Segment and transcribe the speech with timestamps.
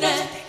[0.00, 0.47] unit.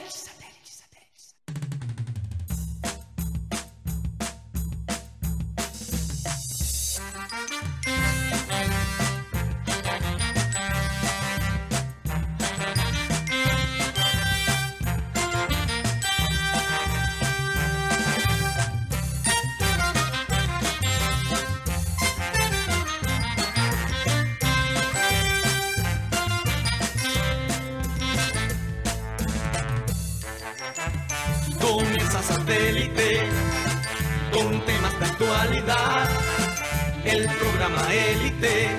[38.39, 38.69] Élite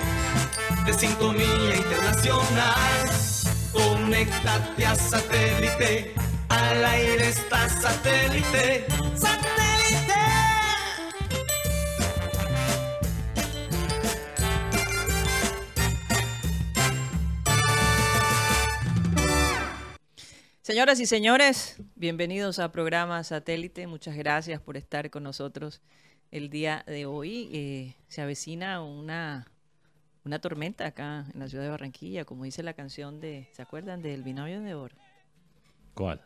[0.85, 3.09] de sintonía internacional.
[3.71, 6.13] Conéctate a satélite.
[6.49, 8.85] Al aire está satélite.
[9.15, 10.13] ¡Satélite!
[20.61, 23.87] Señoras y señores, bienvenidos a programa Satélite.
[23.87, 25.81] Muchas gracias por estar con nosotros
[26.31, 27.49] el día de hoy.
[27.53, 29.50] Eh, se avecina una,
[30.25, 34.01] una tormenta acá en la ciudad de Barranquilla, como dice la canción de, ¿se acuerdan
[34.01, 34.95] del binomio de oro?
[35.93, 36.21] ¿Cuál?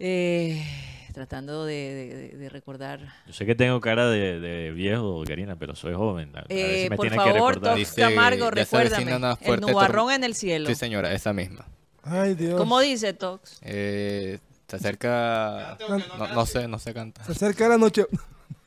[0.00, 0.64] Eh,
[1.12, 3.00] tratando de, de- de recordar.
[3.26, 6.36] Yo sé que tengo cara de, de viejo, Karina, pero soy joven.
[6.36, 7.76] A, Eh, me por tiene que favor, recordar.
[7.76, 9.12] Dice, Camargo, recuérdame.
[9.40, 10.68] El nubarrón en el cielo.
[10.68, 11.66] Sí, señora, esa misma.
[12.04, 12.56] Ay, Dios.
[12.56, 13.58] ¿Cómo dice Tox?
[13.62, 15.76] Eh, se acerca...
[16.16, 17.26] No, no sé, no sé cantar.
[17.26, 18.06] Se acerca la noche.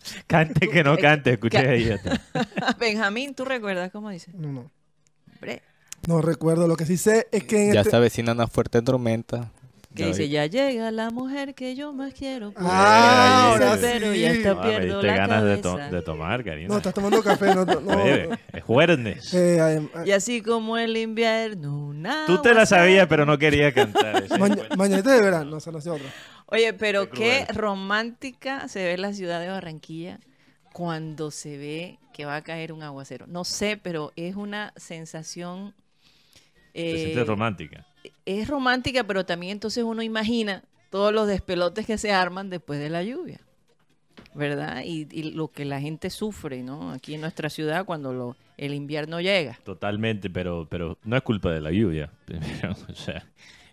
[0.28, 1.90] Cante que no cante, escuché ahí.
[1.90, 2.22] está.
[2.80, 4.32] Benjamín, ¿tú recuerdas cómo dice?
[4.34, 4.72] No, no.
[5.36, 5.62] Hombre,
[6.08, 6.68] No recuerdo.
[6.68, 7.92] Lo que sí sé es que en Ya este...
[7.92, 9.52] se avecina una fuerte tormenta.
[9.96, 12.54] Que Ya dice, ya llega la mujer que yo más quiero.
[12.56, 14.22] Ah, Pero ahora pero sí.
[14.22, 15.96] ya está pierdo diste la ganas de, to- cabeza.
[15.96, 16.68] de tomar, Karina.
[16.70, 17.54] No, estás tomando café.
[17.54, 19.34] No, no, Bebe, es jueves.
[19.34, 24.24] Eh, Y así como el invierno, una Tú te la sabías, pero no querías cantar.
[24.40, 25.52] maña- mañanita de verano.
[25.52, 26.08] No, esa no es otra.
[26.48, 30.20] Oye, pero Qué romántica se ve la ciudad de Barranquilla
[30.74, 33.26] cuando se ve que va a caer un aguacero.
[33.28, 35.74] No sé, pero es una sensación...
[36.74, 37.86] Te eh, sientes romántica.
[38.26, 42.90] Es romántica, pero también entonces uno imagina todos los despelotes que se arman después de
[42.90, 43.40] la lluvia,
[44.34, 44.84] ¿verdad?
[44.86, 46.92] Y, y lo que la gente sufre, ¿no?
[46.92, 49.60] Aquí en nuestra ciudad cuando lo- el invierno llega.
[49.64, 52.12] Totalmente, pero, pero no es culpa de la lluvia.
[52.26, 53.26] primero, o sea,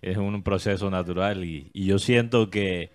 [0.02, 2.90] es un proceso natural y, y yo siento que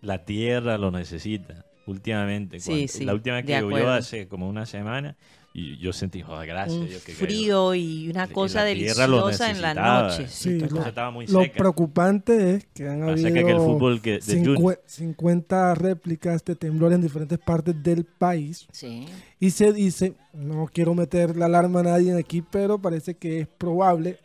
[0.00, 2.60] la tierra lo necesita últimamente.
[2.60, 5.16] Sí, Cuando- sí, la última vez que llovió hace como una semana
[5.54, 6.78] y yo sentí, joder, gracias.
[6.78, 7.26] Un Dios, que cayó".
[7.26, 10.26] frío y una Y cosa lo deliciosa en la noche.
[10.28, 11.58] Sí, La lo- cosa estaba muy Lo seca.
[11.58, 14.82] preocupante es que han habido que el fútbol que- de cincue- Junior.
[14.86, 18.66] 50 réplicas de temblor en diferentes partes del país.
[18.72, 19.06] Sí.
[19.40, 23.48] Y se dice, no quiero meter la alarma a nadie aquí, pero parece que es
[23.48, 24.18] probable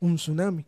[0.00, 0.64] un tsunami.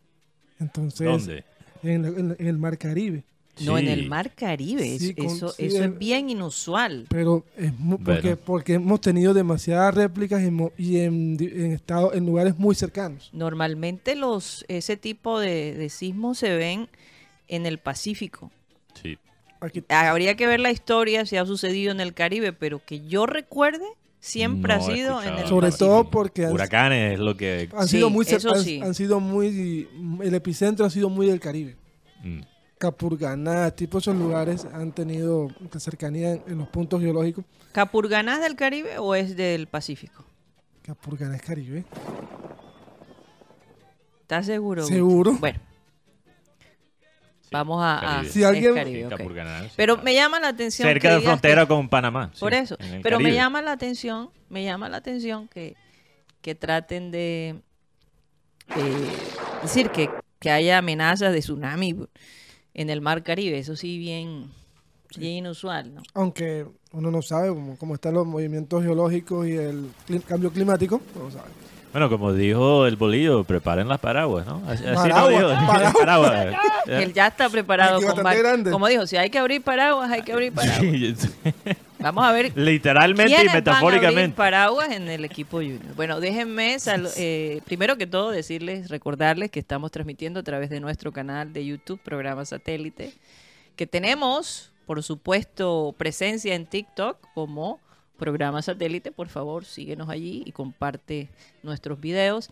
[0.60, 1.44] Entonces, ¿Dónde?
[1.82, 3.24] En, en- en el mar Caribe.
[3.60, 4.98] No, en el mar Caribe.
[4.98, 7.06] Sí, es- con- eso sí, eso en- es bien inusual.
[7.08, 8.38] Pero es mu- porque, Bueno.
[8.44, 10.42] porque hemos tenido demasiadas réplicas
[10.76, 13.30] y, en, en, estado, en lugares muy cercanos.
[13.32, 16.88] Normalmente los ese tipo de, de sismos se ven
[17.48, 18.50] en el Pacífico.
[19.00, 19.18] Sí.
[19.60, 23.24] Aquí, Habría que ver la historia si ha sucedido en el Caribe, pero que yo
[23.24, 23.84] recuerde,
[24.20, 25.90] siempre No ha sido en el sobre Pacífico.
[25.90, 27.68] todo porque han, Huracanes es lo que...
[27.76, 28.80] han Sí, sido muy eso han- sí.
[28.82, 29.86] han sido muy
[30.22, 31.76] el epicentro ha sido muy del Caribe.
[32.22, 32.40] Mm.
[32.78, 35.48] Capurganá, tipo esos lugares han tenido
[35.78, 37.44] cercanía en, en los puntos geológicos.
[37.72, 40.24] ¿Capurganá es del Caribe o es del Pacífico?
[40.82, 41.84] Capurganá es Caribe.
[44.22, 44.84] ¿Estás seguro?
[44.86, 45.32] Seguro.
[45.38, 45.58] Bueno,
[47.42, 48.22] Sí, vamos a...
[48.28, 50.02] Si alguien- es Caribe, sí, Pero claro.
[50.04, 52.30] me llama la atención Cerca que de digas frontera que- con Panamá.
[52.32, 52.76] sí, Por eso.
[53.02, 55.76] Pero me llama la atención, me llama la atención que,
[56.40, 57.60] que traten de
[58.76, 59.08] eh,
[59.62, 60.10] decir que,
[60.40, 61.96] que haya amenazas de tsunami
[62.74, 63.58] en el mar Caribe.
[63.58, 64.50] Eso sí, bien,
[65.16, 66.02] bien inusual, ¿no?
[66.14, 71.00] Aunque uno no sabe cómo, cómo están los movimientos geológicos y el cli- cambio climático.
[71.16, 71.48] No sabe.
[71.92, 74.60] Bueno, como dijo el bolillo, preparen las paraguas, ¿no?
[74.66, 75.42] Así, así no dijo.
[75.48, 75.94] paraguas.
[76.00, 76.56] Paraguas.
[76.88, 78.00] Él ya está preparado.
[78.00, 78.64] Con.
[78.72, 81.28] Como dijo, si hay que abrir paraguas, hay que abrir paraguas.
[82.04, 84.36] Vamos a ver Literalmente y ¿Quiénes van a abrir metafóricamente.
[84.36, 85.94] paraguas en el equipo junior?
[85.96, 86.76] Bueno, déjenme,
[87.16, 91.64] eh, primero que todo, decirles, recordarles que estamos transmitiendo a través de nuestro canal de
[91.64, 93.14] YouTube, programa satélite,
[93.74, 97.80] que tenemos, por supuesto, presencia en TikTok como
[98.18, 99.10] programa satélite.
[99.10, 101.30] Por favor, síguenos allí y comparte
[101.62, 102.50] nuestros videos.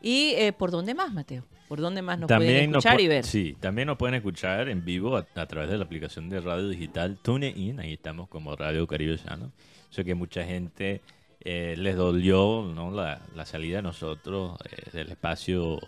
[0.00, 1.42] ¿Y eh, por dónde más, Mateo?
[1.68, 3.24] ¿Por dónde más nos pueden nos escuchar pu- y ver?
[3.24, 6.68] Sí, también nos pueden escuchar en vivo a, a través de la aplicación de radio
[6.68, 7.80] digital TuneIn.
[7.80, 9.52] Ahí estamos como Radio Caribe Llano.
[9.90, 11.00] Sé que mucha gente
[11.40, 12.90] eh, les dolió ¿no?
[12.90, 15.78] la, la salida de nosotros eh, del espacio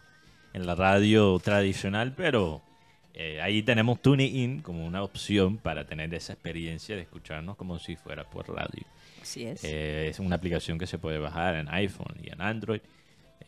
[0.55, 2.62] en la radio tradicional, pero
[3.12, 7.97] eh, ahí tenemos TuneIn como una opción para tener esa experiencia de escucharnos como si
[7.97, 8.85] fuera por radio.
[9.21, 9.62] Así es.
[9.65, 12.81] Eh, es una aplicación que se puede bajar en iPhone y en Android.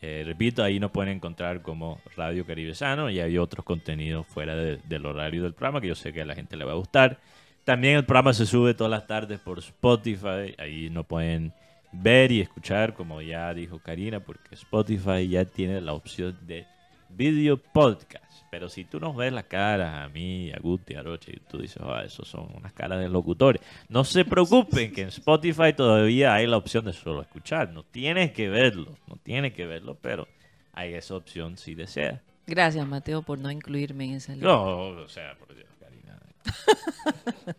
[0.01, 4.55] Eh, repito, ahí nos pueden encontrar como Radio Caribe Sano y hay otros contenidos fuera
[4.55, 6.75] de- del horario del programa que yo sé que a la gente le va a
[6.75, 7.19] gustar.
[7.63, 10.53] También el programa se sube todas las tardes por Spotify.
[10.57, 11.51] Ahí nos pueden
[11.91, 16.65] ver y escuchar, como ya dijo Karina, porque Spotify ya tiene la opción de
[17.09, 18.26] video podcast.
[18.49, 21.57] Pero si tú nos ves las caras a mí, a Guti, a Roche, y tú
[21.59, 23.61] dices, ah, esos son unas caras de locutores.
[23.89, 27.71] No se preocupen que en Spotify todavía hay la opción de solo escuchar.
[27.73, 30.27] No tienes que verlo, no tienes que verlo, pero
[30.73, 32.21] hay esa opción si deseas.
[32.45, 34.47] Gracias, Mateo, por no incluirme en esa lista.
[34.47, 36.17] No, o sea, por Dios, Karina.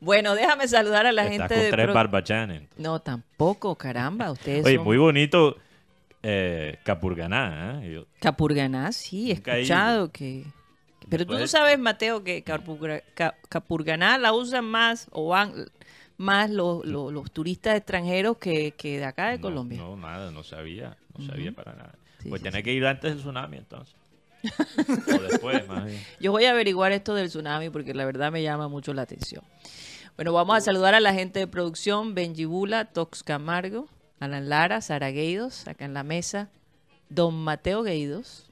[0.00, 1.70] Bueno, déjame saludar a la Estás gente con de...
[1.70, 2.62] tres Pro- barbachanes.
[2.76, 4.30] No, tampoco, caramba.
[4.30, 5.56] Ustedes Oye, son muy bonito
[6.22, 7.80] eh, Capurganá.
[7.84, 7.92] ¿eh?
[7.92, 10.44] Yo- Capurganá, sí, he escuchado que...
[11.08, 15.52] Pero tú no sabes, Mateo, que Capurga- Ca- Capurganá la usan más o van
[16.16, 19.78] más los, los- los turistas extranjeros que, que de acá de no, Colombia.
[19.78, 20.96] No, nada, no sabía.
[21.16, 21.94] No sabía para nada.
[22.22, 22.62] Sí, pues sí, tenés sí.
[22.64, 23.94] que ir antes del tsunami entonces.
[25.16, 26.00] o después, más bien.
[26.20, 29.44] Yo voy a averiguar esto del tsunami porque la verdad me llama mucho la atención.
[30.16, 33.86] Bueno, vamos a saludar a la gente de producción, Benji Bula, Tox Camargo,
[34.20, 36.48] Alan Lara, Sara Gueidos, acá en la mesa,
[37.08, 38.44] Don Mateo Gueidos.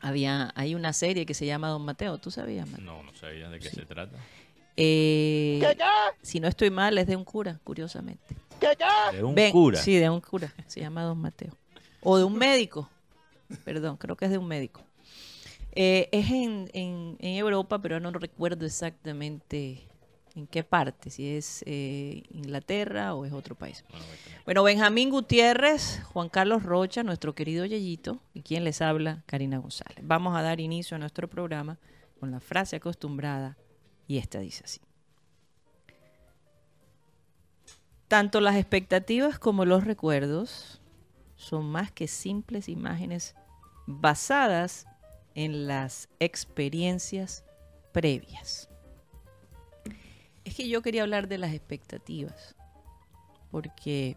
[0.00, 2.68] Había, hay una serie que se llama Don Mateo, ¿tú sabías?
[2.68, 2.84] Mateo?
[2.84, 4.16] No, no sabía de qué se trata.
[4.76, 5.60] Eh,
[6.22, 8.36] si no estoy mal, es de un cura, curiosamente.
[9.12, 9.78] De un Ven- cura.
[9.80, 10.52] Sí, de un cura.
[10.66, 11.56] Se llama Don Mateo.
[12.02, 12.88] O de un médico.
[13.64, 14.82] Perdón, creo que es de un médico.
[15.72, 19.82] Eh, es en, en- en Europa, pero no recuerdo exactamente
[20.36, 23.84] en qué parte, si es eh, Inglaterra o es otro país.
[23.88, 28.62] Bueno, voy a tener- Bueno, Benjamín Gutiérrez, Juan Carlos Rocha, nuestro querido Yeyito, y quien
[28.62, 29.98] les habla, Karina González.
[30.02, 31.78] Vamos a dar inicio a nuestro programa
[32.20, 33.56] con la frase acostumbrada,
[34.06, 34.80] y esta dice así.
[38.08, 40.80] Tanto las expectativas como los recuerdos
[41.36, 43.34] son más que simples imágenes
[43.86, 44.86] basadas
[45.34, 47.44] en las experiencias
[47.92, 48.65] previas.
[50.46, 52.54] Es que yo quería hablar de las expectativas,
[53.50, 54.16] porque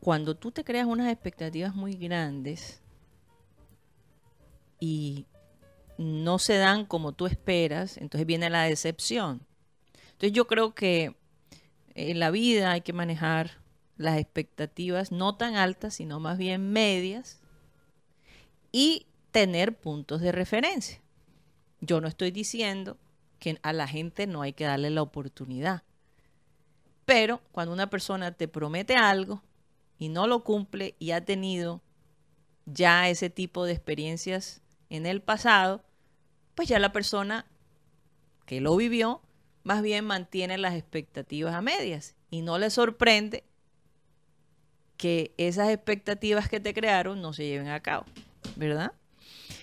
[0.00, 2.82] cuando tú te creas unas expectativas muy grandes
[4.80, 5.26] y
[5.96, 9.46] no se dan como tú esperas, entonces viene la decepción.
[10.06, 11.14] Entonces yo creo que
[11.94, 13.52] en la vida hay que manejar
[13.96, 17.40] las expectativas no tan altas, sino más bien medias
[18.72, 21.00] y tener puntos de referencia.
[21.80, 22.98] Yo no estoy diciendo
[23.44, 25.82] que a la gente no hay que darle la oportunidad.
[27.04, 29.42] Pero cuando una persona te promete algo
[29.98, 31.82] y no lo cumple y ha tenido
[32.64, 35.84] ya ese tipo de experiencias en el pasado,
[36.54, 37.44] pues ya la persona
[38.46, 39.20] que lo vivió
[39.62, 43.44] más bien mantiene las expectativas a medias y no le sorprende
[44.96, 48.06] que esas expectativas que te crearon no se lleven a cabo,
[48.56, 48.92] ¿verdad?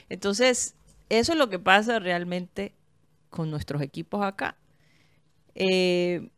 [0.08, 0.76] Entonces,
[1.10, 2.76] eso es lo que pasa realmente
[3.32, 4.58] con nuestros equipos acá.
[5.56, 6.30] Eh,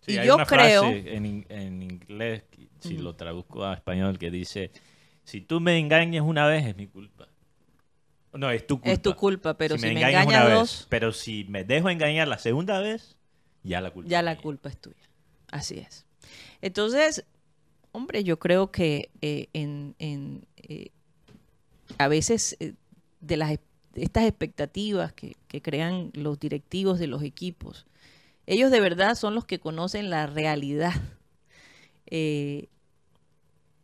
[0.00, 0.82] Sí, y hay yo una creo...
[0.82, 2.44] frase en, in- en inglés,
[2.80, 4.70] si lo traduzco a español, que dice,
[5.24, 7.28] si tú me engañas una vez es mi culpa.
[8.32, 8.90] No, es tu culpa.
[8.92, 11.88] Es tu culpa, pero si, me, engañas engaña una dos, vez, pero si me dejo
[11.88, 13.16] engañar la segunda vez,
[13.62, 14.42] ya la culpa ya la mía.
[14.42, 15.08] culpa es tuya.
[15.50, 16.04] Así es.
[16.62, 17.24] Entonces,
[17.92, 20.90] hombre, yo creo que eh, en, en, eh,
[21.98, 22.74] a veces eh,
[23.20, 23.50] de las
[23.94, 27.86] estas expectativas que, crean los directivos de los equipos,
[28.46, 30.92] ellos de verdad son los que conocen la realidad
[32.06, 32.68] eh,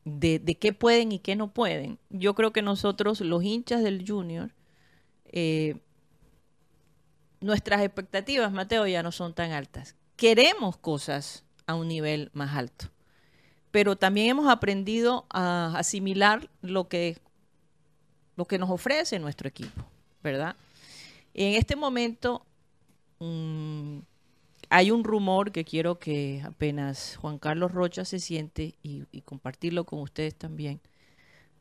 [0.04, 1.98] de, de qué pueden y qué no pueden.
[2.10, 4.50] Yo creo que nosotros, los hinchas del Junior,
[5.32, 5.76] eh,
[7.40, 9.96] nuestras expectativas, Mateo, ya no son tan altas.
[10.16, 12.86] Queremos cosas a un nivel más alto,
[13.70, 17.18] pero también hemos aprendido a asimilar lo que,
[18.36, 19.84] lo que nos ofrece nuestro equipo,
[20.22, 20.56] ¿verdad?
[21.34, 22.44] En este momento
[23.20, 23.98] mm,
[24.68, 30.00] hay un rumor que quiero que apenas Juan Carlos Rocha se siente y, compartirlo con
[30.00, 30.80] ustedes también,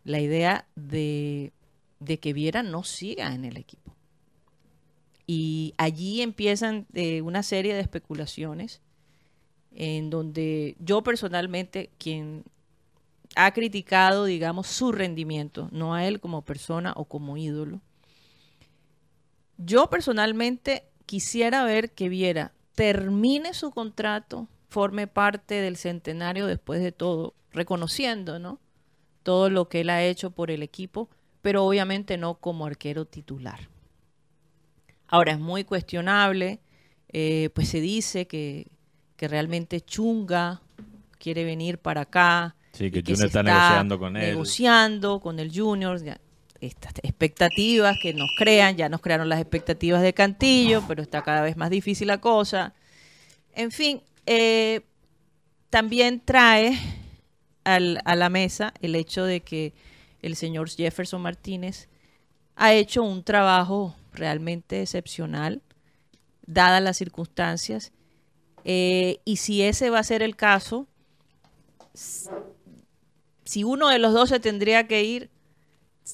[0.03, 1.51] la idea de,
[1.99, 3.95] de que Viera no siga en el equipo.
[5.27, 8.81] Y allí empiezan eh, una serie de especulaciones
[9.75, 12.43] en donde yo personalmente, quien
[13.35, 17.79] ha criticado, digamos, su rendimiento, no a él como persona o como ídolo,
[19.59, 26.93] yo personalmente quisiera ver que Viera termine su contrato, forme parte del centenario después de
[26.93, 28.59] todo, reconociendo, ¿no?
[29.23, 31.09] Todo lo que él ha hecho por el equipo,
[31.41, 33.67] pero obviamente no como arquero titular.
[35.07, 36.61] Ahora es muy cuestionable,
[37.09, 38.67] eh, pues se dice que,
[39.17, 40.61] que realmente Chunga
[41.17, 42.55] quiere venir para acá.
[42.71, 44.29] Sí, que y Junior se está negociando con él.
[44.29, 45.99] Negociando con el Junior.
[46.61, 51.41] Estas expectativas que nos crean, ya nos crearon las expectativas de Cantillo, pero está cada
[51.41, 52.73] vez más difícil la cosa.
[53.53, 54.81] En fin, eh,
[55.69, 56.77] también trae
[57.63, 59.73] a la mesa el hecho de que
[60.21, 61.87] el señor Jefferson Martínez
[62.55, 65.61] ha hecho un trabajo realmente excepcional,
[66.45, 67.91] dadas las circunstancias.
[68.65, 70.87] Eh, y si ese va a ser el caso,
[73.45, 75.29] si uno de los dos se tendría que ir,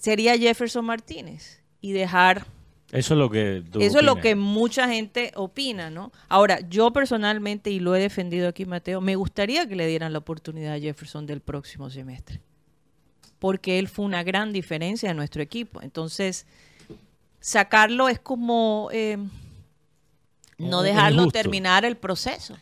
[0.01, 2.45] sería Jefferson Martínez y dejar
[2.91, 6.11] Eso es lo que tú eso es lo que mucha gente opina, ¿no?
[6.29, 10.19] Ahora, yo personalmente, y lo he defendido aquí, Mateo, me gustaría que le dieran la
[10.19, 12.41] oportunidad a Jefferson del próximo semestre.
[13.39, 15.81] Porque él fue una gran diferencia en nuestro equipo.
[15.81, 16.45] Entonces,
[17.39, 19.17] sacarlo es como eh,
[20.57, 21.39] no dejarlo injusto.
[21.39, 22.57] terminar el proceso.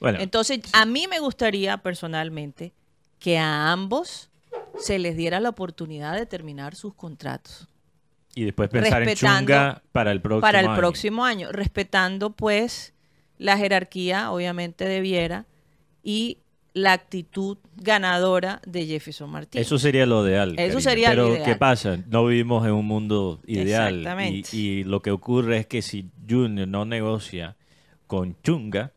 [0.00, 2.72] Bueno, Entonces, a mí me gustaría personalmente
[3.18, 4.30] que a ambos
[4.78, 7.68] se les diera la oportunidad de terminar sus contratos
[8.34, 10.76] y después pensar en Chunga para el próximo para el año.
[10.76, 12.94] próximo año, respetando pues
[13.38, 15.46] la jerarquía, obviamente, de Viera
[16.02, 16.38] y
[16.74, 19.66] la actitud ganadora de Jefferson Martínez.
[19.66, 20.54] Eso sería lo ideal.
[20.58, 21.44] Eso sería lo Pero ideal.
[21.44, 21.98] ¿qué pasa?
[22.08, 23.98] No vivimos en un mundo ideal.
[23.98, 24.48] Exactamente.
[24.56, 27.56] Y, y lo que ocurre es que si Junior no negocia
[28.06, 28.92] con Chunga,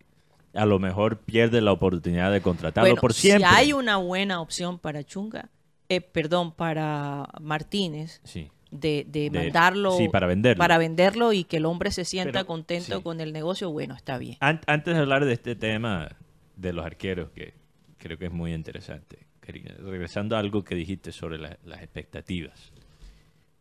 [0.54, 3.50] a lo mejor pierde la oportunidad de contratarlo Bueno, por siempre.
[3.50, 5.50] Si hay una buena opción para Chunga,
[5.90, 8.50] eh, perdón, para Martínez, Sí.
[8.72, 10.60] de, de De- mandarlo sí, para venderlo.
[10.60, 13.04] para venderlo y que el hombre se sienta Pero, contento sí.
[13.04, 14.38] con el negocio, bueno, está bien.
[14.40, 16.10] An- antes de hablar de este tema
[16.56, 17.54] de los arqueros, que
[17.98, 22.72] creo que es muy interesante, Karina, regresando a algo que dijiste sobre la- las expectativas.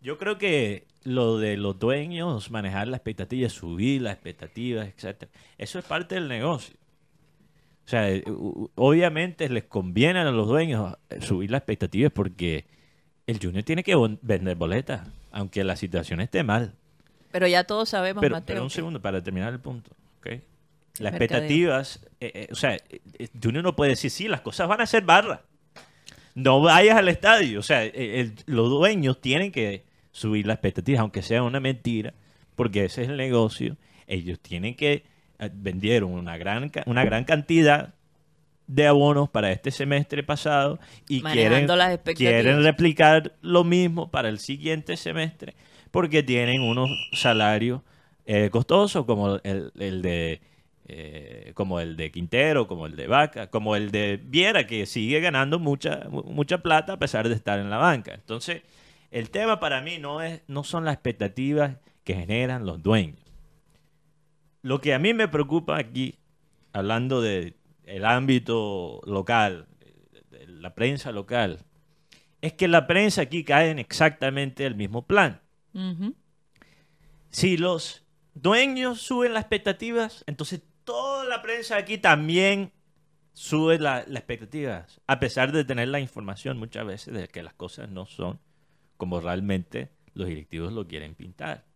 [0.00, 5.78] Yo creo que lo de los dueños, manejar las expectativas, subir las expectativas, etcétera, eso
[5.78, 6.76] es parte del negocio.
[7.84, 8.24] O sea, eh,
[8.76, 12.64] obviamente les conviene a los dueños eh, subir las expectativas porque
[13.26, 16.72] el Junior tiene que vender boletas, aunque la situación esté mal.
[17.30, 18.54] Pero ya todos sabemos, Pero, Mateo.
[18.54, 19.90] pero un segundo para terminar el punto.
[20.20, 20.26] ¿ok?
[21.00, 21.14] Las mercadeo.
[21.14, 22.78] expectativas, eh, eh, o sea,
[23.42, 25.42] Junior no puede decir, sí, las cosas van a ser barra.
[26.34, 27.60] No vayas al estadio.
[27.60, 32.14] O sea, el- los dueños tienen que subir las expectativas, aunque sea una mentira,
[32.54, 33.76] porque ese es el negocio.
[34.06, 35.04] Ellos tienen que,
[35.52, 37.94] vendieron una gran, una gran cantidad
[38.66, 41.66] de abonos para este semestre pasado y quieren,
[42.04, 45.54] las quieren replicar lo mismo para el siguiente semestre
[45.90, 47.82] porque tienen unos salarios
[48.26, 50.40] eh, costosos como el, el de
[50.86, 55.20] eh, como el de Quintero, como el de Vaca, como el de Viera que sigue
[55.20, 58.12] ganando mucha mu- mucha plata a pesar de estar en la banca.
[58.14, 58.62] Entonces,
[59.10, 63.18] el tema para mí no es no son las expectativas que generan los dueños.
[64.64, 66.18] Lo que a mí me preocupa aquí,
[66.72, 67.54] hablando de
[67.84, 69.68] el ámbito local,
[70.30, 71.58] de- la prensa local,
[72.40, 75.42] es que la prensa aquí cae en exactamente el mismo plan.
[77.28, 82.72] Si los dueños suben las expectativas, entonces toda la prensa aquí también
[83.34, 87.52] sube la- las expectativas, a pesar de tener la información muchas veces de que las
[87.52, 88.40] cosas no son
[88.96, 91.66] como realmente los directivos lo quieren pintar.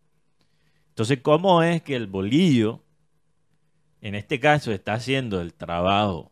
[0.89, 2.81] Entonces, ¿cómo es que el bolillo,
[4.01, 6.31] en este caso, está haciendo el trabajo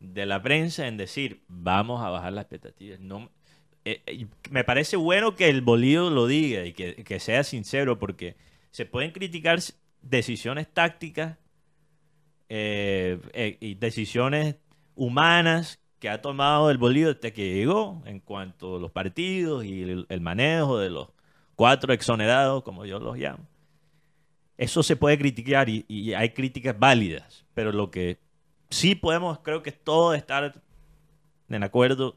[0.00, 3.00] de la prensa en decir, vamos a bajar las expectativas?
[3.00, 3.30] No,
[3.84, 7.98] eh, eh, me parece bueno que el bolillo lo diga y que, que sea sincero,
[7.98, 8.36] porque
[8.70, 9.58] se pueden criticar
[10.00, 11.36] decisiones tácticas
[12.48, 13.18] eh,
[13.60, 14.56] y decisiones
[14.94, 19.82] humanas que ha tomado el bolillo desde que llegó en cuanto a los partidos y
[19.82, 21.08] el, el manejo de los
[21.54, 23.46] cuatro exonerados, como yo los llamo.
[24.56, 28.18] Eso se puede criticar y, hay críticas válidas, pero lo que
[28.70, 30.62] sí podemos, creo que todo estar
[31.48, 32.16] en acuerdo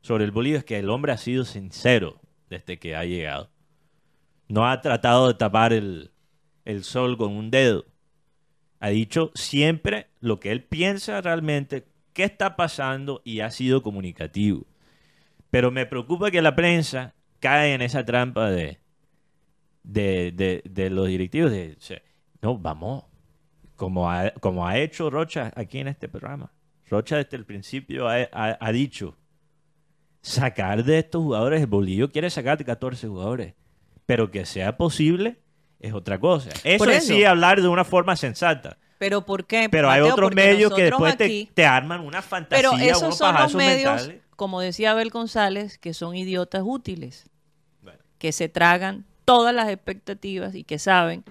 [0.00, 3.50] sobre el Bolívar es que el hombre ha sido sincero desde que ha llegado.
[4.48, 6.10] No ha tratado de tapar el,
[6.64, 7.84] el sol con un dedo.
[8.80, 14.66] Ha dicho siempre lo que él piensa realmente, qué está pasando y ha sido comunicativo.
[15.50, 18.78] Pero me preocupa que la prensa cae en esa trampa de,
[19.82, 21.76] de, de- de los directivos de,
[22.42, 23.04] no, vamos,
[23.76, 26.52] como ha, como ha hecho Rocha aquí en este programa.
[26.88, 29.16] Rocha desde el principio ha, ha- ha dicho,
[30.22, 33.54] sacar de estos jugadores, el Bolillo quiere sacar de 14 jugadores,
[34.06, 35.38] pero que sea posible
[35.78, 36.50] es otra cosa.
[36.64, 38.76] Eso es sí hablar de una forma sensata.
[38.98, 39.68] Pero ¿por qué?
[39.70, 43.34] Pero hay otros medios que después te, aquí- te arman una fantasía, Pero esos son
[43.34, 44.22] los medios, mentales.
[44.36, 47.26] como decía Abel González, que son idiotas útiles.
[48.18, 51.24] que se tragan todas las expectativas y que saben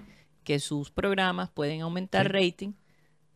[0.44, 2.72] que sus programas pueden aumentar rating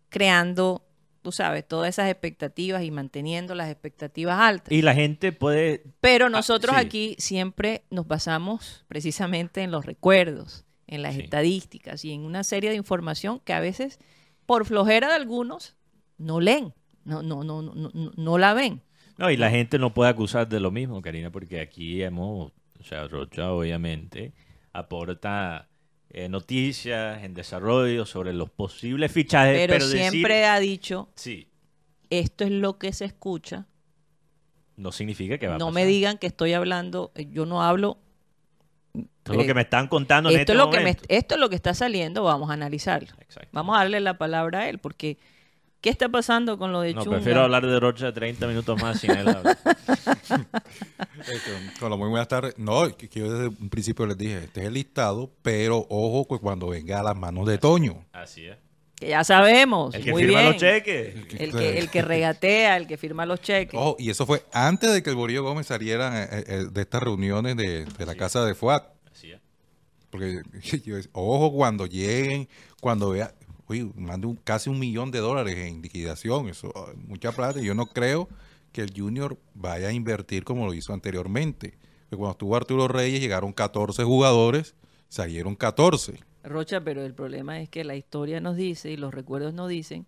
[0.09, 0.87] creando,
[1.23, 4.73] tú sabes, todas esas expectativas y manteniendo las expectativas altas.
[4.73, 5.85] Y la gente puede...
[6.01, 6.87] Pero nosotros Ah, sí.
[6.87, 11.23] aquí siempre nos basamos precisamente en los recuerdos, en las Sí.
[11.23, 13.99] estadísticas y en una serie de información que a veces,
[14.47, 15.77] por flojera de algunos,
[16.19, 16.73] no leen,
[17.05, 18.81] no, no, no, no, no, no la ven.
[19.19, 22.85] No, y la gente no puede acusar de lo mismo, Karina, porque aquí hemos, o
[22.85, 24.33] sea, Rocha obviamente
[24.75, 25.69] aporta
[26.11, 31.49] eh, noticias en desarrollo sobre los posibles fichajes, Pero, pero, decir- siempre ha dicho, sí,
[32.11, 33.67] esto es lo que se escucha,
[34.77, 37.99] no significa que va a no me digan que estoy hablando, eh, yo no hablo,
[38.95, 40.83] Esto es lo eh, que me están contando en esto este es, lo que me,
[40.83, 41.05] momento.
[41.09, 43.09] esto es lo que está saliendo, vamos a analizarlo.
[43.53, 45.19] Vamos a darle la palabra a él, porque
[45.85, 47.19] ¿qué está pasando con lo de No, Chunga?
[47.19, 49.59] prefiero hablar de Rocha 30 minutos más sin él hablar.
[51.19, 52.55] Este, Hola, muy buenas tardes.
[52.57, 56.27] No, que que yo desde un principio les dije, este es el listado, pero ojo
[56.27, 58.03] que cuando venga a las manos de Toño.
[58.15, 58.57] Así es.
[58.97, 60.53] Que ya sabemos, El que muy firma bien.
[60.53, 61.15] los cheques.
[61.39, 63.79] El que, el que regatea, el que firma los cheques.
[63.79, 67.03] Ojo, y eso fue antes de que el Borillo Gómez saliera eh, eh, de estas
[67.03, 68.85] reuniones de, de la casa de Fuat.
[69.13, 69.41] Así es.
[70.09, 70.41] Porque
[70.85, 72.49] yo decía, ojo cuando lleguen,
[72.81, 73.35] cuando vea,
[73.67, 77.61] oye, más de un- casi un millón de dólares en liquidación, eso es mucha plata.
[77.61, 78.29] Y yo no creo
[78.73, 81.79] que el Junior vaya a invertir como lo hizo anteriormente.
[82.11, 84.75] Porque cuando estuvo Arturo Reyes llegaron 14 jugadores,
[85.09, 86.21] salieron 14.
[86.43, 90.07] Rocha, pero el problema es que la historia nos dice y los recuerdos nos dicen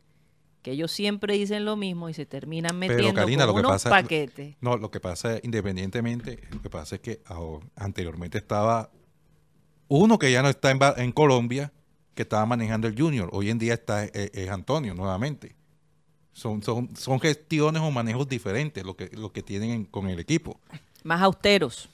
[0.62, 3.60] que ellos siempre dicen lo mismo y se terminan Pero, metiendo Karina, con lo que
[3.68, 4.56] unos pasa- paquetes.
[4.60, 8.90] No, lo que pasa, independientemente, lo que pasa es que ahora- anteriormente estaba
[9.88, 11.72] uno que ya no está en Colombia,
[12.16, 13.28] que estaba manejando el Junior.
[13.32, 15.54] Hoy en día está eh, es Antonio nuevamente.
[16.32, 20.18] Son, son, son gestiones o manejos diferentes lo que, lo que tienen en- con el
[20.18, 20.58] equipo.
[21.04, 21.88] Más austeros.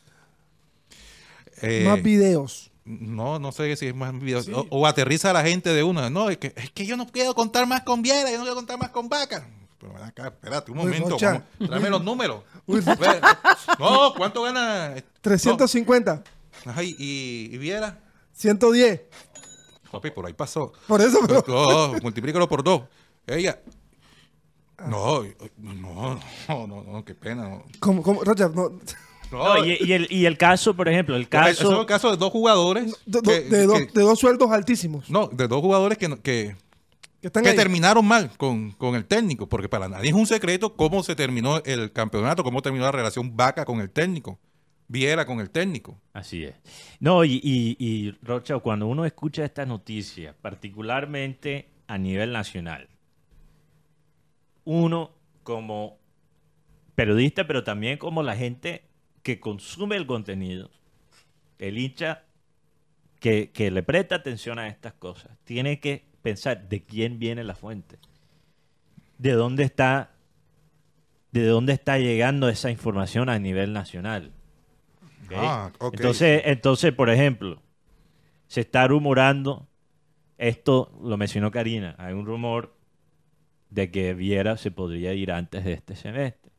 [1.60, 2.70] Eh, Más videos.
[2.84, 4.48] no, no sé si es más videos.
[4.48, 6.08] O, o aterriza a la gente de una.
[6.10, 8.56] No, es que, es que yo no quiero contar más con Viera, yo no quiero
[8.56, 9.46] contar más con Vaca.
[9.78, 11.16] Pero ven acá, espérate un Uy, momento.
[11.20, 12.42] Vamos, tráeme los números.
[12.66, 12.80] Uy.
[13.78, 14.94] No, ¿cuánto gana?
[15.20, 16.22] 350,
[16.64, 17.98] No, Ay, y, y Viera.
[18.32, 19.00] 110.
[19.92, 20.72] Papi, por ahí pasó.
[20.88, 22.83] Por eso, pero- No, multiplícalo por dos.
[23.26, 23.61] Ella.
[24.88, 25.22] No,
[25.59, 27.48] no, no, no, no, qué pena.
[27.48, 28.24] No, ¿Cómo, cómo?
[28.24, 28.70] Rocha, no,
[29.31, 31.81] No, No, y, y el, y el caso, por ejemplo, el Eso es caso...
[31.81, 32.87] un caso de dos jugadores.
[33.07, 35.09] de, do- que- de dos- que- de dos sueldos altísimos.
[35.09, 36.57] no, de dos jugadores que, que,
[37.20, 37.57] Que están que ahí.
[37.57, 41.59] terminaron mal con, con el técnico, porque para nadie es un secreto cómo se terminó
[41.64, 44.38] el campeonato, cómo terminó la relación Vaca con el técnico,
[44.92, 45.98] Viera con el técnico.
[46.12, 46.55] Así es.
[47.00, 52.90] No, y, y, Rocha, cuando uno escucha estas noticias, particularmente a nivel nacional,
[54.64, 55.12] uno
[55.44, 55.96] como
[56.94, 58.85] periodista, pero también como la gente
[59.22, 60.70] que consume el contenido,
[61.59, 62.24] el hincha
[63.18, 67.55] que, que le presta atención a estas cosas, tiene que pensar de quién viene la
[67.55, 67.98] fuente,
[69.16, 70.11] de dónde está,
[71.31, 74.35] de dónde está llegando esa información a nivel nacional.
[75.37, 75.73] Ah.
[75.92, 77.61] Entonces, entonces, por ejemplo,
[78.47, 79.66] se está rumorando,
[80.38, 82.75] esto lo mencionó Karina, hay un rumor
[83.71, 86.53] de que Viera se podría ir antes de este semestre.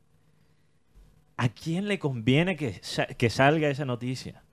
[1.38, 2.82] ¿A quién le conviene que,
[3.18, 4.44] que salga esa noticia?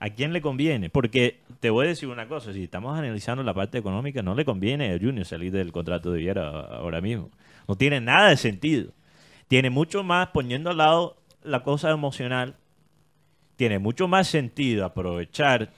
[0.00, 0.90] ¿A quién le conviene?
[0.90, 4.44] Porque te voy a decir una cosa, si estamos analizando la parte económica, no le
[4.44, 7.30] conviene a Junior salir del contrato de Viera ahora mismo.
[7.66, 8.92] No tiene nada de sentido.
[9.48, 12.56] Tiene mucho más, poniendo al lado la cosa emocional,
[13.56, 15.70] tiene mucho más sentido aprovechar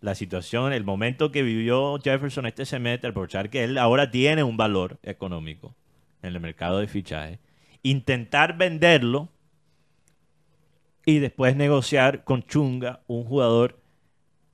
[0.00, 4.56] la situación, el momento que vivió Jefferson este semestre, aprovechar que él ahora tiene un
[4.56, 5.74] valor económico
[6.22, 7.38] en el mercado de fichaje,
[7.82, 9.28] intentar venderlo
[11.06, 13.78] y después negociar con Chunga un jugador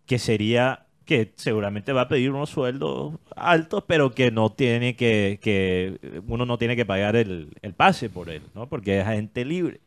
[0.06, 5.40] que sería que seguramente va a pedir unos sueldos altos, pero que no tiene que,
[5.42, 8.68] que uno no tiene que pagar el, el pase por él, ¿no?
[8.68, 9.80] Porque es agente libre.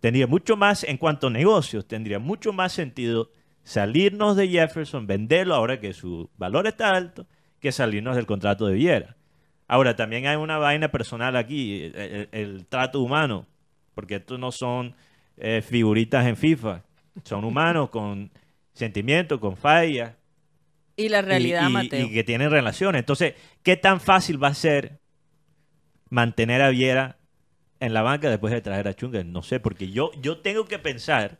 [0.00, 3.30] Tendría mucho más, en cuanto a negocios, tendría mucho más sentido
[3.64, 7.26] salirnos de Jefferson, venderlo ahora que su valor está alto,
[7.60, 9.16] que salirnos del contrato de Viera.
[9.68, 11.90] Ahora, también hay una vaina personal aquí,
[12.30, 13.46] el, trato humano,
[13.94, 14.94] porque estos no son
[15.36, 16.84] eh, figuritas en FIFA,
[17.24, 18.30] son humanos con
[18.72, 20.12] sentimientos, con fallas,
[20.96, 22.06] Y la realidad, y, y- Mateo.
[22.06, 23.00] y que tienen relaciones.
[23.00, 25.00] Entonces, ¿qué tan fácil va a ser
[26.10, 27.15] mantener a Viera
[27.80, 29.22] en la banca después de traer a Chunga?
[29.24, 31.38] No sé, porque yo, yo tengo que pensar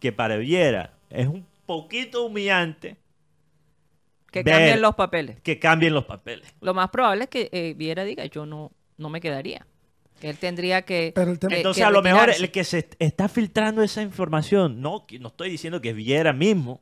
[0.00, 2.96] que para Viera es un poquito humillante
[4.30, 5.40] que ver- cambien los papeles.
[5.42, 6.52] que cambien los papeles.
[6.60, 9.66] Lo más probable es que eh, Viera diga, yo no, no me quedaría.
[10.20, 11.12] Que él tendría que.
[11.14, 14.02] Pero el tema- que- Entonces, que a lo mejor el que se está filtrando esa
[14.02, 16.80] información, no, no estoy diciendo que Viera mismo,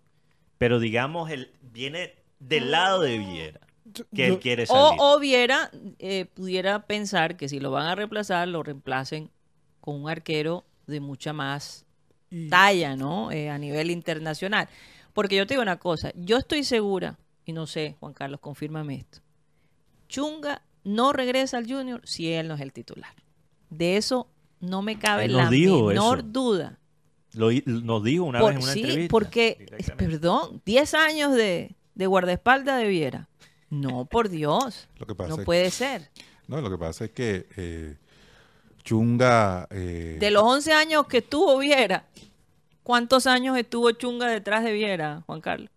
[0.59, 3.61] pero digamos, él viene del lado de Viera,
[4.15, 4.99] que él quiere O, salir.
[5.01, 9.31] o viera, eh, pudiera pensar que si lo van a reemplazar, lo reemplacen
[9.81, 11.85] con un arquero de mucha más
[12.31, 13.31] y- talla, ¿no?
[13.31, 14.69] Eh, a nivel internacional.
[15.13, 18.97] Porque yo te digo una cosa, yo estoy segura, y no sé, Juan Carlos, confírmame
[18.97, 19.19] esto.
[20.09, 23.13] Chunga no regresa al Junior si él no es el titular.
[23.71, 24.29] De eso
[24.61, 26.29] no me cabe la dijo menor eso.
[26.29, 26.79] duda.
[27.35, 29.11] Lo, nos dijo una Por- vez en una sí, entrevista.
[29.11, 29.67] porque,
[29.97, 33.29] perdón, 10 años de, de guardaespaldas de Viera.
[33.81, 34.89] No, por Dios.
[34.99, 36.11] Lo que pasa No es- puede ser.
[36.49, 37.97] No, lo que pasa es que eh,
[38.83, 39.67] Chunga...
[39.71, 42.05] eh, De los 11 años que estuvo Viera,
[42.83, 45.71] ¿cuántos años estuvo Chunga detrás de Viera, Juan Carlos?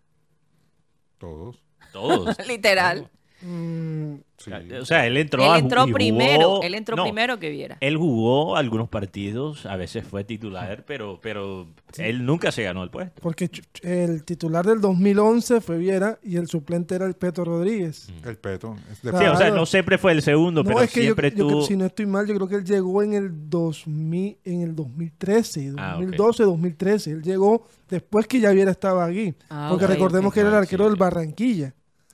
[1.18, 1.58] Todos.
[1.94, 2.36] Todos.
[2.48, 3.10] Literal.
[3.42, 4.52] Mm, sí.
[4.82, 7.38] O sea, él entró, Él a ju- entró y jugó- primero, él entró no, primero
[7.40, 7.78] que Viera.
[7.82, 12.90] Él jugó algunos partidos, a veces fue titular, pero, pero él nunca se ganó el
[12.90, 13.22] puesto.
[13.22, 13.50] porque
[13.84, 18.08] el titular del 2011 fue Viera y el suplente era el Peto Rodríguez.
[18.26, 18.76] El peto.
[18.92, 19.56] es de- Sí, o sea, Claro.
[19.56, 22.06] no siempre fue el segundo, No, pero es que yo, siempre yo si no estoy
[22.08, 26.02] mal, yo creo que él llegó en el 2000, en el 2013, Ah, ok.
[26.02, 27.12] 2012, 2013.
[27.12, 29.34] Él llegó después que ya Viera estaba aquí.
[29.50, 31.00] Ah, porque recordemos que era el Ah, arquero sí, del sí.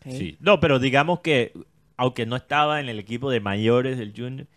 [0.09, 0.37] Sí.
[0.39, 1.53] No, pero digamos que,
[1.97, 4.47] aunque no estaba en el equipo de mayores del Junior,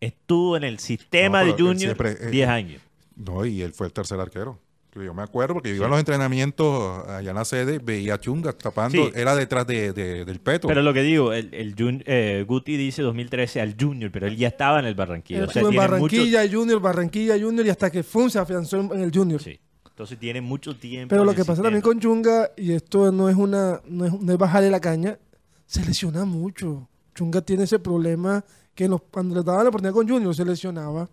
[0.00, 2.82] estuvo en el sistema No, de Junior siempre, eh, 10 años.
[3.16, 4.58] No, y él fue el tercer arquero.
[4.94, 8.20] Yo me acuerdo porque yo iba a los entrenamientos allá en la sede, veía a
[8.20, 9.12] Chunga tapando, Sí.
[9.16, 10.68] era detrás de, de- del peto.
[10.68, 14.36] Pero lo que digo, el, el Jun- eh, Guti dice 2013 al Junior, pero él
[14.36, 15.40] ya estaba en el Barranquilla.
[15.40, 18.30] Él O sea, estuvo en tiene mucho- Barranquilla Junior, Barranquilla Junior y hasta que Fun
[18.30, 19.42] se afianzó en, en el Junior.
[19.42, 19.58] Sí.
[19.94, 21.10] Entonces tiene mucho tiempo.
[21.10, 21.66] Pero lo que pasa sistema.
[21.66, 25.18] también con Chunga, y esto no es una, no es, no es bajarle la caña,
[25.66, 26.88] se lesiona mucho.
[27.14, 30.44] Chunga tiene ese problema que en los- cuando le daban la oportunidad con Junior se
[30.44, 31.08] lesionaba.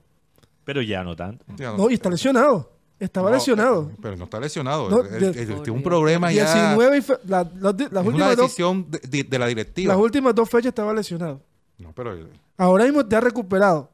[0.63, 1.46] Pero ya no tanto.
[1.58, 2.72] Ya No, y está lesionado.
[3.00, 3.91] Estaba no, lesionado.
[4.02, 4.89] Pero no está lesionado.
[4.89, 6.52] No, tiene un problema ya.
[6.52, 9.94] 19 y fe- la- las, es una últimas dos, decisión de, de- de la directiva.
[9.94, 11.39] las últimas dos fechas estaba lesionado.
[11.78, 13.89] No, pero, pero Ahora mismo te ha recuperado.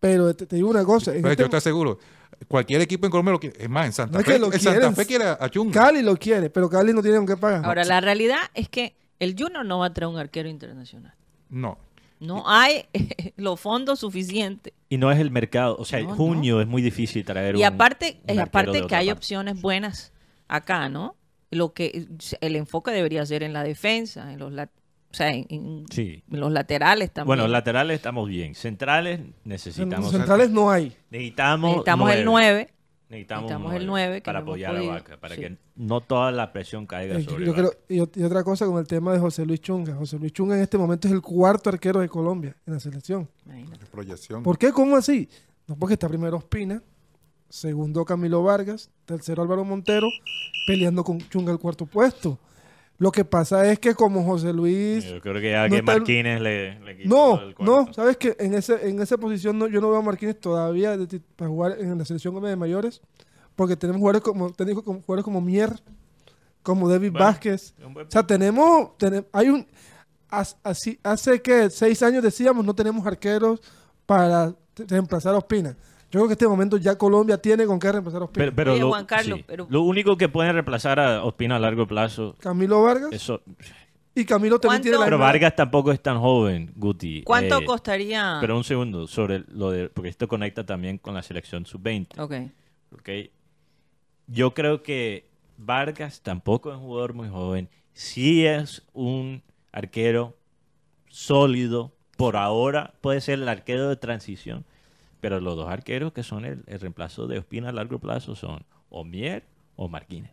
[0.00, 1.14] Pero te, te digo una cosa.
[1.14, 1.98] en yo este- te aseguro,
[2.48, 3.62] cualquier equipo en Colombia lo quiere.
[3.62, 4.96] Es más, en Santa No es Fe, que lo el Santa quieren.
[4.96, 5.72] Fe quiere a Chunga.
[5.80, 7.64] Cali lo quiere, pero Cali no tiene con qué pagar.
[7.64, 11.14] Ahora, la realidad es que el Junior no va a traer un arquero internacional.
[11.50, 11.78] No.
[12.20, 12.86] No hay
[13.36, 14.72] los fondos suficientes.
[14.88, 15.76] Y no es el mercado.
[15.78, 19.06] O sea, No, junio es muy difícil traer Y un- aparte, un aparte que hay
[19.08, 19.12] parte.
[19.12, 20.12] opciones buenas
[20.48, 21.16] acá, ¿no?
[21.50, 22.08] Lo que
[22.40, 24.52] el enfoque debería ser en la defensa, en los,
[25.14, 26.24] o sea, en, en- Sí.
[26.28, 27.28] los laterales también.
[27.28, 28.54] Bueno, laterales estamos bien.
[28.56, 30.10] Centrales necesitamos.
[30.10, 30.96] centrales no hay.
[31.10, 32.70] Necesitamos, necesitamos el 9.
[33.08, 34.82] Necesitamos, el nueve nueve que para no hemos apoyar a.
[34.94, 35.40] Vaca, para Sí.
[35.42, 37.68] que no toda la presión caiga Eh, sobre yo Vaca.
[37.68, 39.94] creo- y, ot- y otra cosa con el tema de José Luis Chunga.
[39.94, 43.28] José Luis Chunga en este momento es el cuarto arquero de Colombia en la selección.
[43.46, 43.86] Imagínate.
[43.86, 44.42] Proyección.
[44.42, 44.72] ¿Por qué?
[44.72, 45.28] ¿Cómo así?
[45.68, 46.82] No, porque está primero Ospina,
[47.48, 50.08] segundo Camilo Vargas, tercero Álvaro Montero,
[50.66, 52.38] peleando con Chunga el cuarto puesto.
[52.98, 55.04] Lo que pasa es que como José Luis...
[55.04, 57.92] Yo creo que ya no que está el- Martínez le, le quitó No, el no,
[57.92, 61.20] sabes que en ese en esa posición no, yo no veo a Martínez todavía de
[61.36, 63.00] para jugar en la selección de mayores,
[63.56, 65.72] porque tenemos jugadores como técnicos como jugadores como Mier,
[66.62, 67.74] como David Bueno, Vázquez.
[67.92, 69.66] buen O sea, tenemos, tene- hay un
[70.28, 73.60] as- así hace que seis años decíamos no tenemos arqueros
[74.06, 74.54] para
[74.88, 75.76] reemplazar a Ospina.
[76.14, 78.44] Yo creo que en este momento ya Colombia tiene con qué reemplazar a Ospina.
[78.44, 79.44] Pero, pero Oye, lo, Juan Carlos, sí.
[79.48, 83.42] pero- lo único que puede reemplazar a Ospina a largo plazo, Camilo Vargas eso.
[84.14, 87.22] y Camilo también tiene la Pero misma- Vargas tampoco es tan joven, Guti.
[87.24, 88.38] ¿Cuánto Eh, costaría?
[88.40, 89.88] Pero un segundo, sobre lo de.
[89.88, 92.16] Porque esto conecta también con la selección sub-20.
[92.20, 92.52] Ok.
[92.96, 93.08] ¿ok?
[94.28, 97.68] Yo creo que Vargas tampoco es un jugador muy joven.
[97.92, 100.36] Sí es un arquero
[101.08, 101.92] sólido.
[102.16, 104.64] Por ahora puede ser el arquero de transición.
[105.28, 108.62] Pero los dos arqueros que son el, el reemplazo de Ospina a largo plazo son
[108.90, 109.44] o Mier
[109.76, 110.32] o Marquínez.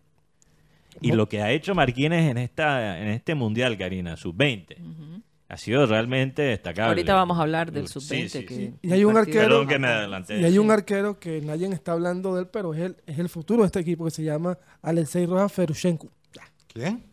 [0.99, 4.75] Y lo que ha hecho Marquínez en esta en este mundial, Karina, sub-20,
[5.47, 6.89] ha sido realmente destacable.
[6.89, 8.47] Ahorita vamos a hablar del Sí, sub-20.
[8.49, 8.73] sí.
[8.82, 10.39] Y hay un arquero- Perdón que me adelanté.
[10.41, 13.30] Y hay un arquero que nadie está hablando de él, pero es el, es el
[13.30, 16.10] futuro de este equipo que se llama Alexei Rojas Ferushenko.
[16.67, 17.04] ¿Quién?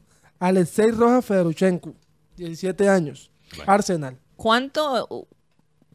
[0.41, 1.95] Alexei Rojas Ferushenko,
[2.37, 3.73] 17 años, Bueno.
[3.73, 4.19] Arsenal.
[4.37, 5.27] ¿Cuánto uh,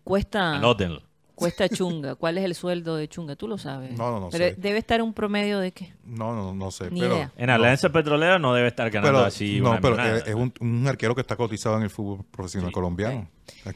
[0.04, 1.02] cuesta, Anótenlo.
[1.36, 2.16] Cuesta Chunga?
[2.16, 3.36] ¿Cuál es el sueldo de Chunga?
[3.36, 3.98] Tú lo sabes.
[3.98, 4.56] No, no, no Pero sé.
[4.58, 5.94] debe estar un promedio de qué?
[6.06, 6.90] No, no, no sé.
[6.92, 7.32] Ni pero, idea.
[7.38, 9.60] En Alianza Petrolera no debe estar ganando pero- así.
[9.60, 10.18] no, una pero millonada.
[10.20, 12.74] es un, un arquero que está cotizado en el fútbol profesional Sí.
[12.74, 13.28] colombiano.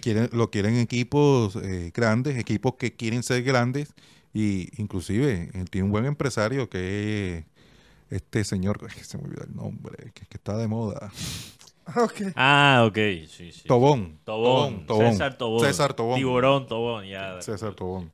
[0.01, 3.93] Quieren- lo quieren equipos eh, grandes, equipos que quieren ser grandes
[4.33, 7.45] y inclusive eh, tiene un buen empresario que es
[8.09, 11.11] este señor, ay, se me olvidó el nombre, que, que está de moda.
[11.88, 12.21] Ah, ok.
[12.36, 12.95] Ah, ok,
[13.28, 13.67] sí, sí.
[13.67, 14.19] Tobón.
[14.26, 15.12] Tobón, Tobón.
[15.13, 15.65] César Tobón.
[15.65, 16.15] César Tobón.
[16.17, 17.41] Tiburón Tobón, ya.
[17.41, 18.12] César Tobón.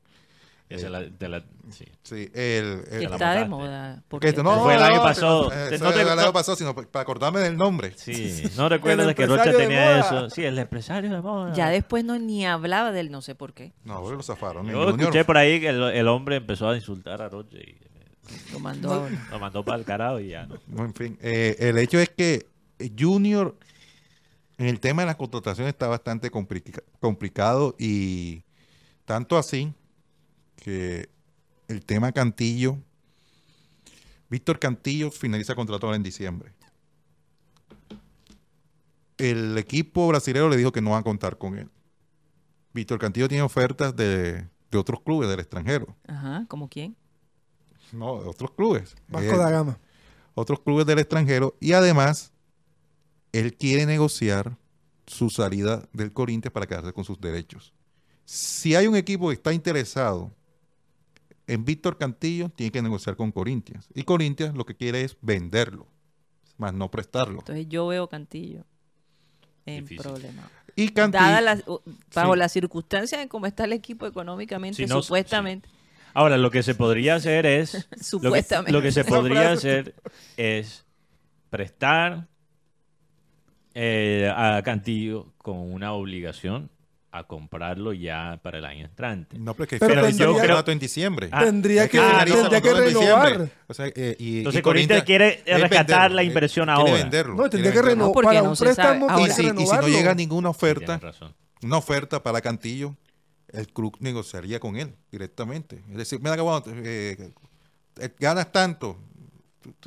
[0.68, 1.84] Esa es la- de la- sí.
[2.02, 3.96] Sí, el, el- está de moda.
[3.96, 5.52] que porque- no, Fue el no, año no, pasado.
[5.52, 7.92] eh, Te- fue no te- el año no- pasado, sino para acordarme del nombre.
[7.96, 10.00] Sí, no recuerdas El que Rocha tenía moda.
[10.00, 10.30] eso.
[10.30, 11.52] Sí, el empresario de moda.
[11.54, 13.72] Ya después no ni hablaba de él, no sé por qué.
[13.84, 14.66] No, lo zafaron.
[14.66, 17.58] Yo El Junior- escuché por ahí que el, el hombre empezó a insultar a Rocha
[17.58, 17.76] y
[18.52, 20.56] Lo mandó lo mandó para el carajo y ya no.
[20.68, 22.46] No, en fin, eh, el hecho es que
[22.98, 23.56] Junior
[24.58, 28.44] en el tema de las contrataciones está bastante complica- complicado y
[29.04, 29.72] tanto así
[30.56, 31.08] que
[31.68, 32.78] el tema Cantillo,
[34.30, 36.52] Víctor Cantillo finaliza contrato ahora en diciembre.
[39.18, 41.70] El equipo brasileño le dijo que no va a contar con él.
[42.72, 45.94] Víctor Cantillo tiene ofertas de, de otros clubes del extranjero.
[46.08, 46.96] Ajá, ¿como quién?
[47.92, 48.96] No, de otros clubes.
[49.08, 49.78] Vasco Eh, da Gama.
[50.34, 52.32] otros clubes del extranjero y además
[53.38, 54.56] él quiere negociar
[55.06, 57.72] su salida del Corinthians para quedarse con sus derechos.
[58.24, 60.32] Si hay un equipo que está interesado
[61.46, 63.86] en Víctor Cantillo, tiene que negociar con Corinthians.
[63.94, 65.86] Y Corinthians lo que quiere es venderlo,
[66.56, 67.40] más no prestarlo.
[67.40, 68.64] Entonces yo veo Cantillo
[69.66, 70.02] en Difícil.
[70.02, 70.48] problema.
[70.76, 71.82] Y Cantillo, Dada las, o-
[72.14, 72.38] bajo Sí.
[72.38, 75.68] las circunstancias de cómo está el equipo económicamente, Si no- supuestamente.
[76.14, 77.74] Ahora, lo que se podría hacer es.
[77.74, 78.72] lo que- Supuestamente.
[78.72, 79.94] Lo que, se podría hacer
[80.36, 80.84] es
[81.50, 82.28] prestar
[83.74, 86.70] eh, a Cantillo con una obligación
[87.10, 89.38] a comprarlo ya para el año entrante.
[89.38, 91.28] no, pero es que Pero tendría- el contrato en diciembre.
[91.30, 93.48] Ah, tendría que, ah, tendría que renovar.
[93.68, 96.80] O sea, eh, y- Entonces, y Corinthians quiere es rescatar venderlo, la eh, inversión quiere
[96.80, 96.92] ahora.
[96.94, 98.24] venderlo, No, tendría quiere que renovar.
[98.24, 101.32] Para no un préstamo Ahora, Y si, que y si no llega ninguna oferta, razón.
[101.62, 102.96] una oferta para Cantillo,
[103.52, 105.82] el club negociaría con él directamente.
[105.92, 107.30] Es decir, mira que bueno, eh,
[108.00, 108.98] eh, ganas tanto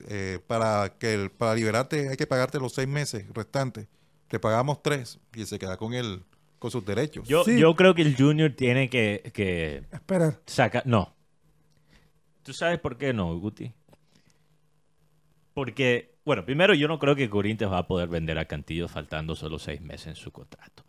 [0.07, 3.87] eh, para que el- para liberarte hay que pagarte los seis meses restantes.
[4.27, 6.23] Te pagamos tres y se queda con él
[6.59, 7.27] con sus derechos.
[7.27, 7.59] Yo, Sí.
[7.59, 10.39] yo creo que el Junior tiene que, que Esperar.
[10.45, 10.85] sacar.
[10.85, 11.13] No.
[12.43, 13.71] ¿Tú sabes por qué no, Guti?
[15.53, 19.35] Porque, bueno, primero yo no creo que Corinthians va a poder vender a Cantillo faltando
[19.35, 20.83] solo seis meses en su contrato.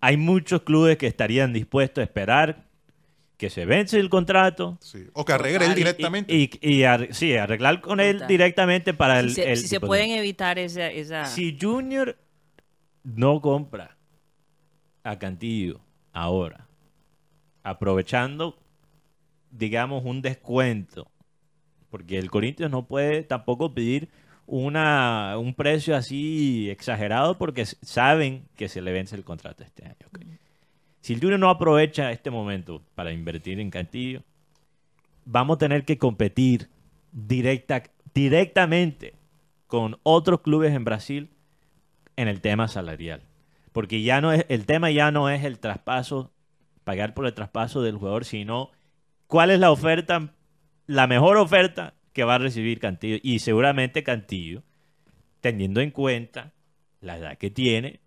[0.00, 2.69] Hay muchos clubes que estarían dispuestos a esperar
[3.40, 4.76] que se vence el contrato.
[4.82, 5.06] Sí.
[5.14, 6.34] O que arregle él y- directamente.
[6.34, 8.28] Y, y ar- sí, arreglar con él Total.
[8.28, 9.30] directamente para el...
[9.30, 10.88] si se, el si se tipo de- pueden evitar esa...
[10.88, 12.18] esa Si Junior
[13.02, 13.96] no compra
[15.04, 15.80] a Cantillo
[16.12, 16.66] ahora,
[17.62, 18.58] aprovechando,
[19.50, 21.10] digamos, un descuento,
[21.88, 24.10] porque el Corinthians no puede tampoco pedir
[24.46, 29.96] una, un precio así exagerado porque saben que se le vence el contrato este año.
[31.00, 34.22] Si el Junior no aprovecha este momento para invertir en Cantillo,
[35.24, 36.68] vamos a tener que competir
[37.12, 37.82] directa,
[38.14, 39.14] directamente
[39.66, 41.30] con otros clubes en Brasil
[42.16, 43.22] en el tema salarial.
[43.72, 46.32] Porque ya no es, el tema ya no es el traspaso,
[46.84, 48.70] pagar por el traspaso del jugador, sino
[49.26, 50.34] cuál es la oferta,
[50.86, 53.18] la mejor oferta que va a recibir Cantillo.
[53.22, 54.62] Y seguramente Cantillo,
[55.40, 56.52] teniendo en cuenta
[57.00, 58.00] la edad que tiene,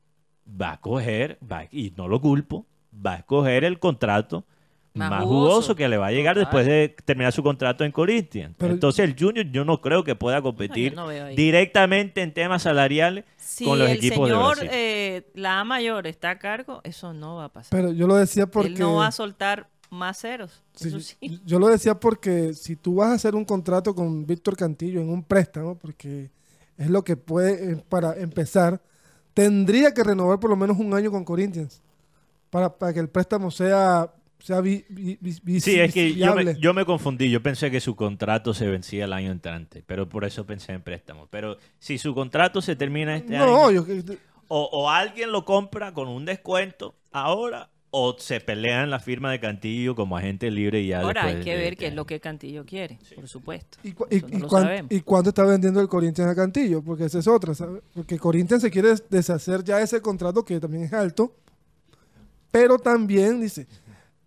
[0.45, 1.39] va a coger,
[1.71, 2.67] y no lo culpo,
[3.05, 4.45] va a escoger el contrato
[4.93, 5.49] Más más, jugoso.
[5.51, 6.45] jugoso que le va a llegar Total.
[6.45, 8.55] después de terminar su contrato en Corinthians.
[8.57, 13.25] Pero- Entonces el Junior yo no creo que pueda competir no directamente en temas salariales
[13.37, 14.69] si con los equipos señor, de Brasil.
[14.71, 17.71] eh, la A mayor está a cargo, eso no va a pasar.
[17.71, 18.69] Pero yo lo decía porque...
[18.73, 20.63] Él no va a soltar más ceros.
[20.75, 21.41] Sí, eso yo- sí.
[21.45, 25.09] Yo lo decía porque si tú vas a hacer un contrato con Víctor Cantillo en
[25.09, 26.29] un préstamo, porque
[26.77, 28.81] es lo que puede, eh, para empezar,
[29.33, 31.81] tendría que renovar por lo menos un año con Corinthians
[32.53, 36.35] para, para que el préstamo sea, sea vi- vi- vi- vi- Sí, es que yo
[36.35, 37.31] me, yo me confundí.
[37.31, 40.83] Yo pensé que su contrato se vencía el año entrante, pero por eso pensé en
[40.83, 41.27] préstamo.
[41.31, 44.13] Pero si su contrato se termina este No, año, yo,
[44.49, 49.31] o, o alguien lo compra con un descuento ahora, o se pelea en la firma
[49.31, 52.19] de Cantillo como agente libre y ya Ahora hay que ver qué es lo que
[52.19, 53.77] Cantillo quiere, por supuesto.
[53.83, 54.91] ¿Y, cu- y- Eso no y lo cuán- sabemos.
[54.91, 56.83] y cuánto está vendiendo el Corinthians a Cantillo?
[56.83, 57.81] Porque esa es otra, ¿sabes?
[57.95, 61.35] Porque Corinthians se quiere des- deshacer ya ese contrato que también es alto,
[62.53, 63.65] pero también dice,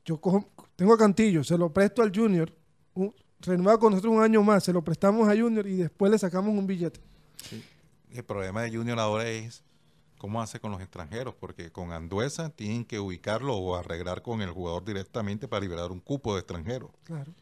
[0.04, 2.52] yo cojo- tengo a Cantillo, se lo presto al Junior,
[2.94, 6.18] un- renueva con nosotros un año más, se lo prestamos a Junior y después le
[6.18, 6.98] sacamos un billete.
[8.10, 9.62] El problema de Junior ahora es
[10.18, 14.50] cómo hace con los extranjeros, porque con Anduesa tienen que ubicarlo o arreglar con el
[14.50, 16.90] jugador directamente para liberar un cupo de extranjeros.
[17.04, 17.32] Claro.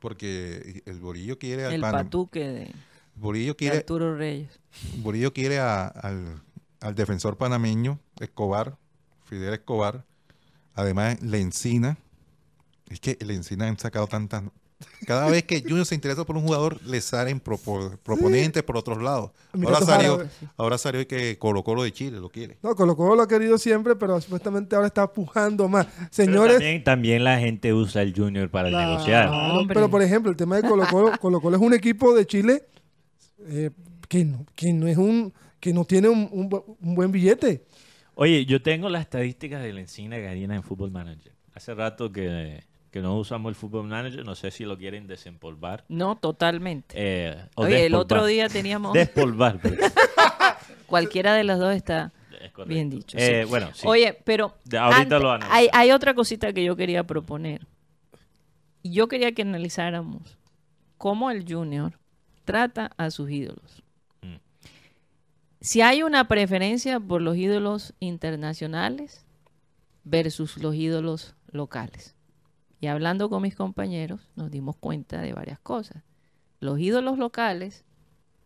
[0.00, 2.74] Porque el Borillo quiere al El Pan- patuque de,
[3.14, 4.58] Borillo de quiere, Arturo Reyes.
[4.96, 6.42] Borillo quiere a- al,
[6.80, 8.76] al defensor panameño Escobar,
[9.24, 10.04] Fidel Escobar.
[10.74, 11.98] Además, Lencina.
[12.88, 14.42] Es que Lencina han sacado tantas
[15.06, 19.00] Cada vez que Junior se interesa por un jugador, le salen propo- proponentes por otros
[19.00, 19.30] lados.
[19.64, 22.58] Ahora salió, ahora salió que Colo Colo de Chile lo quiere.
[22.62, 25.86] No, Colo Colo lo ha querido siempre, pero supuestamente ahora está pujando más.
[25.86, 29.28] Pero Señores, también, también la gente usa el Junior para negociar.
[29.28, 29.74] Hombre.
[29.74, 32.64] Pero por ejemplo, el tema de Colo Colo, Colo Colo es un equipo de Chile
[33.46, 33.70] eh,
[34.08, 37.64] que, no, que no es un que no tiene un, un bu- un buen billete.
[38.22, 41.32] Oye, yo tengo las estadísticas de la Encina Garina en Football Manager.
[41.54, 45.84] Hace rato que, que no usamos el Football Manager, no sé si lo quieren desempolvar.
[45.88, 46.94] No, totalmente.
[46.96, 48.92] eh, Oye, el otro día teníamos...
[48.94, 49.58] Despolvar.
[49.60, 49.74] pues.
[50.86, 52.12] Cualquiera de las dos está
[52.64, 53.18] bien dicho.
[53.18, 53.50] Eh, sí.
[53.50, 53.84] Bueno, sí.
[53.88, 55.70] Oye, pero ahorita lo hay, analizamos.
[55.72, 57.66] hay otra cosita que yo quería proponer.
[58.84, 60.38] Yo quería que analizáramos
[60.96, 61.98] cómo el Junior
[62.44, 63.81] trata a sus ídolos.
[65.62, 69.24] Si hay una preferencia por los ídolos internacionales
[70.04, 72.16] versus los ídolos locales.
[72.80, 76.02] Y hablando con mis compañeros, nos dimos cuenta de varias cosas.
[76.58, 77.84] Los ídolos locales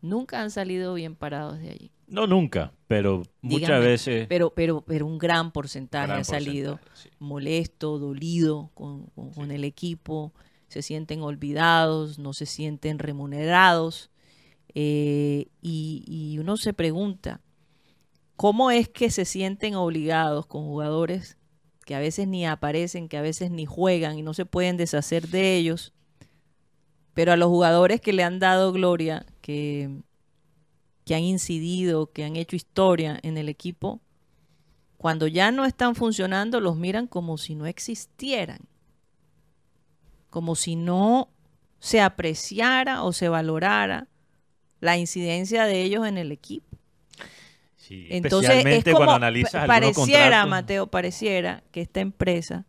[0.02, 1.90] nunca han salido bien parados de allí.
[2.06, 4.26] No nunca, pero muchas veces...
[4.28, 7.16] Pero, pero, pero un gran porcentaje gran ha salido porcentaje, sí.
[7.18, 10.32] molesto, dolido con, con- con el equipo,
[10.68, 14.10] se sienten olvidados, no se sienten remunerados.
[14.78, 17.40] Eh, y, y uno se pregunta,
[18.36, 21.38] ¿cómo es que se sienten obligados con jugadores
[21.86, 25.28] que a veces ni aparecen, que a veces ni juegan y no se pueden deshacer
[25.28, 25.94] de ellos?
[27.14, 30.02] Pero a los jugadores que le han dado gloria, que,
[31.06, 34.02] que han incidido, que han hecho historia en el equipo,
[34.98, 38.68] cuando ya no están funcionando, los miran como si no existieran.
[40.28, 41.30] Como si no
[41.78, 44.08] se apreciara o se valorara
[44.80, 46.66] la incidencia de ellos en el equipo.
[47.76, 50.44] Sí, Entonces, especialmente es como, cuando analizas pareciera.
[50.46, 52.66] Mateo, pareciera que esta empresa,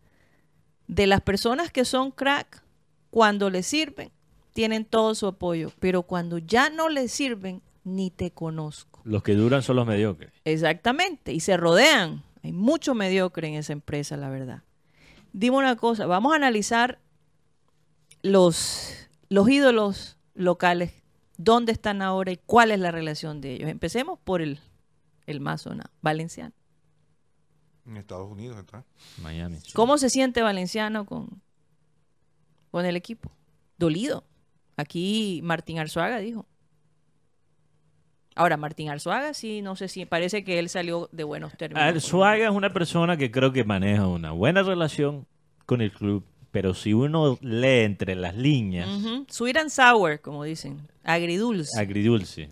[0.87, 2.63] de las personas que son crack,
[3.09, 4.11] cuando les sirven,
[4.53, 9.01] tienen todo su apoyo, pero cuando ya no les sirven, ni te conozco.
[9.05, 10.31] Los que duran son los mediocres.
[10.45, 12.23] Exactamente, y se rodean.
[12.43, 14.63] Hay mucho mediocre en esa empresa, la verdad.
[15.33, 16.99] Dime una cosa, vamos a analizar
[18.21, 20.93] los, los ídolos locales,
[21.37, 23.69] dónde están ahora y cuál es la relación de ellos.
[23.69, 24.59] Empecemos por el,
[25.25, 26.53] el más sonado, Valenciano.
[27.85, 28.83] En Estados Unidos está.
[29.21, 29.57] Miami.
[29.57, 29.71] sí.
[29.73, 31.41] ¿Cómo se siente Valenciano con,
[32.69, 33.31] con el equipo?
[33.77, 34.25] Dolido.
[34.75, 36.45] Aquí Martín Arzuaga dijo.
[38.35, 41.83] Ahora, Martín Arzuaga sí, no sé si parece que él salió de buenos términos.
[41.83, 45.25] Arzuaga es una persona que creo que maneja una buena relación
[45.65, 49.25] con el club, pero si uno lee entre las líneas, Ujú.
[49.29, 50.79] Sweet and sour, como dicen.
[51.03, 51.79] Agridulce.
[51.79, 52.49] agridulce,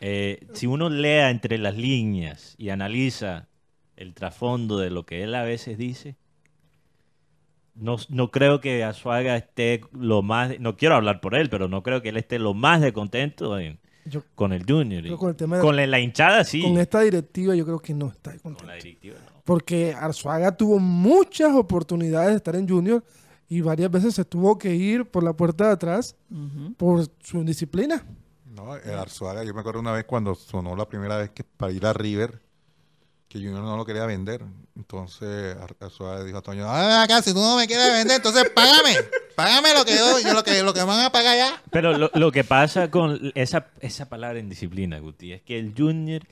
[0.00, 3.48] eh, si uno lea entre las líneas y analiza
[3.96, 6.16] el trasfondo de lo que él a veces dice,
[7.74, 11.82] no, no creo que Azuaga esté lo más, no quiero hablar por él, pero no
[11.82, 15.06] creo que él esté lo más de contento en- Yo- con el Junior.
[15.06, 17.78] Y con el tema de- con la, la hinchada sí, Con esta directiva yo creo
[17.78, 18.66] que no está con contento.
[18.66, 19.40] la directiva no.
[19.44, 23.02] Porque Arzuaga tuvo muchas oportunidades de estar en Junior
[23.50, 26.16] y varias veces se tuvo que ir por la puerta de atrás
[26.78, 28.02] por su indisciplina.
[28.46, 31.70] No, el Arzuaga, yo me acuerdo una vez cuando sonó la primera vez que para
[31.72, 32.40] ir a River,
[33.28, 34.42] que Junior no lo quería vender.
[34.76, 38.50] Entonces Ar- Arzuaga dijo a Toño, ah, acá, si tú no me quieres vender, entonces
[38.54, 38.96] págame,
[39.36, 41.62] págame lo que yo, lo que, lo que van a pagar ya.
[41.70, 46.22] Pero lo, lo que pasa con esa, esa palabra indisciplina, Guti, es que el Junior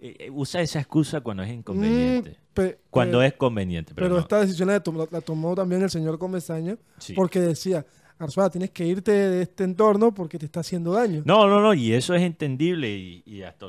[0.00, 2.30] eh, eh, usa esa excusa cuando es inconveniente.
[2.30, 3.94] Mm, pe- cuando pe- es conveniente.
[3.94, 4.20] Pero, Pero no.
[4.22, 7.12] esta decisión la, tom- la tomó también el señor Comesaña Sí.
[7.14, 7.84] porque decía,
[8.18, 11.22] Arzuaga, tienes que irte de este entorno porque te está haciendo daño.
[11.24, 13.66] No, no, no, y eso es entendible y, y hasta,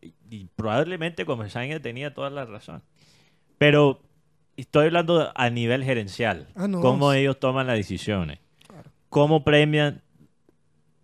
[0.00, 2.82] y, y probablemente Comesaña tenía toda la razón.
[3.58, 4.00] Pero
[4.56, 7.18] estoy hablando a nivel gerencial, Ah, no, cómo sí.
[7.18, 8.38] ellos toman las decisiones,
[9.08, 10.02] cómo premian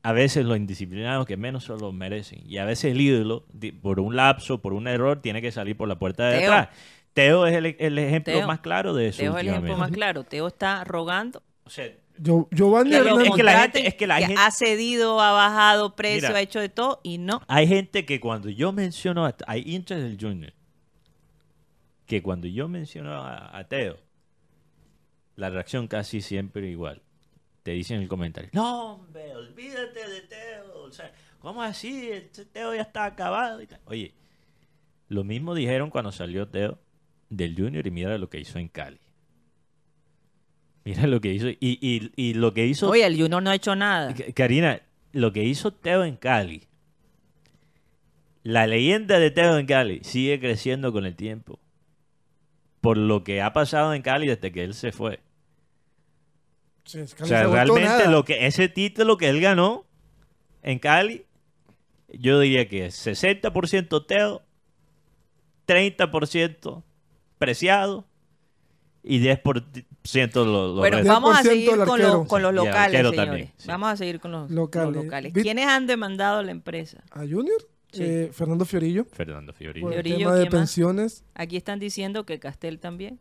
[0.02, 3.44] a veces los indisciplinados que menos se lo merecen y a veces el ídolo,
[3.82, 6.52] por un lapso, por un error, tiene que salir por la puerta de Teo.
[6.52, 6.76] atrás.
[7.12, 8.46] Teo es el, el ejemplo Teo.
[8.46, 9.18] más claro de eso.
[9.18, 10.24] Teo es el ejemplo más claro.
[10.24, 11.86] Teo está rogando O sea,
[12.18, 15.20] Yo, Giovanni que lo Es que la gente- contraten, es que la gente- ha cedido,
[15.20, 16.38] ha bajado precio, Mira.
[16.38, 17.42] ha hecho de todo y no.
[17.48, 20.52] Hay gente que cuando yo menciono, a, hay hinchas del Junior,
[22.06, 23.98] que cuando yo menciono a, a Teo,
[25.36, 27.02] la reacción casi siempre igual.
[27.62, 32.10] Te dicen en el comentario, no hombre, olvídate de Teo, o sea, ¿cómo así?
[32.10, 33.60] Este Teo ya está acabado.
[33.60, 33.80] y tal".
[33.84, 34.14] Oye,
[35.08, 36.78] lo mismo dijeron cuando salió Teo
[37.28, 39.00] del Junior y mira lo que hizo en Cali.
[40.84, 43.54] Mira lo que hizo, y, y, y lo que hizo Oye, el Junior no ha
[43.54, 44.14] hecho nada.
[44.34, 44.80] Karina,
[45.12, 46.66] lo que hizo Teo en Cali,
[48.42, 51.60] la leyenda de Teo en Cali sigue creciendo con el tiempo.
[52.80, 55.20] Por lo que ha pasado en Cali desde que él se fue.
[56.90, 58.10] Sí, es que O sea, realmente nada.
[58.10, 59.84] lo que ese título que él ganó
[60.62, 61.24] en Cali,
[62.08, 64.42] yo diría que es 60% Teo,
[65.66, 66.82] 30%
[67.38, 68.04] Preciado
[69.02, 71.14] y 10% los, los Bueno, restos.
[71.14, 73.16] vamos a 10% seguir con, los- con los locales, señores.
[73.16, 73.66] también, sí.
[73.68, 74.94] Vamos a seguir con los los Locales.
[75.04, 75.32] locales.
[75.32, 77.02] ¿Quiénes han demandado a la empresa?
[77.10, 78.02] A Junior, Sí.
[78.04, 79.86] eh, Fernando Fiorillo, Fernando Fiorillo.
[79.86, 81.24] por el Fiorillo, tema de pensiones.
[81.34, 83.18] Aquí están diciendo que Castel también.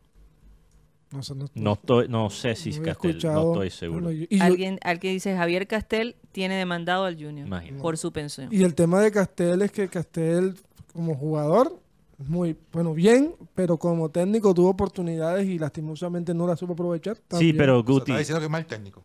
[1.12, 3.42] No, sé, no, No, estoy, no sé si es Castel, escuchado.
[3.46, 4.02] no estoy seguro.
[4.04, 7.82] Bueno, yo- Alguien, alguien dice Javier Castel tiene demandado al Junior Imagínate.
[7.82, 8.48] por su pensión.
[8.52, 10.54] y el tema de Castel es que Castel,
[10.92, 11.80] como jugador,
[12.18, 17.16] muy bueno, bien, pero como técnico tuvo oportunidades y lastimosamente no las supo aprovechar.
[17.38, 19.04] Sí, pero O sea, Guti, está diciendo que es mal técnico.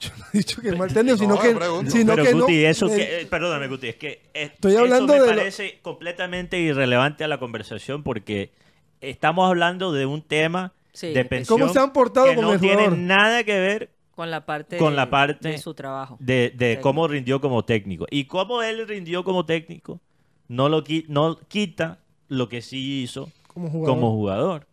[0.00, 2.62] Yo no he dicho que es mal técnico, sino No, que, sino pero que Guti,
[2.62, 5.20] no, eso eh, que, eh, perdóname Guti, es que eh, Estoy hablando eso me de
[5.20, 8.50] lo- parece completamente irrelevante a la conversación porque
[9.00, 12.52] estamos hablando de un tema Sí, de pensión ¿Cómo se han portado que con no
[12.54, 12.98] el tiene jugador?
[12.98, 16.16] nada que ver con la parte, con de, la parte de su trabajo.
[16.20, 18.06] de, cómo rindió como técnico.
[18.10, 20.00] Y cómo él rindió como técnico
[20.46, 23.94] no lo no quita lo que sí hizo como jugador.
[23.94, 24.66] como jugador.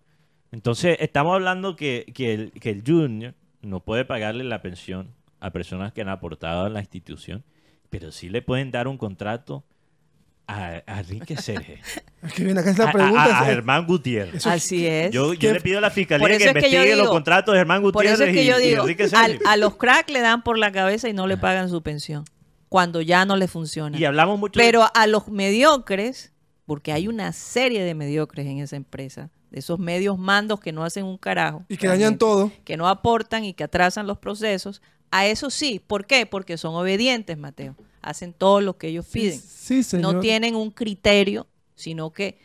[0.52, 5.50] Entonces, estamos hablando que, que, el, que el junior no puede pagarle la pensión a
[5.52, 7.44] personas que han aportado a la institución,
[7.90, 9.64] pero sí le pueden dar un contrato
[10.52, 11.80] a, a Enrique Serge,
[12.24, 13.24] Es que viene acá es a, la pregunta.
[13.24, 14.46] a- a es- Germán Gutiérrez.
[14.48, 15.12] Así es.
[15.12, 18.30] Yo, le pido a la fiscalía que investigue los contratos de Germán Por Gutiérrez eso
[18.30, 19.40] es que y, yo y digo, al- Serge.
[19.48, 22.26] a los crack le dan por la cabeza y no le pagan su pensión
[22.70, 23.98] cuando ya no le funciona.
[23.98, 26.32] Y hablamos mucho de- Pero a los mediocres,
[26.66, 30.84] porque hay una serie de mediocres en esa empresa, de esos medios mandos que no
[30.84, 31.66] hacen un carajo.
[31.70, 32.52] y que dañan todo.
[32.64, 34.82] Que no aportan y que atrasan los procesos.
[35.12, 35.82] A eso sí.
[35.86, 36.26] ¿Por qué?
[36.26, 37.76] Porque son obedientes, Mateo.
[38.02, 39.40] Hacen todo lo que ellos piden.
[39.40, 42.38] Sí, no tienen un criterio, sino que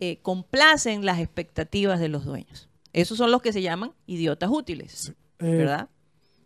[0.00, 2.68] eh, complacen las expectativas de los dueños.
[2.92, 5.88] Esos son los que se llaman idiotas útiles, Eh, ¿verdad?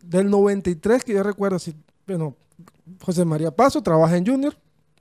[0.03, 1.75] Del 93, que yo recuerdo, si,
[2.05, 2.35] bueno,
[3.01, 4.55] José María Paso trabaja en Junior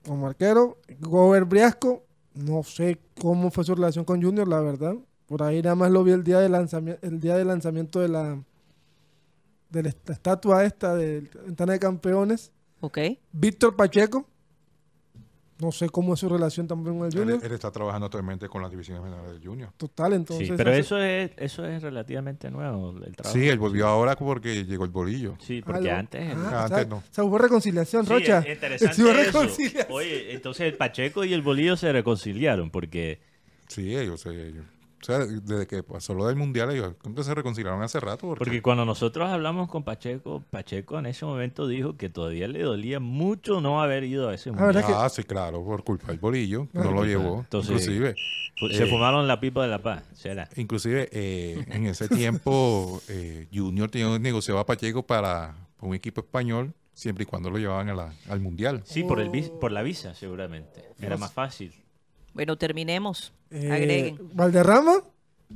[0.05, 0.79] como arquero.
[1.01, 2.03] Gober Briasco,
[2.35, 4.97] no sé cómo fue su relación con Junior, la verdad.
[5.27, 8.09] Por ahí nada más lo vi el día de lanzamiento, el día de lanzamiento de
[8.09, 8.43] la
[9.71, 12.53] de la est- estatua esta de ventana de campeones.
[12.87, 12.99] Ok.
[13.33, 14.27] Víctor Pacheco,
[15.59, 17.41] no sé cómo es su relación también con el Junior.
[17.43, 19.71] él está trabajando actualmente con las divisiones menores del Junior.
[19.79, 20.49] Total, entonces.
[20.49, 23.35] Sí, pero hace- eso es, eso es relativamente nuevo, el trabajo.
[23.39, 25.35] Sí, él volvió ahora porque llegó el bolillo.
[25.41, 26.31] Sí, porque antes...
[26.37, 26.97] ah, Ah, o sea, antes no.
[26.97, 28.39] o sea, hubo reconciliación, Sí, Rocha.
[28.41, 29.23] es interesante Hubo eso.
[29.25, 29.87] reconciliación.
[29.91, 33.21] Oye, entonces el Pacheco y el Bolillo se reconciliaron porque
[33.69, 34.65] Sí, ellos, ellos.
[35.07, 36.95] O sea, desde que pasó lo del mundial, ellos
[37.25, 38.27] se reconciliaron hace rato.
[38.27, 42.63] Porque, porque cuando nosotros hablamos con Pacheco, Pacheco en ese momento dijo que todavía le
[42.65, 44.75] dolía mucho no haber ido a ese mundial.
[44.75, 47.39] ¿verdad que- Ah, sí, claro, por culpa del bolillo, que Ah, no lo llevó.
[47.39, 48.17] Entonces- inclusive,
[48.77, 50.49] Se eh, fumaron la pipa de la paz, será.
[50.57, 56.21] inclusive eh, en ese tiempo, eh, Junior tenía negociado a Pacheco para, para un equipo
[56.23, 58.83] español, siempre y cuando lo llevaban a la- al mundial.
[58.85, 60.85] Sí, por el vis- por la visa seguramente.
[60.99, 61.73] Era más fácil.
[62.37, 63.33] Bueno, terminemos.
[63.51, 64.19] Eh, Agreguen.
[64.35, 64.95] Valderrama,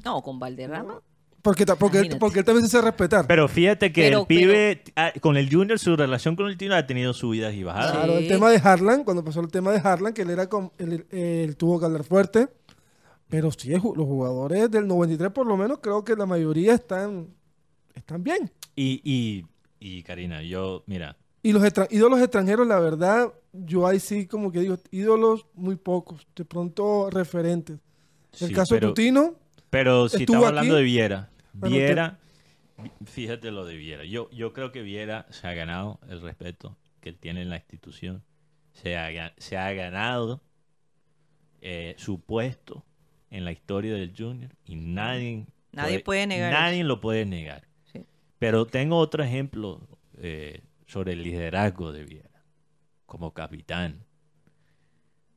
[0.04, 1.00] No, con Valderrama.
[1.42, 3.26] porque, porque, porque él también se hace respetar.
[3.26, 6.74] Pero fíjate que Pero- el pibe, ah, con el Junior, su relación con el Junior
[6.78, 7.92] ha tenido subidas y bajadas.
[7.92, 10.72] Claro, el tema de Harlan, cuando pasó el tema de Harlan, que él era con,
[10.78, 12.48] él, él tuvo que hablar fuerte.
[13.28, 17.28] Pero sí, los jugadores del 93, por lo menos, creo que la mayoría están,
[17.94, 18.50] están bien.
[18.74, 19.46] Y, y,
[19.78, 24.60] y Karina, yo, mira, Y los ídolos extranjeros, la verdad, yo ahí sí como que
[24.60, 27.78] digo, ídolos muy pocos, de pronto referentes.
[28.40, 29.34] El sí, caso pero, de Tutino,
[29.70, 30.82] pero si estamos hablando aquí.
[30.82, 32.18] de Viera, Bueno, Viera,
[33.04, 34.04] fíjate lo de Viera.
[34.04, 37.56] Yo, yo creo que Viera se ha ganado el respeto que él tiene en la
[37.56, 38.22] institución.
[38.72, 40.42] Se ha, se ha ganado
[41.60, 42.84] eh, su puesto
[43.30, 47.66] en la historia del Junior y nadie, Nadie puede negar Nadie lo puede negar.
[47.92, 48.04] Sí.
[48.38, 49.80] Pero tengo otro ejemplo
[50.18, 52.44] eh, sobre el liderazgo de Viera
[53.06, 54.04] como capitán.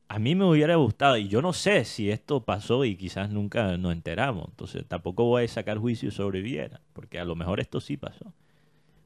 [0.08, 3.76] A mí me hubiera gustado, y yo no sé si esto pasó y quizás nunca
[3.78, 7.80] nos enteramos, entonces tampoco voy a sacar juicio sobre Viera, porque a lo mejor esto
[7.80, 8.32] sí pasó.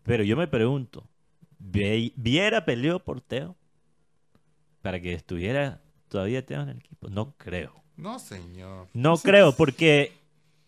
[0.02, 1.06] Pero yo me pregunto,
[1.60, 3.56] ¿Vie- ¿Viera peleó por Teo
[4.82, 7.08] para que estuviera todavía Teo en el equipo?
[7.08, 7.72] No creo.
[7.96, 8.88] No, señor.
[8.94, 10.12] No creo, porque...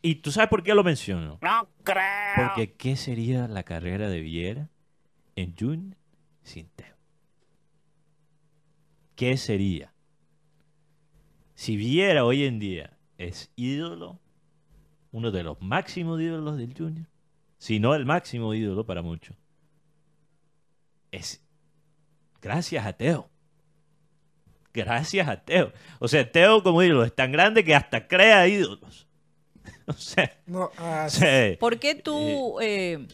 [0.02, 1.38] ¿Y tú sabes por qué lo menciono?
[1.42, 2.02] No creo.
[2.36, 4.68] Porque ¿qué sería la carrera de Viera
[5.36, 5.96] en Junior
[6.42, 6.96] sin Teo?
[9.16, 9.92] ¿Qué sería?
[11.54, 14.18] Si Viera hoy en día es ídolo,
[15.12, 17.06] uno de los máximos ídolos del Junior,
[17.58, 19.36] si no el máximo ídolo para muchos,
[21.10, 21.44] es
[22.40, 23.28] gracias a Teo.
[24.72, 25.72] Gracias a Teo.
[25.98, 29.06] O sea, Teo como ídolo es tan grande que hasta crea ídolos.
[29.86, 33.06] o sea, no, ah, o sea, ¿Por qué tú eh,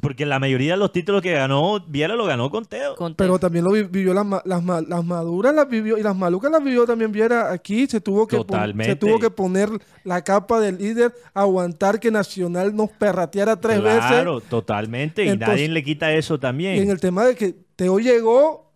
[0.00, 2.94] Porque la mayoría de los títulos que ganó, Viera lo ganó con Teo.
[2.94, 6.02] Con Pero también lo vi- vivió las, ma- las, ma- las maduras las vivió y
[6.04, 7.86] las malucas las vivió también Viera aquí.
[7.88, 8.92] Se tuvo que Totalmente.
[8.92, 9.68] se tuvo que poner
[10.04, 14.48] la capa del líder, aguantar que Nacional nos perrateara tres claro, veces.
[14.48, 15.24] totalmente.
[15.24, 16.76] Y nadie le quita eso también.
[16.76, 18.72] Y en el tema de que Teo llegó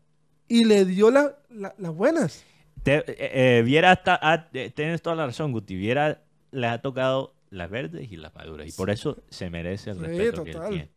[0.49, 2.45] y le dio la- la- las buenas.
[2.83, 5.77] Te- eh, eh, Viera hasta, ah, eh, tienes toda la razón, Guti.
[5.77, 6.21] Viera
[6.51, 8.67] les ha tocado las verdes y las maduras.
[8.69, 10.71] Y por eso se merece el Sí, respeto que él total.
[10.71, 10.89] tiene.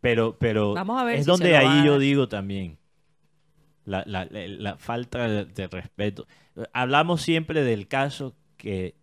[0.00, 2.78] Pero, pero Vamos a ver es si donde ahí yo digo también
[3.84, 6.26] la, la- la- la falta de, de respeto.
[6.72, 8.94] Hablamos siempre del caso que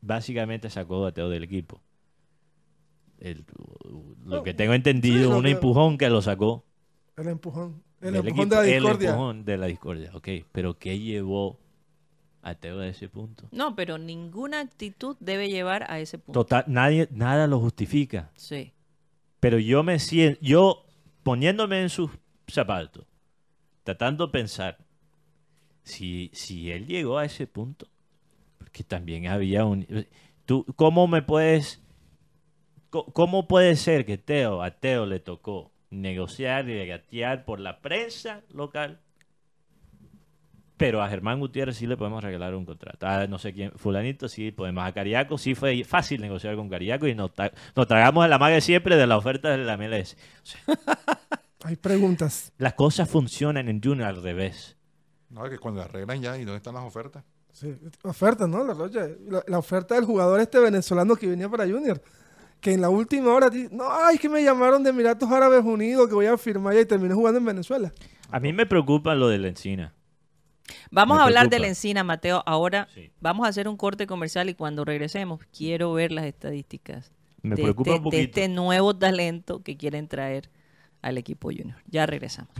[0.00, 1.80] básicamente sacó a Teo del equipo.
[3.18, 3.44] El-
[4.26, 6.64] lo que tengo entendido, Sí, un que- empujón que lo sacó
[7.16, 7.82] El empujón.
[8.00, 9.10] El empujón equipo, de la el discordia.
[9.10, 10.10] empujón de la discordia.
[10.14, 11.58] Ok, pero ¿qué llevó
[12.42, 13.48] a Teo a ese punto?
[13.52, 16.40] No, pero ninguna actitud debe llevar a ese punto.
[16.44, 18.30] Total, nadie, nada lo justifica.
[18.34, 18.72] Sí.
[19.44, 20.86] Pero yo me siento, yo
[21.22, 22.10] poniéndome en sus
[22.48, 23.04] zapatos,
[23.82, 24.78] tratando de pensar,
[25.82, 27.86] si, si él llegó a ese punto,
[28.56, 30.06] porque también había un...
[30.46, 31.82] ¿Tú, ¿Cómo me puedes...
[32.88, 38.44] ¿Cómo puede ser que Teo, a Teo le tocó negociar y regatear por la prensa
[38.48, 39.02] local?
[40.76, 43.06] Pero a Germán Gutiérrez sí le podemos regalar un contrato.
[43.06, 44.84] A no sé quién, fulanito sí podemos.
[44.84, 48.60] A Cariaco sí fue fácil negociar con Cariaco y nos, tra- nos tragamos la mague
[48.60, 50.16] siempre de la oferta de la MLS.
[51.64, 52.52] Hay preguntas.
[52.58, 54.76] Las cosas funcionan en Junior al revés.
[55.30, 57.24] No, que cuando arreglan ya, ¿y dónde están las ofertas?
[57.52, 57.72] Sí,
[58.02, 58.64] oferta, ¿no?
[58.64, 62.00] La, Rocha, la, la oferta del jugador este venezolano que venía para Junior.
[62.60, 66.08] Que en la última hora, no, ay, es que me llamaron de Emiratos Árabes Unidos
[66.08, 67.92] que voy a firmar ya y terminé jugando en Venezuela.
[68.30, 69.94] A mí me preocupa lo de la encina.
[70.90, 72.42] Vamos Me a hablar de la encina, Mateo.
[72.46, 73.10] Ahora Sí.
[73.20, 77.12] vamos a hacer un corte comercial y cuando regresemos quiero ver las estadísticas
[77.42, 80.48] Me de, preocupa este, un de este nuevo talento que quieren traer
[81.02, 81.76] al equipo junior.
[81.86, 82.50] Ya regresamos.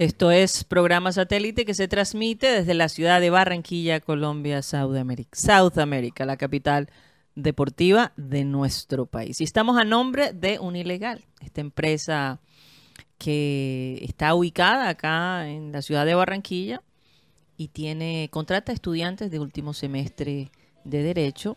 [0.00, 5.30] Esto es programa satélite que se transmite desde la ciudad de Barranquilla, Colombia, South America,
[5.38, 6.90] South America, la capital
[7.36, 9.40] deportiva de nuestro país.
[9.40, 12.40] Y estamos a nombre de Unilegal, esta empresa
[13.18, 16.82] que está ubicada acá en la ciudad de Barranquilla
[17.56, 20.50] y tiene contrata estudiantes de último semestre
[20.82, 21.56] de derecho,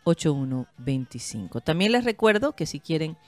[0.05, 1.63] 324-599-8125.
[1.63, 3.19] También les recuerdo que si quieren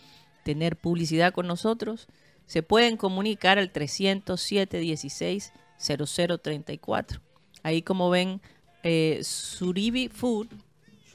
[0.45, 2.09] tener publicidad con nosotros,
[2.47, 7.21] se pueden comunicar al 307 16 0034.
[7.63, 8.41] Ahí como ven,
[8.83, 10.49] eh, Suribi Food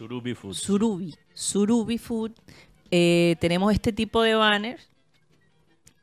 [0.01, 0.53] Surubi Food.
[0.55, 2.31] Surubi, Surubi Food,
[2.89, 4.89] eh, tenemos este tipo de banners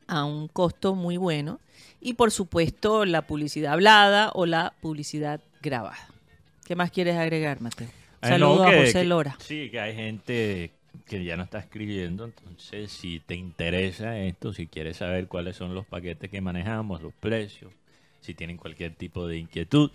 [0.09, 1.61] a un costo muy bueno
[2.01, 5.99] y por supuesto la publicidad hablada o la publicidad grabada.
[6.65, 7.87] ¿Qué más quieres agregar, Mateo?
[7.87, 9.37] Eh, Saludos no, a José que- Lora.
[9.41, 10.73] Sí, que hay gente
[11.07, 15.75] que ya no está escribiendo, entonces si te interesa esto, si quieres saber cuáles son
[15.75, 17.73] los paquetes que manejamos, los precios,
[18.21, 19.91] si tienen cualquier tipo de inquietud,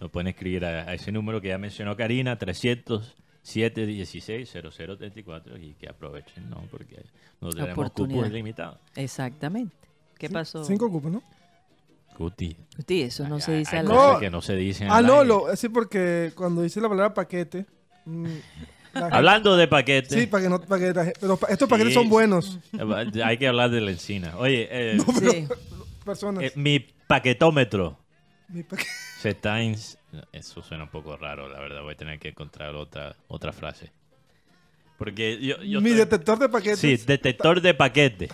[0.00, 3.14] nos pueden escribir a, a ese número que ya mencionó Karina, 300
[3.48, 6.62] 716 0034 y que aprovechen, ¿no?
[6.70, 7.02] Porque
[7.40, 8.78] no tenemos cupos limitados.
[8.94, 9.74] Exactamente.
[10.18, 10.64] ¿Qué pasó?
[10.64, 11.22] Cinco cupos, ¿no?
[12.18, 12.56] Guti.
[12.86, 14.18] Sí, eso no se dice hay al No.
[14.18, 17.64] que no se dicen Ah, no, lo, sí, porque cuando dice la palabra paquete.
[18.06, 18.26] mm,
[18.94, 22.58] la Hablando de paquetes, Sí, para que no, para que pero estos paquetes son buenos.
[23.24, 24.36] hay que hablar de la encina.
[24.36, 25.46] Oye, eh, Sí.
[26.04, 26.42] Personas.
[26.42, 27.96] eh, mi paquetómetro
[28.48, 28.88] Mi paquete-
[29.20, 29.58] se está...
[30.32, 31.82] Eso suena un poco raro, la verdad.
[31.82, 33.90] Voy a tener que encontrar otra, otra frase.
[34.96, 35.62] Porque yo...
[35.62, 36.78] yo mi estoy- detector de paquetes.
[36.80, 38.28] Sí, detector de paquete.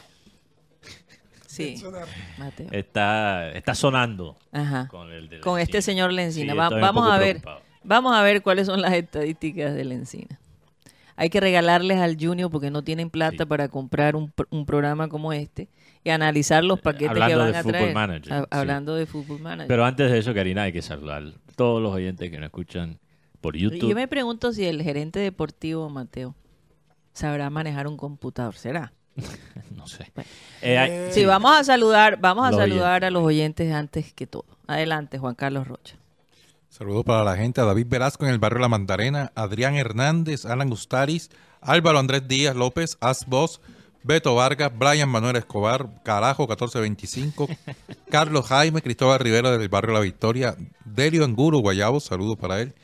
[1.46, 1.80] Sí.
[2.38, 2.66] Mateo.
[2.72, 4.88] Está, está sonando Ajá.
[4.88, 5.82] con el de la Con este encina.
[5.92, 6.52] señor Lencina.
[6.52, 7.40] Sí, Va- vamos a ver.
[7.40, 7.62] preocupado.
[7.84, 10.40] Vamos a ver cuáles son las estadísticas de la encina.
[11.16, 13.46] hay que regalarles al Junior porque no tienen plata Sí.
[13.46, 15.68] para comprar un, pr- un programa como este
[16.02, 17.94] y analizar los paquetes que hablando van de a traer.
[17.94, 18.44] Manager, sí.
[18.50, 19.68] Hablando de Fútbol Manager.
[19.68, 21.22] Pero antes de eso, Karina, hay que saludar
[21.56, 22.98] todos los oyentes que nos escuchan
[23.40, 23.88] por YouTube.
[23.90, 26.34] Yo me pregunto si el gerente deportivo, Mateo,
[27.12, 28.54] sabrá manejar un computador.
[28.56, 28.92] ¿Será?
[29.76, 30.10] No sé.
[30.14, 30.30] Bueno.
[30.62, 34.26] Eh, hay- Sí, vamos a saludar, vamos a Los saludar a los oyentes antes que
[34.26, 34.46] todo.
[34.66, 35.96] Adelante, Juan Carlos Rocha.
[36.70, 40.70] Saludos para la gente, a David Velasco en el barrio La Mandarena, Adrián Hernández, Alan
[40.70, 41.30] Gustaris,
[41.60, 43.60] Álvaro Andrés Díaz López, Asbos,
[44.04, 47.48] Beto Vargas, Brian Manuel Escobar, Carajo 1425,
[48.10, 52.74] Carlos Jaime, Cristóbal Rivera del barrio La Victoria, Delio Angulo, Guayabo, saludos para él.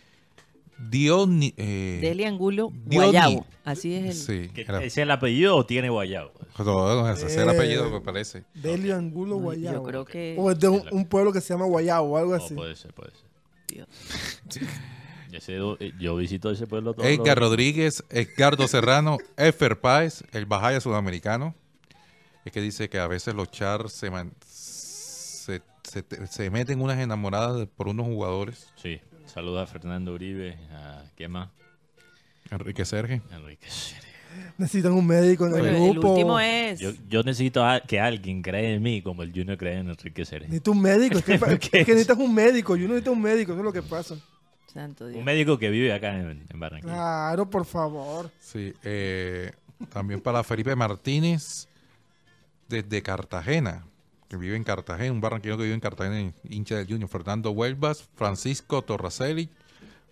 [0.78, 3.04] Dioni, eh, Delia Angulo Diony.
[3.12, 3.46] Guayabo.
[3.64, 4.14] Así es el.
[4.46, 6.30] Sí, ¿que- era- ¿Es el apellido o tiene guayabo?
[6.56, 8.44] todo, ese es el Eh, apellido me parece.
[8.54, 9.82] Delio Angulo Yo Guayabo.
[9.84, 12.42] creo que- O es de un, un pueblo que se llama Guayabo o algo No,
[12.42, 12.54] así.
[12.54, 13.26] puede ser, puede ser.
[13.68, 13.88] Dios.
[15.32, 17.06] Ese- eh, yo visito ese pueblo todo.
[17.06, 21.54] Edgar Rodríguez, Edgardo Serrano, Efer Páez, el Bajaya sudamericano.
[22.44, 26.98] Es que dice que a veces los chars se, man- se, se, se meten unas
[26.98, 28.68] enamoradas por unos jugadores.
[28.76, 29.00] Sí.
[29.26, 31.50] Saluda a Fernando Uribe, a ¿qué más?
[32.50, 33.20] Enrique Serge.
[33.30, 34.06] Enrique Cerezo.
[34.58, 36.10] Necesitan un médico en el grupo.
[36.12, 36.78] último es.
[36.80, 40.24] Yo, yo necesito a- que alguien cree en mí como el Junior cree en Enrique
[40.24, 40.48] Cerezo.
[40.50, 41.18] Necesitas un médico.
[41.18, 42.76] Es que necesitas un médico.
[42.76, 43.52] Yo necesito un médico.
[43.52, 44.16] Eso es lo que pasa.
[44.72, 45.18] Santo Dios.
[45.18, 46.92] Un médico que vive acá en, en Barranquilla.
[46.92, 48.30] Claro, por favor.
[48.40, 49.52] Sí, eh,
[49.92, 51.68] también para Felipe Martínez
[52.68, 53.84] desde Cartagena,
[54.28, 57.08] que vive en Cartagena, un barranquino que vive en Cartagena, hincha del Junior.
[57.08, 59.48] Fernando Huelvas, Francisco Torracelli,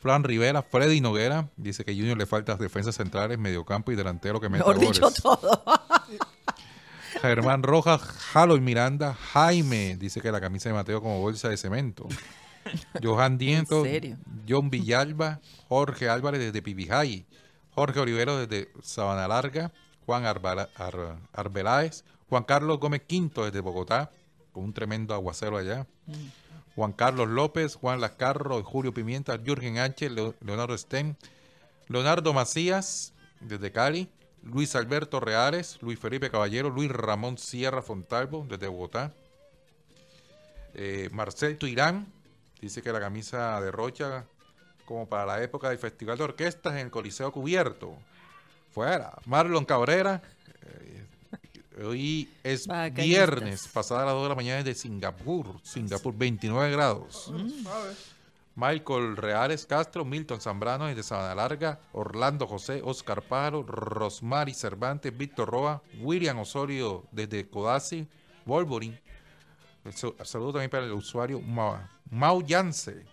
[0.01, 1.49] Fran Rivera, Freddy Noguera.
[1.57, 5.23] Dice que Junior le faltan defensas centrales, mediocampo y delantero que meta Mejor dicho goles.
[5.23, 5.63] todo.
[7.23, 12.07] Germán Rojas, Jalo Miranda, Jaime, dice que la camisa de Mateo como bolsa de cemento.
[13.03, 13.83] Johan Diento?
[14.49, 17.27] John Villalba, Jorge Álvarez desde Pibijay,
[17.75, 19.73] Jorge Olivero desde Sabana Larga,
[20.07, 24.11] Juan Arbala- Ar- Arbeláez, Juan Carlos Gómez Quinto desde Bogotá,
[24.53, 25.87] con un tremendo aguacero allá.
[26.75, 31.17] Juan Carlos López, Juan Lascarro, Julio Pimienta, Jürgen H., Leo- Leonardo Sten,
[31.89, 34.09] Leonardo Macías desde Cali,
[34.43, 39.13] Luis Alberto Reales, Luis Felipe Caballero, Luis Ramón Sierra Fontalvo desde Bogotá,
[40.75, 42.07] eh, Marcel Tuirán,
[42.61, 44.25] dice que la camisa de Rocha,
[44.85, 47.97] como para la época del Festival de Orquestas en el Coliseo Cubierto.
[48.71, 49.13] Fuera.
[49.27, 50.23] Marlon Cabrera,
[50.63, 51.07] eh,
[51.85, 53.05] hoy es Bacanistas.
[53.05, 57.33] viernes, pasada las 2 de la mañana desde Singapur, Singapur, 29 grados.
[58.55, 65.49] Michael Reales Castro, Milton Zambrano desde Sabana Larga, Orlando José, Oscar Pájaro, Rosmary Cervantes, Víctor
[65.49, 68.09] Roa, William Osorio desde Codazzi,
[68.45, 69.01] Wolverine.
[69.85, 69.93] El
[70.27, 73.05] Saludo también para el usuario Ma- Mau Yance.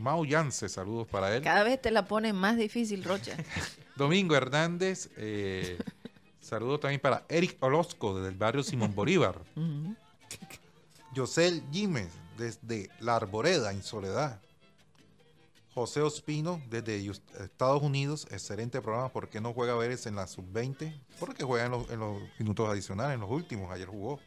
[0.00, 1.42] Mau Yance, saludos para él.
[1.42, 3.36] Cada vez te la ponen más difícil, Rocha.
[3.96, 5.78] Domingo Hernández, eh,
[6.40, 9.40] saludos también para Eric Orozco desde el barrio Simón Bolívar.
[9.56, 9.94] Ujú.
[11.14, 14.40] Yosel Jiménez desde La Arboreda, en Soledad.
[15.74, 17.08] José Ospino desde
[17.40, 19.10] Estados Unidos, excelente programa.
[19.10, 20.92] ¿Por qué no juega Vélez en la sub-20?
[21.20, 23.70] Porque juega en los, en los minutos adicionales, en los últimos.
[23.70, 24.18] Ayer jugó.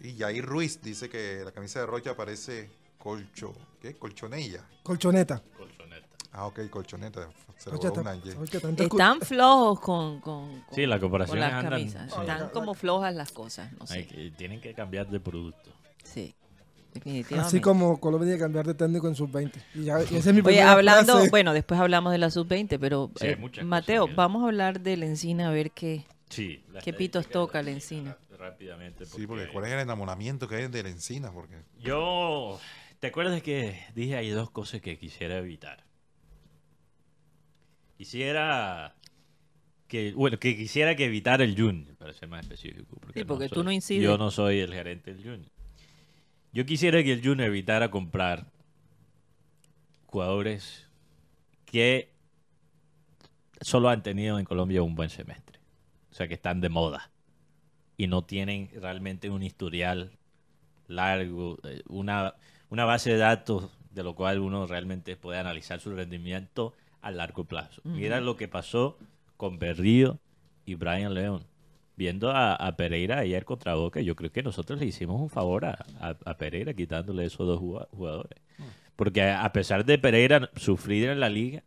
[0.00, 3.94] Y Jair Ruiz dice que la camisa de Rocha parece colcho, ¿qué?
[3.96, 4.64] Colchonella.
[4.82, 5.42] Colchoneta.
[6.32, 7.28] Ah, ok, colchoneta.
[7.56, 12.12] Se una escu- Están flojos con, con, con- Sí, las con comparaciones las andan- camisas.
[12.12, 12.20] sí.
[12.20, 14.06] Están como flojas las cosas, no Hay sé.
[14.06, 15.70] que- tienen que cambiar de producto.
[16.04, 16.34] Sí,
[16.94, 17.48] definitivamente.
[17.48, 19.60] Así como Colombia tiene que cambiar de técnico en sub-20.
[19.74, 21.30] Y, ya- y esa es mi Oye, hablando, frase.
[21.30, 24.96] bueno, después hablamos de la sub-20, pero Sí, hay eh, Mateo, vamos a hablar de
[24.96, 26.62] la encina, a ver qué, Sí.
[26.72, 28.16] la qué pitos toca la encina.
[28.38, 29.04] Rápidamente.
[29.04, 31.32] Sí, porque ¿cuál es el enamoramiento que hay de la encina?
[31.32, 32.60] Porque Yo,
[33.00, 35.84] ¿te acuerdas que dije hay dos cosas que quisiera evitar?
[37.96, 38.94] Quisiera
[39.88, 42.96] que, bueno, que quisiera que evitar el Junior, para ser más específico.
[43.14, 44.04] Sí, porque tú soy- no incides.
[44.04, 45.50] Yo no soy el gerente del Junior.
[46.52, 48.46] Yo quisiera que el Junior evitara comprar
[50.06, 50.86] jugadores
[51.66, 52.10] que
[53.60, 55.58] solo han tenido en Colombia un buen semestre.
[56.10, 57.10] O sea, que están de moda.
[57.96, 60.12] Y no tienen realmente un historial
[60.86, 62.34] largo, eh, una,
[62.70, 67.44] una base de datos de lo cual uno realmente puede analizar su rendimiento a largo
[67.44, 67.80] plazo.
[67.84, 68.96] Mira lo que pasó
[69.36, 70.18] con Berrío
[70.66, 71.44] y Brian León.
[71.96, 75.64] Viendo a, a Pereira ayer contra Boca, yo creo que nosotros le hicimos un favor
[75.64, 77.58] a, a- a Pereira quitándole esos dos
[77.90, 78.38] jugadores.
[78.94, 81.64] Porque a pesar de Pereira sufrir en la liga,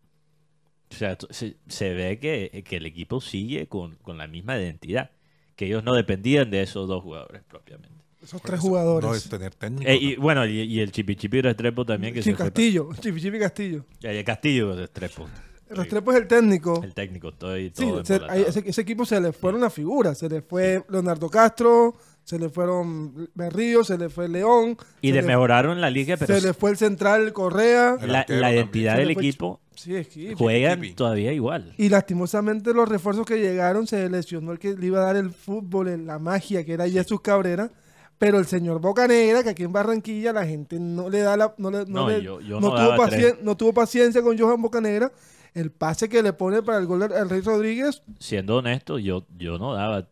[0.90, 5.12] o sea, se, se ve que, que el equipo sigue con, con la misma identidad.
[5.56, 8.01] Que ellos no dependían de esos dos jugadores propiamente.
[8.24, 9.10] Esos tres jugadores.
[9.10, 9.90] no es tener técnico.
[9.90, 12.36] Eh, y bueno, y, y el Chipichipi Restrepo también que Chi se.
[12.38, 12.90] Castillo.
[13.00, 13.86] Chipi Chipi Castillo.
[14.02, 15.28] pa- eh, Castillo Restrepo.
[15.70, 16.82] Restrepo es el técnico.
[16.84, 18.40] El técnico, estoy Sí, todo se- embolatado.
[18.42, 20.18] ahí- ese, ese equipo se le fueron las figuras.
[20.18, 21.96] Se le fue Leonardo Castro,
[22.26, 24.78] se le fueron Berrío, se le fue León.
[25.02, 27.96] Y le- desmejoraron la liga, pero se le fue el central Correa.
[28.02, 31.74] El la, identidad del equipo Sí, es que- juegan todavía igual.
[31.78, 35.32] Y lastimosamente los refuerzos que llegaron se lesionó el que le iba a dar el
[35.32, 37.72] fútbol, el- la magia, que era Jesús Cabrera.
[38.22, 41.56] Pero el señor Bocanegra, que aquí en Barranquilla la gente no le da la.
[41.58, 44.38] No, le- no No, le- yo- yo no no tuvo pacien- no tuvo paciencia con
[44.38, 45.12] Johan Bocanegra.
[45.56, 48.04] El pase que le pone para el gol al Rey Rodríguez.
[48.20, 50.08] Siendo honesto, yo, yo no daba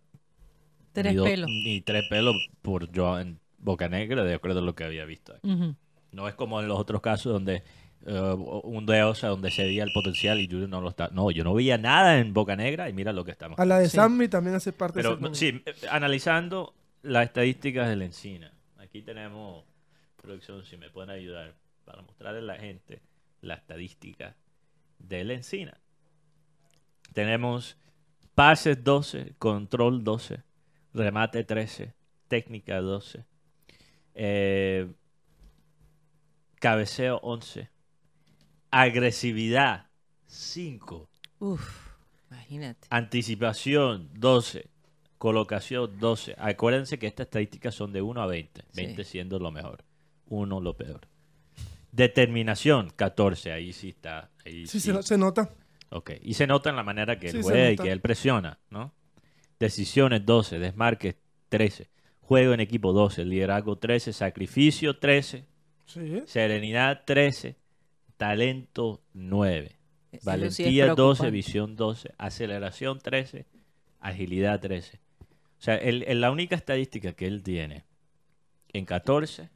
[0.91, 1.49] Tres ni, pelos.
[1.49, 5.36] ni tres pelos por Joan Bocanegra, de acuerdo a lo que había visto.
[5.43, 5.76] Ujú.
[6.12, 7.62] No es como en los otros casos donde
[8.07, 11.10] eh, un de Osa donde se veía el potencial y Junior no lo está.
[11.12, 13.60] No, yo no veía nada en Bocanegra y mira lo que estamos.
[13.60, 13.97] A la de Sí.
[13.97, 18.54] Sammy también hace parte Pero de ese sí, analizando las estadísticas de la encina.
[18.78, 19.66] Aquí tenemos,
[20.16, 23.02] producción, si me pueden ayudar, para mostrarle a la gente
[23.41, 24.36] la estadística
[25.00, 25.78] de la encina.
[27.14, 27.78] Tenemos
[28.36, 30.43] pases 12, control 12,
[30.93, 31.93] remate 13,
[32.28, 33.26] técnica 12,
[34.16, 34.91] eh,
[36.60, 37.70] cabeceo 11,
[38.72, 39.88] agresividad
[40.28, 41.10] 5.
[41.39, 41.89] Uf,
[42.30, 42.88] imagínate.
[42.89, 44.70] Anticipación 12.
[45.20, 46.36] Colocación 12.
[46.39, 48.61] Acuérdense que estas estadísticas son de 1 a 20.
[48.61, 48.67] Sí.
[48.74, 49.84] 20 siendo lo mejor.
[50.30, 51.01] 1 lo peor.
[51.91, 53.51] Determinación 14.
[53.51, 54.32] Ahí sí está.
[54.45, 54.91] Ahí Sí, sí.
[54.93, 55.49] Se, se nota.
[55.89, 56.11] Ok.
[56.22, 57.84] Y se nota en la manera que él Sí, se juega y nota.
[57.84, 58.93] que él presiona, ¿no?
[59.59, 60.59] Decisiones 12.
[60.59, 61.15] Desmarques
[61.49, 61.89] 13.
[62.22, 63.26] Juego en equipo 12.
[63.26, 64.13] Liderazgo 13.
[64.13, 65.45] Sacrificio 13.
[65.86, 66.24] Sí.
[66.26, 67.57] Serenidad 13.
[68.17, 69.65] Talento 9.
[69.65, 69.76] Eso
[70.11, 71.32] sí es Valentía 12, preocupante.
[71.32, 73.45] visión 12, aceleración 13,
[73.99, 74.99] agilidad 13.
[75.60, 77.84] O sea, el- el- la única estadística que él tiene
[78.72, 79.49] en 14,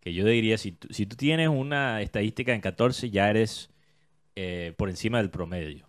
[0.00, 3.70] que yo diría, si tú, si tú tienes una estadística en 14, ya eres
[4.36, 5.86] eh, por encima del promedio.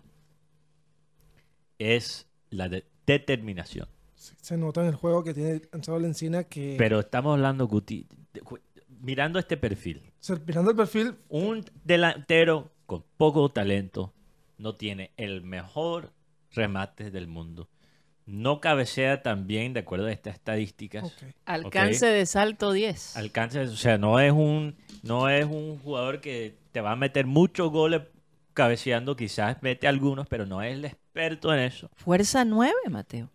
[1.80, 3.88] Es la de determinación.
[4.16, 6.76] Se nota en el juego que tiene Ansel Encina que.
[6.78, 8.41] Pero estamos hablando, Guti, de-
[9.02, 10.02] mirando este perfil.
[10.08, 14.14] o sea, mirando el perfil, Un delantero con poco talento
[14.58, 16.12] no tiene el mejor
[16.52, 17.68] remate del mundo.
[18.32, 21.14] No cabecea tan bien de acuerdo a estas estadísticas.
[21.44, 23.18] Alcance de salto 10.
[23.18, 27.26] Alcanza, o sea, no es un no es un jugador que te va a meter
[27.26, 28.04] muchos goles
[28.54, 31.90] cabeceando, quizás mete algunos, pero no es el experto en eso.
[31.96, 33.30] Fuerza 9, Mateo.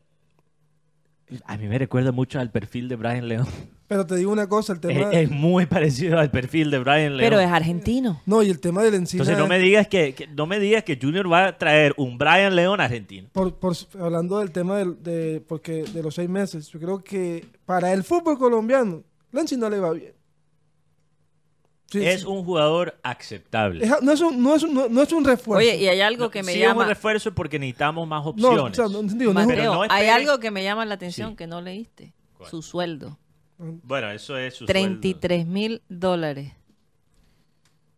[1.45, 3.47] A mí me recuerda mucho al perfil de Brian León.
[3.89, 5.11] Pero te digo una cosa, el tema.
[5.13, 7.31] es muy parecido al perfil de Brian León.
[7.31, 8.21] Pero es argentino.
[8.27, 9.23] No, y el tema del Encina.
[9.23, 12.19] Entonces no me digas que, que- no me digas que Junior va a traer un
[12.19, 13.29] Brian León argentino.
[13.33, 17.45] por, por- hablando del tema del- de, porque de los seis meses, yo creo que
[17.65, 19.03] para el fútbol colombiano,
[19.33, 20.13] la Encina le va bien.
[21.91, 22.27] Sí, es sí.
[22.27, 23.85] un jugador aceptable.
[23.85, 25.59] Es- no, es un, no, es un, no, no es un refuerzo.
[25.59, 26.87] Oye, y hay algo que me sí es un llama.
[26.87, 28.79] refuerzo porque necesitamos más no, opciones.
[28.79, 30.95] o sea, no, digo, no es un- Mateo, no hay algo que me llama la
[30.95, 31.37] atención Sí.
[31.37, 32.13] que no leíste.
[32.37, 32.51] ¿Cuál?
[32.51, 33.19] Su sueldo.
[33.59, 36.53] Bueno, eso es su 33 mil dólares.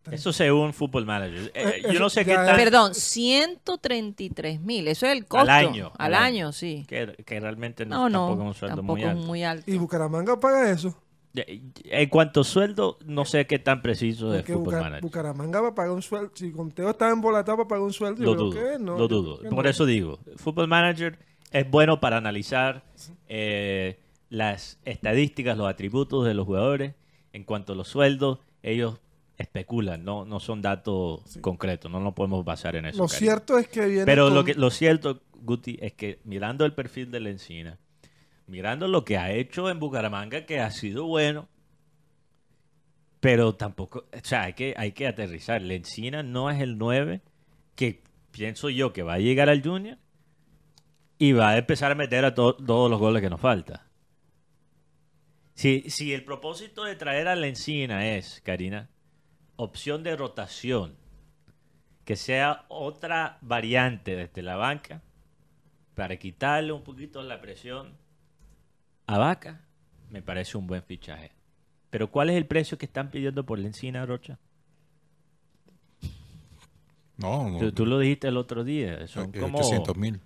[0.09, 1.51] Eso según Football Manager.
[1.53, 2.55] Eh, Eh, yo no sé qué tal.
[2.55, 4.87] Perdón, 133 mil.
[4.87, 5.51] Eso es el costo.
[5.51, 6.85] año, Al al año, sí.
[6.87, 8.27] Que, que realmente no, No, no.
[8.27, 9.25] tampoco es un sueldo tampoco muy es alto.
[9.27, 9.71] muy alto.
[9.71, 10.95] y Bucaramanga paga eso.
[11.35, 15.01] En cuanto a sueldo, no sé qué tan preciso de Porque Football Buca- Manager.
[15.03, 16.31] Bucaramanga va a pagar un sueldo.
[16.33, 18.97] Si Conteo está embolatado para pagar un sueldo, Lo dudo, que no.
[18.97, 19.39] lo dudo.
[19.39, 19.69] que Por no.
[19.69, 21.19] eso digo, Football Manager
[21.51, 22.83] es bueno para analizar
[23.27, 23.99] eh,
[24.29, 26.95] las estadísticas, los atributos de los jugadores.
[27.31, 28.97] En cuanto a los sueldos, ellos
[29.37, 32.97] especulan, no, no son datos concretos, no nos podemos basar en eso.
[32.97, 34.05] Lo cierto es que viene.
[34.05, 37.77] Pero con- lo, que, lo cierto, Guti, es que mirando el perfil de la Encina,
[38.49, 41.47] mirando lo que ha hecho en Bucaramanga, que ha sido bueno,
[43.19, 45.61] pero tampoco, o sea, hay que, hay que aterrizar.
[45.61, 47.21] La Encina no es el 9
[47.75, 49.97] que pienso yo que va a llegar al Junior
[51.17, 53.85] y va a empezar a meter a to- todos los goles que nos falta.
[55.53, 58.89] Si, si el propósito de traer a la Encina es, Karina,
[59.57, 60.95] opción de rotación,
[62.05, 65.01] que sea otra variante desde la banca
[65.95, 67.97] para quitarle un poquito la presión
[69.11, 69.61] a Vaca,
[70.11, 71.31] me parece un buen fichaje.
[71.89, 74.37] Pero ¿cuál es el precio que están pidiendo por la encina, Rocha?
[77.17, 77.57] No, no.
[77.59, 80.19] Tú, tú lo dijiste el otro día, son eh, como 800 mil.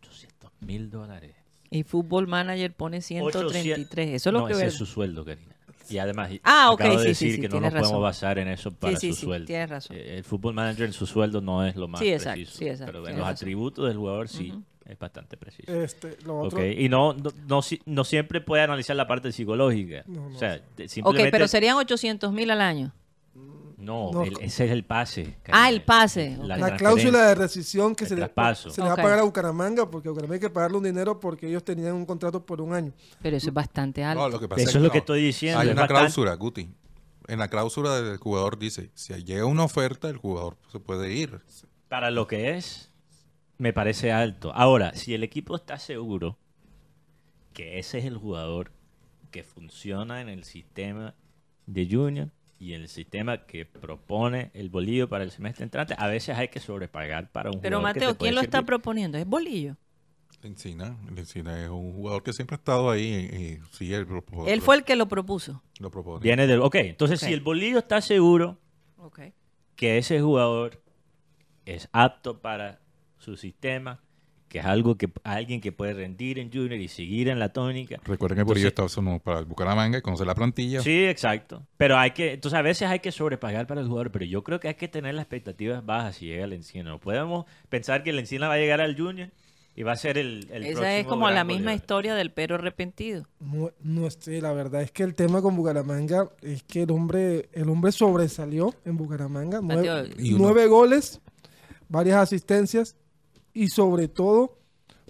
[0.00, 1.34] 800 mil dólares.
[1.70, 4.08] Y Football Manager pone 133.
[4.14, 5.54] Eso es lo no, que ese es su sueldo, Karina.
[5.88, 8.38] Y además, Ah, ok, acabo de sí, sí, decir sí, que no nos podemos basar
[8.38, 9.46] en eso para sí, su sí, sueldo.
[9.46, 9.96] tienes razón.
[9.96, 12.58] Eh, El fútbol manager en su sueldo no es lo más Sí, exacto, preciso.
[12.58, 13.32] sí, exacto, pero en los razón.
[13.34, 14.52] atributos del jugador sí
[14.90, 15.72] es bastante preciso.
[15.72, 16.58] Este, lo otro.
[16.58, 20.02] Ok, Y no, no, no, si- no siempre puede analizar la parte psicológica.
[20.06, 22.92] No, no, o sea, de- Ok, simplemente pero serían 800 mil al año.
[23.78, 25.36] No, No, el- co- ese es el pase.
[25.50, 28.96] Ah, el pase, La, cláusula de rescisión que El se le, se le va a
[28.96, 32.44] pagar a Bucaramanga porque Bucaramanga hay que pagarle un dinero porque ellos tenían un contrato
[32.44, 32.92] por un año.
[33.22, 34.20] Pero eso es bastante alto.
[34.22, 35.60] No, lo que pasa Eso es lo no, que estoy diciendo.
[35.60, 36.68] Hay es una bastante- cláusula, Guti.
[37.28, 41.40] En la cláusula del jugador dice, si llega una oferta, el jugador se puede ir.
[41.88, 42.89] Para lo que es,
[43.60, 44.52] me parece alto.
[44.54, 46.38] Ahora, si el equipo está seguro
[47.52, 48.72] que ese es el jugador
[49.30, 51.14] que funciona en el sistema
[51.66, 56.36] de Junior y el sistema que propone el bolillo para el semestre entrante, a veces
[56.36, 59.18] hay que sobrepagar para un Pero jugador que Mateo, ¿quién lo está proponiendo?
[59.18, 59.76] ¿Es Bolillo?
[60.42, 63.02] Encina, Encina es un jugador que siempre ha estado ahí
[63.62, 65.62] y, sí, él propo- Él fue el que lo propuso.
[65.80, 66.22] lo propone.
[66.22, 66.60] Viene del...
[66.60, 68.58] Ok, entonces si el bolillo está seguro
[68.96, 69.20] Ok.
[69.76, 70.82] que ese jugador
[71.66, 72.79] es apto para
[73.20, 74.00] su sistema,
[74.48, 78.00] que es algo que alguien que puede rendir en Junior y seguir en la tónica.
[78.04, 78.84] Recuerden que por ello está
[79.22, 80.82] para el Bucaramanga y conocer la plantilla.
[80.82, 81.64] Sí, exacto.
[81.76, 84.58] Pero hay que, entonces a veces hay que sobrepagar para el jugador, pero yo creo
[84.58, 86.90] que hay que tener las expectativas bajas si llega el Encina.
[86.90, 89.30] No podemos pensar que el Encina va a llegar al Junior
[89.76, 91.80] y va a ser el, el Esa es como la misma goleador.
[91.80, 93.28] historia del perro arrepentido.
[93.38, 97.68] No, no la verdad es que el tema con Bucaramanga es que el hombre, el
[97.68, 99.60] hombre sobresalió en Bucaramanga.
[99.62, 101.20] Nueve, nueve goles,
[101.88, 102.96] varias asistencias
[103.52, 104.58] y sobre todo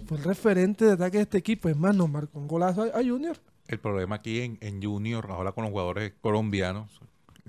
[0.05, 1.69] fue el referente de ataque de este equipo.
[1.69, 3.37] Es más, nos marcó un golazo a, a Junior.
[3.67, 6.99] El problema aquí en, en Junior, ahora con los jugadores colombianos,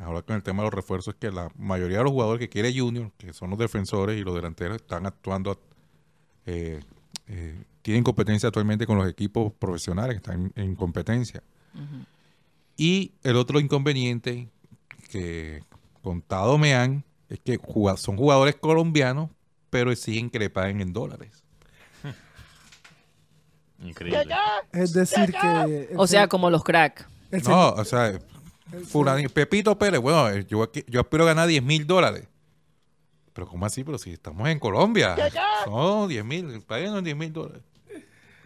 [0.00, 2.48] ahora con el tema de los refuerzos, es que la mayoría de los jugadores que
[2.48, 5.58] quiere Junior, que son los defensores y los delanteros, están actuando,
[6.46, 6.80] eh,
[7.26, 11.42] eh, tienen competencia actualmente con los equipos profesionales, que están en, en competencia.
[12.76, 14.48] Y el otro inconveniente
[15.10, 15.62] que
[16.02, 17.58] contado me han es que
[17.96, 19.30] son jugadores colombianos,
[19.72, 21.42] pero exigen que le paguen en dólares.
[23.82, 24.26] Increíble.
[24.72, 25.88] Es decir, que.
[25.96, 27.08] O sea, como los crack.
[27.48, 28.18] No, o sea,
[28.92, 32.28] fulani- Pepito Pérez, bueno, yo, aquí- yo aspiro a ganar 10 mil dólares.
[33.32, 33.82] Pero ¿cómo así?
[33.82, 35.16] Pero si estamos en Colombia.
[35.66, 37.62] No, 10 mil, paguen 10 mil dólares.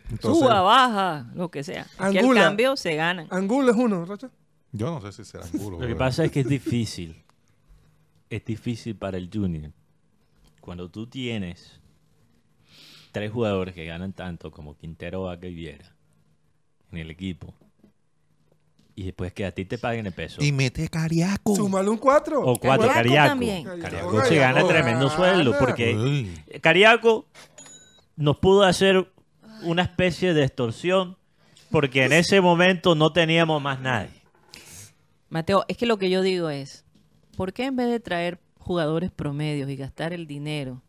[0.08, 1.88] Entonces, Suba, baja, lo que sea.
[1.98, 3.26] Aquí el cambio se gana.
[3.30, 4.30] Angulo es uno, Rocha.
[4.70, 5.80] yo no sé si será culo.
[5.80, 7.20] Lo que pasa es que es difícil.
[8.30, 9.72] Es difícil para el Junior.
[10.66, 11.78] Cuando tú tienes
[13.12, 15.94] tres jugadores que ganan tanto como Quintero, Vaca y Viera
[16.90, 17.54] en el equipo,
[18.96, 21.54] y después que a ti te paguen el peso, Y mete Cariaco.
[21.54, 22.42] Súmale un 4.
[22.42, 23.38] o cuatro, Cariaco
[23.80, 24.24] Cariaco.
[24.24, 26.36] se gana tremendo sueldo porque Uy.
[26.60, 27.28] Cariaco
[28.16, 29.08] nos pudo hacer
[29.62, 31.16] una especie de extorsión
[31.70, 34.20] porque en ese momento no teníamos más nadie.
[35.28, 36.84] Mateo, es que lo que yo digo es,
[37.36, 40.82] ¿por qué en vez de traer jugadores promedios y gastar el dinero,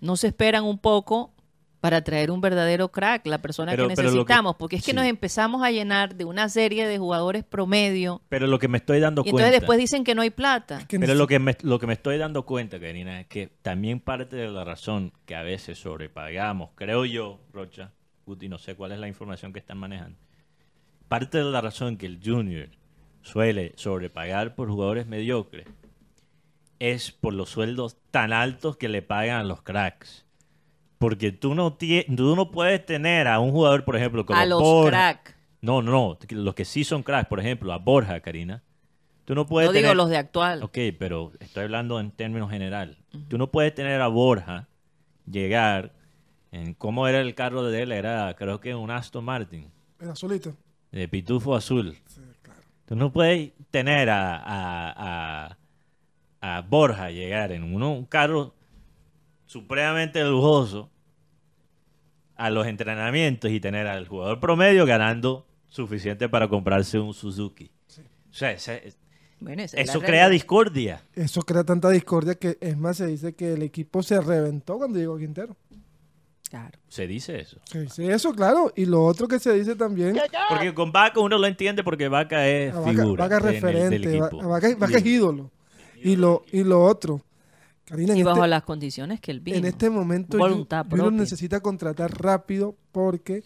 [0.00, 1.32] no se esperan un poco
[1.80, 4.56] para traer un verdadero crack, la persona Pero- que necesitamos?
[4.56, 4.96] Porque es que sí.
[4.96, 8.98] nos empezamos a llenar de una serie de jugadores promedio Pero lo que me estoy
[8.98, 9.42] dando y cuenta...
[9.42, 10.84] entonces después dicen que no hay plata.
[10.88, 14.00] Que Pero lo que, me, lo que me estoy dando cuenta, Karina, es que también
[14.00, 17.92] parte de la razón que a veces sobrepagamos, creo yo, Rocha,
[18.26, 20.18] Guti, no sé cuál es la información que están manejando,
[21.08, 22.68] parte de la razón que el Junior
[23.22, 25.66] suele sobrepagar por jugadores mediocres
[26.78, 30.24] es por los sueldos tan altos que le pagan a los cracks.
[30.98, 34.46] Porque tú no, tie- tú no puedes tener a un jugador, por ejemplo, como A
[34.46, 34.90] los Borja.
[34.90, 35.36] crack.
[35.60, 36.18] No, no, no.
[36.30, 38.62] Los que sí son cracks, por ejemplo, a Borja, Karina.
[39.24, 40.62] Tú no puedes No digo tener- los de actual.
[40.62, 42.96] Ok, pero estoy hablando en términos general.
[43.28, 44.68] Tú no puedes tener a Borja
[45.30, 45.92] llegar
[46.52, 49.70] en cómo era el carro de él, era creo que un Aston Martin
[50.00, 50.54] Era solito.
[50.92, 51.96] de pitufo azul.
[52.86, 55.58] Tú no puedes tener a, a, a-
[56.46, 58.54] a Borja llegar en uno- un carro
[59.46, 60.90] supremamente lujoso
[62.36, 67.70] a los entrenamientos y tener al jugador promedio ganando suficiente para comprarse un Suzuki.
[68.30, 68.94] O sea, ese-
[69.40, 70.30] Bueno, esa es la eso crea realidad.
[70.30, 71.02] discordia.
[71.14, 74.98] Eso crea tanta discordia que es más, se dice que el equipo se reventó cuando
[74.98, 75.56] llegó Quintero.
[76.50, 76.78] Claro.
[76.88, 77.58] Se dice eso.
[77.64, 78.72] Se dice eso, claro.
[78.76, 80.16] Y lo otro que se dice también,
[80.48, 83.46] Porque con Vaca uno lo entiende porque Vaca es a Vaca, figura Vaca es en
[83.46, 84.48] el- del referente, equipo.
[84.48, 85.50] Vaca, Vaca es ídolo.
[86.06, 87.20] Y lo, y lo otro,
[87.84, 89.58] Karina, en Y bajo este, las condiciones que él vino.
[89.58, 93.42] en este momento Junior necesita contratar rápido porque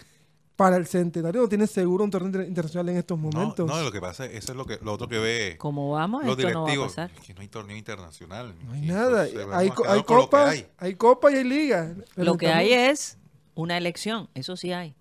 [0.57, 3.67] para el centenario no tiene seguro un torneo inter- internacional en estos No, momentos.
[3.67, 6.23] no, lo que pasa es, eso es lo, que, lo otro que ve Como vamos,
[6.25, 6.89] los esto no va a directivos.
[6.93, 7.11] pasar.
[7.19, 8.55] es que no hay torneo internacional.
[8.67, 9.27] No hay nada.
[9.27, 10.67] entonces Hay, hay con lo que copa, hay.
[10.77, 11.95] hay copa y hay liga.
[12.15, 13.17] Pero Lo que hay es
[13.55, 14.95] una elección, eso sí hay.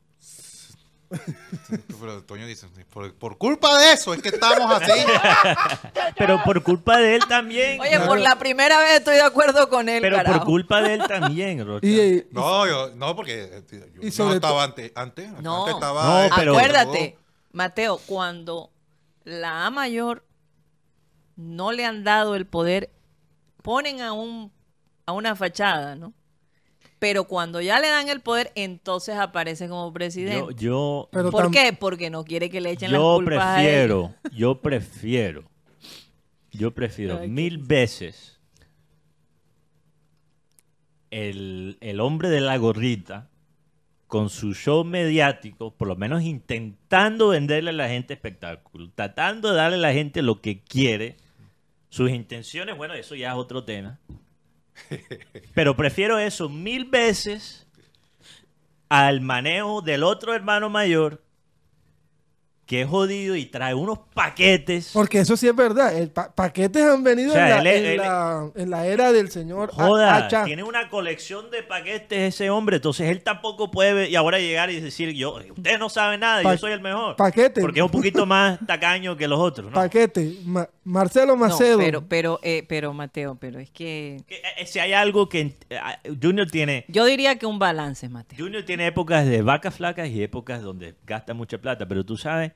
[1.99, 4.91] Pero Toño dice, por, por culpa de eso es que estamos así.
[6.18, 7.80] Pero por culpa de él también.
[7.82, 11.03] Oye, por la primera vez estoy de acuerdo con él, pero por culpa de él
[11.07, 11.86] también, Rocha.
[11.88, 14.91] Y, y- No, yo, no, porque eh, yo Y no estaba antes.
[14.95, 15.62] Antes, No.
[15.62, 16.28] antes estaba.
[16.30, 17.18] No, pero- Acuérdate,
[17.51, 18.72] Mateo, cuando
[19.24, 20.26] la A mayor
[21.36, 22.91] no le han dado el poder,
[23.64, 24.51] ponen a, un,
[25.05, 26.14] a una fachada, ¿no?
[27.00, 30.38] Pero cuando ya le dan el poder, entonces aparece como presidente.
[30.39, 31.74] Yo, yo, Pero ¿Por tam- qué?
[31.74, 33.68] Porque no quiere que le echen las yo culpas a él.
[33.68, 35.43] prefiero, yo prefiero,
[36.52, 38.39] yo prefiero mil veces
[41.12, 43.30] el, el hombre de la gorrita
[44.08, 49.56] con su show mediático, por lo menos intentando venderle a la gente espectáculo, tratando de
[49.56, 51.16] darle a la gente lo que quiere.
[51.89, 54.00] Sus intenciones, bueno, eso ya es otro tema.
[55.53, 57.67] Pero prefiero eso mil veces
[58.89, 61.21] al manejo del otro hermano mayor
[62.70, 64.91] que es jodido y trae unos paquetes.
[64.93, 65.97] Porque eso sí es verdad.
[65.97, 68.86] El pa- paquetes han venido O sea, en, la, él- en él- la- en la
[68.86, 70.43] era del señor Joda, Hacha.
[70.45, 74.80] tiene una colección de paquetes ese hombre, entonces él tampoco puede y ahora llegar y
[74.80, 77.15] decir yo, ustedes no saben nada, Pa- yo soy el mejor.
[77.15, 77.59] paquete.
[77.59, 79.74] Porque es un poquito más tacaño que los otros, ¿no?
[79.74, 80.36] Paquete.
[80.45, 81.80] Ma- Marcelo No, Macedo.
[81.80, 85.80] pero, pero, eh, pero Mateo, pero es que Que, eh, Si hay algo que eh,
[86.22, 88.38] Junior tiene, yo diría que un balance, Mateo.
[88.38, 92.51] Junior tiene épocas de vacas flacas y épocas donde gasta mucha plata, pero tú sabes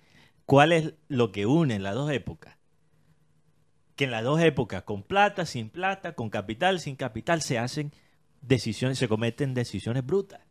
[0.46, 2.58] cuál es lo que une las dos épocas.
[3.96, 7.92] Que en las dos épocas, con plata, sin plata, con capital, sin capital, se hacen
[8.42, 10.42] decisiones, se cometen decisiones brutas.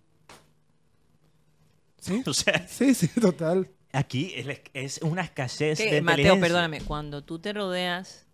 [1.99, 2.23] Sí.
[2.27, 3.69] O sea, Sí, sí, total.
[3.93, 4.33] aquí
[4.75, 6.41] es, una escasez Que, de Mateo, inteligencia.
[6.49, 8.27] perdóname, cuando tú te rodeas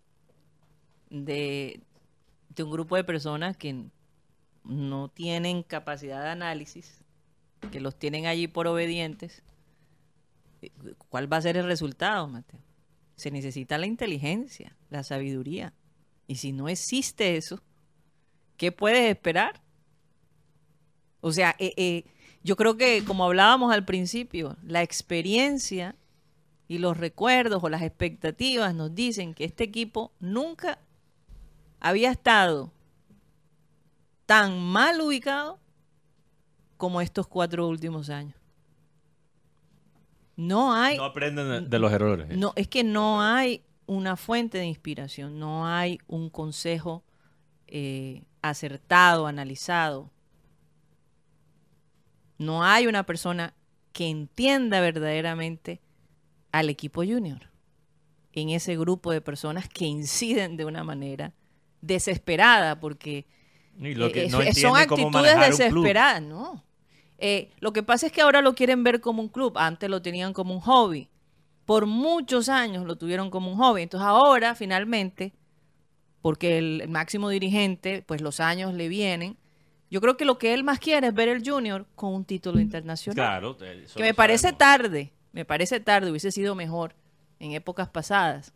[1.09, 1.81] de,
[2.55, 3.85] de un grupo de personas que
[4.63, 7.01] no tienen capacidad de análisis,
[7.71, 9.41] que los tienen allí por obedientes,
[11.09, 12.59] ¿cuál va a ser el resultado, Mateo?
[13.15, 15.73] Se necesita la inteligencia, la sabiduría.
[16.27, 17.61] Y si no existe eso,
[18.57, 19.61] ¿qué puedes esperar?
[21.21, 22.05] O sea, eh, eh,
[22.43, 25.95] yo creo que como hablábamos al principio, la experiencia
[26.67, 30.79] y los recuerdos o las expectativas nos dicen que este equipo nunca
[31.79, 32.71] había estado
[34.25, 35.59] tan mal ubicado
[36.77, 38.38] como estos cuatro últimos años.
[40.41, 42.29] No hay, No aprenden de- los errores.
[42.37, 47.03] no, es que no hay una fuente de inspiración, no hay un consejo
[47.67, 50.11] eh, acertado, analizado.
[52.37, 53.53] No hay una persona
[53.91, 55.81] que entienda verdaderamente
[56.51, 57.49] al equipo junior
[58.31, 61.33] en ese grupo de personas que inciden de una manera
[61.81, 63.25] desesperada porque
[63.77, 65.57] Y lo que eh, no son actitudes manejar un club.
[65.83, 66.63] desesperadas, ¿no?
[67.19, 69.57] Eh, lo que pasa es que ahora lo quieren ver como un club.
[69.57, 71.09] Antes lo tenían como un hobby.
[71.65, 73.83] Por muchos años lo tuvieron como un hobby.
[73.83, 75.33] Entonces ahora, finalmente,
[76.21, 79.37] porque el máximo dirigente, pues los años le vienen,
[79.91, 82.59] yo creo que lo que él más quiere es ver el Junior con un título
[82.59, 83.15] internacional.
[83.15, 83.57] Claro.
[83.59, 84.59] eso que me parece sabemos.
[84.59, 86.95] tarde, me parece tarde, hubiese sido mejor
[87.39, 88.53] en épocas pasadas.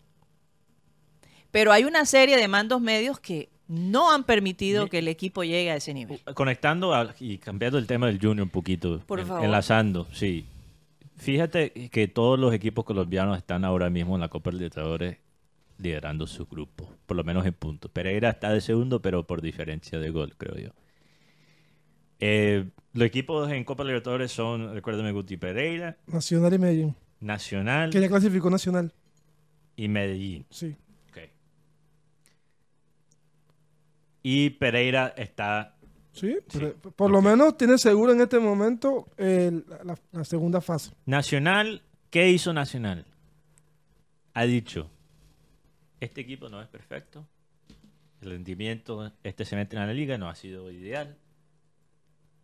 [1.52, 5.44] Pero hay una serie de mandos medios que no han permitido Mi- que el equipo
[5.44, 6.20] llegue a ese nivel.
[6.34, 9.00] Conectando a- y cambiando el tema del Junior un poquito.
[9.06, 9.46] Por en- favor.
[9.46, 10.46] Enlazando, sí.
[11.16, 15.18] Fíjate que todos los equipos colombianos están ahora mismo en la Copa Libertadores
[15.78, 17.90] liderando sus grupos, por lo menos en puntos.
[17.92, 20.70] Pereira está de segundo, pero por diferencia de gol, creo yo.
[22.20, 26.96] Eh, los equipos en Copa Libertadores son, recuérdame, Guti Pereira, Nacional y Medellín.
[27.20, 28.92] Nacional Que ya clasificó Nacional.
[29.76, 30.46] y Medellín.
[30.50, 30.76] Sí.
[31.10, 31.18] Ok.
[34.24, 35.76] Y Pereira está
[36.14, 40.92] Sí, Sí, pero por lo menos tiene seguro en este momento la, la segunda fase.
[41.06, 43.06] Nacional, ¿qué hizo Nacional?
[44.36, 44.90] Ha dicho,
[46.00, 47.26] este equipo no es perfecto,
[48.22, 51.18] el rendimiento este semestre en la liga no ha sido ideal,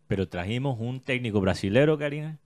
[0.08, 2.38] pero trajimos un técnico brasilero, Karina,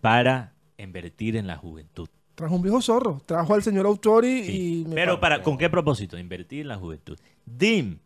[0.00, 2.08] para invertir en la juventud.
[2.34, 3.22] Trajo un viejo zorro.
[3.26, 4.84] Trajo al señor Autori Sí, y...
[4.88, 6.18] me Pero pa- para, ¿con qué propósito?
[6.18, 7.16] Invertir en la juventud.
[7.46, 7.98] DIM,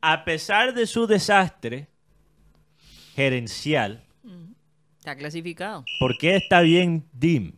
[0.00, 1.88] a pesar de su desastre
[3.14, 4.02] gerencial,
[4.98, 5.84] Está clasificado.
[6.00, 7.52] ¿por qué está bien DIM?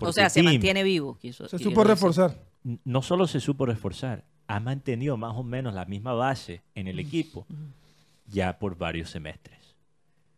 [0.00, 1.18] o sea, se DIM mantiene vivo.
[1.18, 2.38] quiso- Se supo reforzar.
[2.84, 6.98] no solo se supo reforzar, ha mantenido más o menos la misma base en el
[6.98, 7.46] equipo
[8.26, 9.58] ya por varios semestres.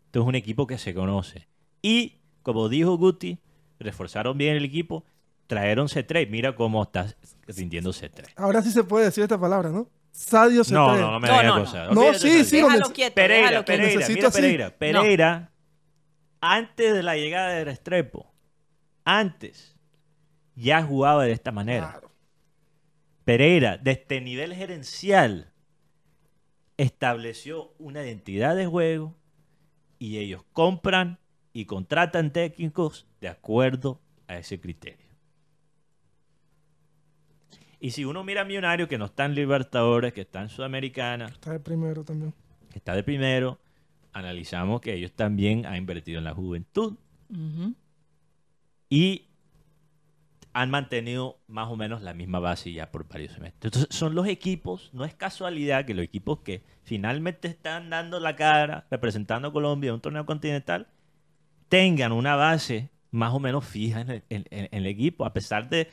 [0.06, 1.46] Entonces es un equipo que se conoce.
[1.82, 3.38] Y, como dijo Guti,
[3.84, 5.04] reforzaron bien el equipo,
[5.46, 6.28] trajeron C3.
[6.28, 7.14] Mira cómo está
[7.46, 8.32] rindiendo C3.
[8.36, 9.88] Ahora sí se puede decir esta palabra, ¿no?
[10.10, 10.70] Sadio C3.
[10.72, 11.64] No, no, no me No, digas no, no.
[11.64, 11.90] cosas.
[11.92, 13.82] No, Olvídate sí, sí, Déjalo quieto, Pereira, déjalo quieto.
[13.82, 14.40] Pereira, mira así.
[14.40, 14.70] Pereira.
[14.78, 15.52] Pereira,
[16.40, 18.32] antes de la llegada de Restrepo,
[19.04, 19.76] antes,
[20.54, 21.90] ya jugaba de esta manera.
[21.90, 22.10] Claro.
[23.24, 25.52] Pereira, de este nivel gerencial,
[26.76, 29.14] estableció una identidad de juego
[29.98, 31.18] y ellos compran
[31.52, 35.08] y contratan técnicos de acuerdo a ese criterio.
[37.80, 41.24] Y si uno mira a Millonario, que no está en Libertadores, que está en Sudamericana,
[41.26, 42.34] Está de primero también.
[42.70, 43.58] que está de primero,
[44.12, 46.96] analizamos que ellos también han invertido en la juventud
[48.90, 49.24] y
[50.52, 53.72] han mantenido más o menos la misma base ya por varios semestres.
[53.74, 58.36] Entonces, son los equipos, no es casualidad que los equipos que finalmente están dando la
[58.36, 60.88] cara, representando a Colombia en un torneo continental,
[61.70, 65.32] tengan una base más o menos fija en el, en- en- en el equipo, a
[65.32, 65.88] pesar de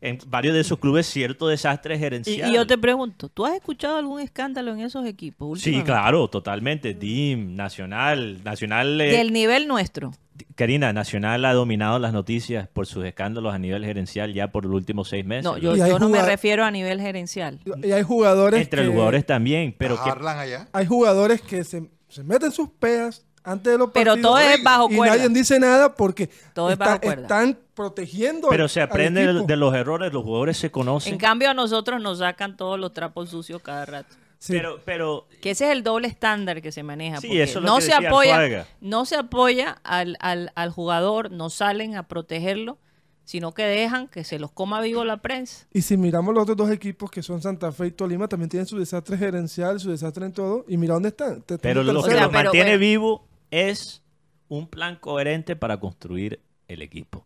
[0.00, 2.50] en varios de esos clubes cierto desastre gerencial.
[2.50, 5.62] y yo te pregunto, ¿tú has escuchado algún escándalo en esos equipos?
[5.62, 6.92] Sí, claro, totalmente.
[6.92, 9.00] DIM, Nacional, Nacional...
[9.00, 10.12] eh, Del nivel nuestro.
[10.56, 14.74] Karina, Nacional ha dominado las noticias por sus escándalos a nivel gerencial ya por los
[14.74, 15.44] últimos seis meses.
[15.44, 17.60] No, yo, no me refiero a nivel gerencial.
[17.82, 20.68] Y hay jugadores Entre que, los jugadores también, pero que allá.
[20.72, 24.30] hay jugadores que se, se meten sus peas antes de los Pero partidos.
[24.32, 25.16] todo es bajo y cuerda.
[25.16, 27.22] nadie dice nada porque Todo es está- bajo cuerda.
[27.22, 31.12] están protegiendo pero al- se aprende de, los errores, los jugadores se conocen.
[31.14, 34.14] En cambio, a nosotros nos sacan todos los trapos sucios cada rato.
[34.38, 34.52] Sí.
[34.52, 37.18] Pero, pero Que ese es el doble estándar que se maneja.
[37.20, 38.66] Sí, porque eso es lo no que se apoya, Arzuaga.
[38.80, 42.76] no se apoya al, al, al jugador, no salen a protegerlo,
[43.24, 45.66] sino que dejan que se los coma vivo la prensa.
[45.72, 48.66] Y si miramos los otros dos equipos que son Santa Fe y Tolima, también tienen
[48.66, 50.66] su desastre gerencial, su desastre en todo.
[50.68, 51.40] Y mira dónde están.
[51.40, 52.30] Te- pero lo que O sea, los terceros.
[52.32, 53.26] pero- mantiene pero- vivo
[53.62, 54.02] es
[54.48, 57.24] un plan coherente para construir el equipo.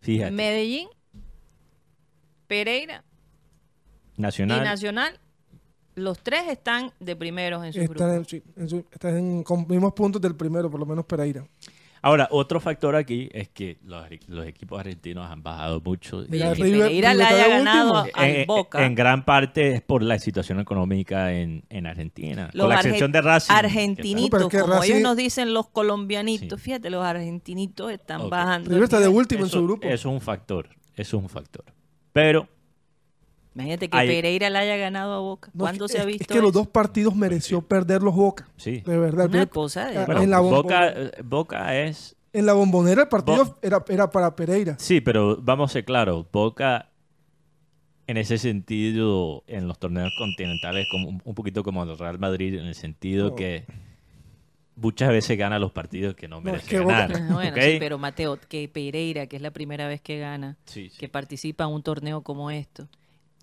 [0.00, 0.88] Fíjate, Medellín,
[2.46, 3.04] Pereira
[4.16, 4.60] Nacional.
[4.60, 5.20] y Nacional,
[5.94, 8.30] los tres están de primeros en sus Están, en, grupos.
[8.30, 11.46] sí, en su- están en- con mismos puntos del primero, por lo menos Pereira.
[12.02, 16.24] Ahora, otro factor aquí es que los, los equipos argentinos han bajado mucho.
[16.28, 18.18] Mira, Y que River- Pereira le haya ganado último.
[18.20, 18.86] al en, Boca.
[18.86, 22.50] en gran parte es por la situación económica en, en Argentina.
[22.52, 23.52] Los con la excepción de Racing.
[23.54, 26.64] Argentinitos, como Racing- ellos nos dicen los colombianitos, Sí.
[26.66, 28.30] fíjate, los argentinitos están Ok.
[28.30, 28.70] bajando.
[28.70, 29.86] River está de último en su grupo.
[29.88, 30.68] Eso es un factor.
[30.96, 31.64] Eso es un factor.
[32.12, 32.48] Pero
[33.54, 35.50] Imagínate que Pereira le haya ganado a Boca.
[35.52, 38.48] No, ¿Cuándo es, se ha visto es que los dos partidos mereció perder los Boca.
[38.56, 38.82] sí.
[38.86, 39.26] De verdad.
[39.28, 39.98] Una cosa de...
[39.98, 43.84] Ah, Bueno, en la Boca, eh, Boca es En la bombonera el partido Bo- era,
[43.88, 44.76] era para Pereira.
[44.78, 46.88] Sí, pero vamos a ser claros, Boca
[48.06, 52.64] en ese sentido, en los torneos continentales, como un poquito como el Real Madrid, en
[52.66, 53.34] el sentido No.
[53.34, 53.66] que
[54.76, 57.32] muchas veces gana los partidos que no No, merece Boca- ganar.
[57.32, 57.62] Bueno, ¿ok?
[57.62, 60.98] sí, pero Mateo, que Pereira, que es la primera vez que gana, Sí, sí.
[60.98, 62.88] que participa en un torneo como esto,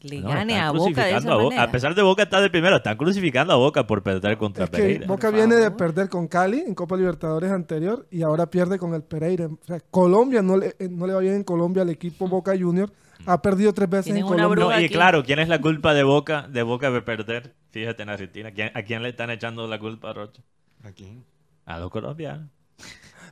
[0.10, 1.44] le No, gane están a Boca de esa a Boca.
[1.46, 1.64] manera.
[1.64, 4.70] A pesar de Boca estar de primero, están crucificando a Boca por perder contra Es
[4.70, 5.08] que Pereira.
[5.08, 9.04] Boca viene de perder con Cali en Copa Libertadores anterior y ahora pierde con el
[9.04, 9.48] Pereira.
[9.48, 12.54] O sea, Colombia no le, eh, no le va bien en Colombia al equipo Boca
[12.58, 12.92] Junior.
[13.28, 14.64] Ha perdido tres veces en Colombia.
[14.66, 17.54] No, y claro, ¿quién es la culpa de Boca, de Boca de perder?
[17.72, 20.42] Fíjate en Argentina, ¿quién- ¿a quién le están echando la culpa, Rocha?
[20.84, 21.24] Aquí.
[21.66, 22.50] A los colombianos.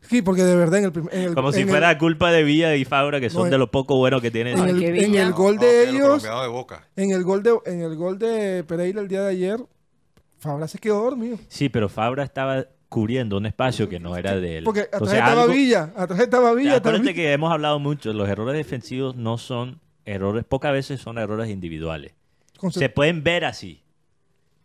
[0.09, 2.75] Sí, porque de verdad en el, en el- Como si en fuera culpa de Villa
[2.75, 4.57] y Fabra, que son No, de lo poco bueno que tienen.
[4.57, 4.83] en, el,
[5.15, 6.87] en gol de ellos, colombianos de Boca.
[6.95, 9.59] en el gol de en el gol de Pereira el día de ayer,
[10.39, 11.37] Fabra se quedó dormido.
[11.47, 14.63] Sí, pero Fabra estaba cubriendo un espacio que no era de él.
[14.65, 18.29] Porque atrás Entonces, estaba algo- Villa, atrás estaba Villa Acuérdate que hemos hablado mucho, los
[18.29, 22.13] errores defensivos no son errores, pocas veces son errores individuales.
[22.71, 23.81] Se pueden ver así,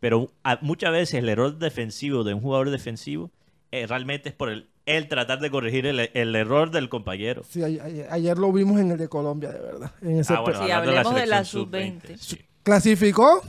[0.01, 3.31] pero a- muchas veces el error defensivo de un jugador defensivo
[3.71, 7.43] eh, realmente es por el, él tratar de corregir el, el error del compañero.
[7.49, 9.93] Sí, ayer, lo vimos en el de Colombia, de verdad.
[10.03, 12.17] En ese Ah, bueno, Sí, hablemos de la selección sub-20.
[12.19, 12.39] sí.
[12.63, 13.43] Clasificó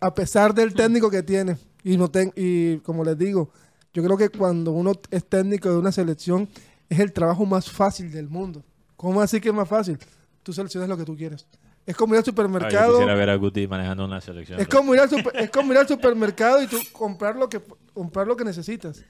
[0.00, 1.56] a pesar del técnico que tiene.
[1.84, 3.50] Y, no ten- y como les digo,
[3.94, 6.48] yo creo que cuando uno es técnico de una selección
[6.88, 8.62] es el trabajo más fácil del mundo.
[8.96, 9.98] ¿Cómo así que es más fácil?
[10.42, 11.46] Tú seleccionas lo que tú quieres.
[11.86, 12.92] Es como ir al Ay, yo supermercado.
[12.92, 14.60] quisiera ver a Guti manejando una selección.
[14.60, 17.60] Es como, ir al super- es como ir al supermercado y tú comprar lo que
[17.94, 19.02] comprar lo que necesitas.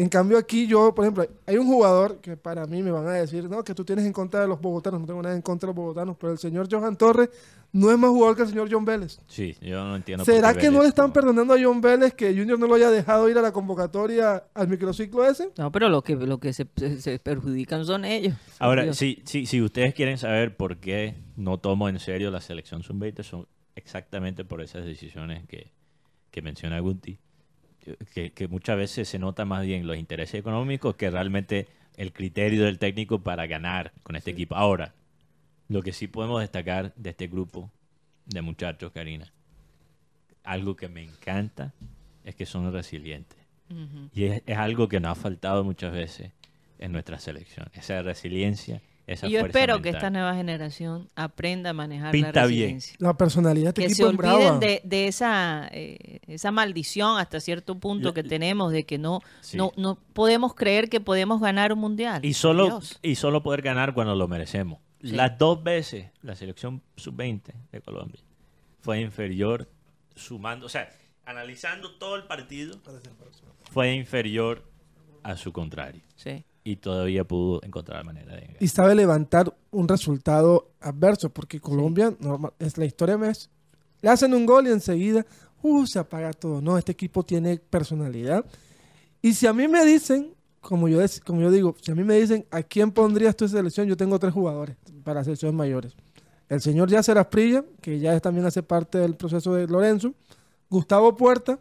[0.00, 3.12] En cambio aquí yo, por ejemplo, hay un jugador que para mí me van a
[3.12, 5.66] decir, no, que tú tienes en contra de los bogotanos, no tengo nada en contra
[5.66, 7.28] de los bogotanos, pero el señor Johan Torres
[7.72, 9.20] no es más jugador que el señor John Vélez.
[9.26, 10.24] Sí, yo no entiendo.
[10.24, 12.66] por ¿Será qué que no le están no- perdonando a John Vélez que Junior no
[12.66, 15.50] lo haya dejado ir a la convocatoria al microciclo ese?
[15.58, 18.34] No, pero lo que, lo que se, se- se perjudican son ellos.
[18.58, 18.96] Ahora, Dios.
[18.96, 23.22] si, si, si ustedes quieren saber por qué no tomo en serio la selección sub-20,
[23.22, 23.46] son
[23.76, 25.70] exactamente por esas decisiones que,
[26.30, 27.18] que menciona Guti.
[27.80, 31.66] Que, que muchas veces se nota más bien los intereses económicos que realmente
[31.96, 34.54] el criterio del técnico para ganar con este equipo.
[34.54, 34.94] Ahora,
[35.68, 37.70] lo que sí podemos destacar de este grupo
[38.26, 39.32] de muchachos, Karina,
[40.44, 41.72] algo que me encanta
[42.24, 43.38] es que son resilientes.
[44.12, 46.32] Y es, es algo que nos ha faltado muchas veces
[46.80, 47.68] en nuestra selección.
[47.72, 52.46] Esa resiliencia, esa Y yo espero que esta nueva generación aprenda a manejar Pinta la
[52.46, 52.60] bien.
[52.76, 52.96] resiliencia.
[53.00, 54.58] La personalidad de este Que se olviden brava.
[54.58, 59.20] de, de esa, eh, esa maldición hasta cierto punto La- que tenemos de que no,
[59.40, 59.56] Sí.
[59.56, 62.24] no, no podemos creer que podemos ganar un mundial.
[62.24, 62.98] Y solo, Dios.
[63.02, 64.78] y solo poder ganar cuando lo merecemos.
[65.02, 65.12] Sí.
[65.12, 68.20] Las dos veces la selección sub-20 de Colombia
[68.80, 69.68] fue inferior,
[70.14, 70.90] sumando, o sea,
[71.24, 72.78] analizando todo el partido,
[73.70, 74.64] fue inferior
[75.22, 76.02] a su contrario.
[76.16, 76.44] Sí.
[76.62, 78.56] Y todavía pudo encontrar la manera de.
[78.60, 83.48] Y sabe levantar un resultado adverso, porque Colombia, normal, es la historia es,
[84.02, 85.24] le hacen un gol y enseguida,
[85.62, 86.60] uh, se apaga todo.
[86.60, 88.44] No, este equipo tiene personalidad.
[89.22, 92.18] Y si a mí me dicen, como yo, como yo digo, si a mí me
[92.20, 93.88] dicen, ¿a quién pondrías tu selección?
[93.88, 95.94] Yo tengo tres jugadores para selecciones mayores.
[96.48, 100.14] El señor Yacer Asprilla, que ya también hace parte del proceso de Lorenzo,
[100.68, 101.60] Gustavo Puerta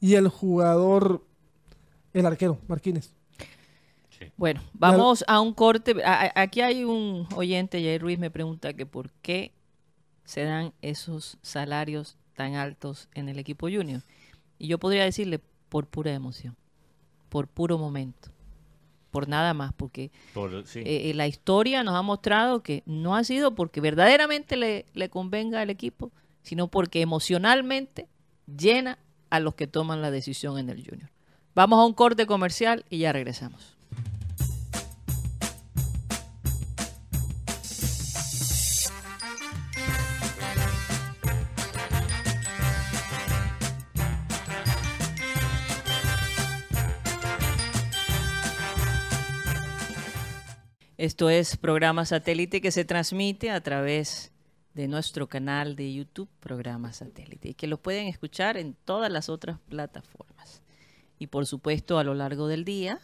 [0.00, 1.24] y el jugador,
[2.12, 2.58] el arquero,
[4.36, 5.94] Bueno, vamos a un corte.
[6.34, 9.52] Aquí hay un oyente, Jair Ruiz, me pregunta que por qué
[10.24, 14.02] se dan esos salarios tan altos en el equipo junior.
[14.58, 16.56] Y yo podría decirle por pura emoción,
[17.28, 18.30] por puro momento,
[19.10, 20.80] por nada más, porque Por- sí.
[20.80, 25.08] eh, eh, la historia nos ha mostrado que no ha sido porque verdaderamente le, le
[25.08, 26.10] convenga al equipo,
[26.42, 28.08] sino porque emocionalmente
[28.46, 28.98] llena
[29.30, 31.10] a los que toman la decisión en el junior.
[31.54, 33.75] Vamos a un corte comercial y ya regresamos.
[50.98, 54.32] Esto es programa satélite que se transmite a través
[54.74, 59.28] de nuestro canal de YouTube, programa satélite, y que lo pueden escuchar en todas las
[59.28, 60.62] otras plataformas.
[61.18, 63.00] Y por supuesto, a lo largo del día,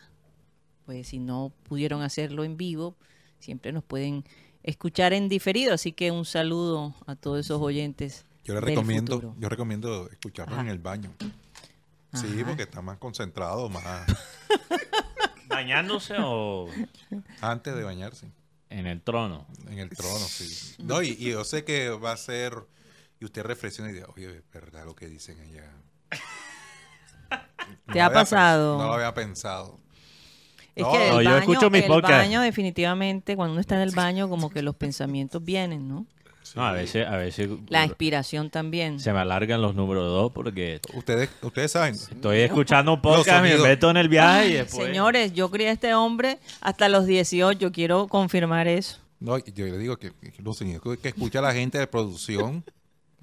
[0.87, 2.97] pues si no pudieron hacerlo en vivo,
[3.39, 4.25] siempre nos pueden
[4.63, 5.75] escuchar en diferido.
[5.75, 8.25] Así que un saludo a todos esos oyentes.
[8.45, 9.35] Yo le del recomiendo, futuro.
[9.39, 10.63] yo recomiendo escucharlo Ajá.
[10.63, 11.15] en el baño.
[12.15, 12.47] Sí, Ajá.
[12.49, 13.85] porque está más concentrado, más
[15.53, 16.69] ¿Bañándose o
[17.41, 18.29] antes de bañarse.
[18.71, 19.47] en el trono?
[19.69, 20.75] En el trono, sí.
[20.83, 22.55] No, y, y yo sé que va a ser.
[23.21, 25.71] Y usted reflexiona y dice, oye, es verdad lo que dicen allá.
[27.93, 28.79] ¿Te ha pasado?
[28.79, 29.79] No lo había pensado.
[30.75, 32.17] Es No, que el, no, yo baño, escucho mis el podcasts.
[32.17, 36.07] baño definitivamente, cuando uno está en el baño, como que los pensamientos vienen, ¿no?
[36.55, 39.01] No, a veces, a veces La inspiración también.
[39.01, 41.95] se me alargan los números dos porque Ustedes, ustedes saben.
[41.95, 44.87] estoy escuchando un podcast, me meto en el viaje y después...
[44.87, 48.99] Señores, yo crié a este hombre hasta los 18, quiero confirmar eso.
[49.21, 52.65] No, yo le digo que, que los sonidos que escucha la gente de producción,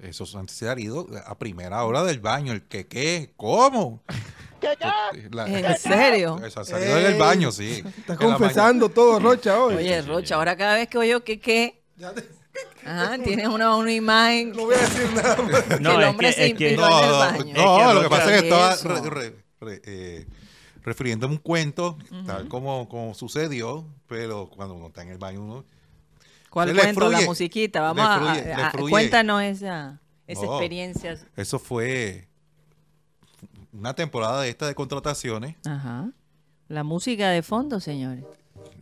[0.00, 2.52] esos han salido a primera hora del baño.
[2.52, 4.02] El que qué, ¿cómo?
[5.30, 6.40] La- ¿En serio?
[6.44, 7.82] Eso ha salido del baño, sí.
[7.98, 9.76] Está En confesando todo, Rocha, hoy.
[9.76, 12.24] Oye, Rocha, ahora cada vez que oigo que qué, Ya te-
[12.84, 15.36] ajá, tienes una, una imagen no voy a decir nada.
[15.42, 15.80] más.
[15.80, 17.04] No, es que- se es que- inspiró No, en
[17.48, 17.94] el no, baño.
[17.94, 20.26] lo que pasa es que estaba re- re- re- eh,
[20.82, 25.42] refiriéndome a un cuento, tal como, como sucedió, pero cuando uno está en el baño,
[25.42, 25.64] uno
[26.50, 27.08] ¿Cuál Se le cuento?
[27.10, 27.80] La musiquita.
[27.80, 30.54] Vamos le a- cuéntanos esa, esa No.
[30.54, 31.16] experiencia.
[31.36, 32.26] Eso fue
[33.72, 36.10] una temporada de esta de contrataciones, Ajá.
[36.66, 38.24] La música de fondo, señores.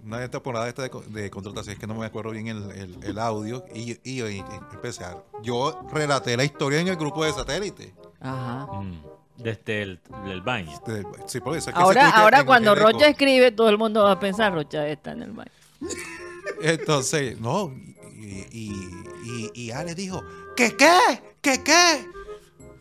[0.05, 0.91] Una temporada de esta de,
[1.23, 4.45] de contrataciones que no me acuerdo bien el, el- el audio, y, y, y- y
[4.73, 7.95] empecé a- Yo relaté la historia en el grupo de satélite.
[8.21, 8.67] Ajá.
[8.73, 9.03] Mm,
[9.37, 10.73] Desde el, del baño.
[10.73, 12.91] Este, Sí, por eso es que se Ahora, escucha ahora en- cuando en eco.
[12.91, 15.51] Rocha escribe, todo el mundo va a pensar, Rocha está en el baño.
[16.63, 17.73] Entonces, no,
[18.17, 18.91] y, y,
[19.25, 20.23] y, y Ale dijo,
[20.57, 20.99] ¿qué qué?
[21.41, 22.07] ¿Qué qué?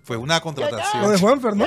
[0.03, 1.03] Fue una contratación.
[1.03, 1.65] Lo de Juanfer, ¿no?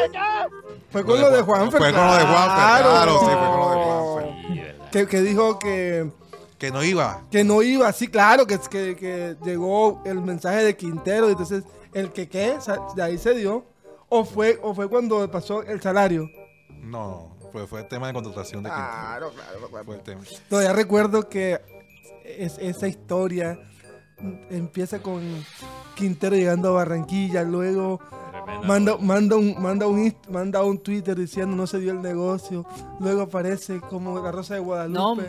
[0.91, 1.81] Fue con lo de Juanfer.
[1.81, 4.80] Fue con lo de Juanfer, claro, sí, fue con lo de Juanfer.
[4.93, 6.11] Que, que dijo que,
[6.59, 7.23] Que no iba.
[7.31, 11.63] que no iba, sí, claro, que, que, que llegó el mensaje de Quintero, y entonces
[11.93, 12.57] el que qué,
[12.97, 13.65] de ahí se dio.
[14.09, 16.29] O fue, o fue cuando pasó el salario.
[16.83, 19.69] No, fue, fue el tema de contratación de Claro, Quintero.
[19.69, 19.85] claro.
[19.85, 20.23] Fue el tema.
[20.49, 21.61] Todavía recuerdo que
[22.25, 23.59] es- esa historia
[24.51, 25.23] empieza con
[25.95, 28.01] Quintero llegando a Barranquilla, luego
[28.65, 32.67] manda, manda, un, manda, un, manda un Twitter diciendo no se dio el negocio,
[32.99, 34.99] luego aparece como la Rosa de Guadalupe.
[34.99, 35.29] No, hombre.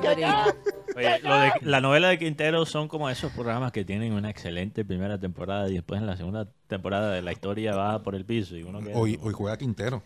[0.96, 4.84] Oye, lo de, la novela de Quintero son como esos programas que tienen una excelente
[4.84, 8.58] primera temporada y después en la segunda temporada de la historia baja por el piso
[8.58, 10.04] y uno queda Hoy, hoy juega Quintero.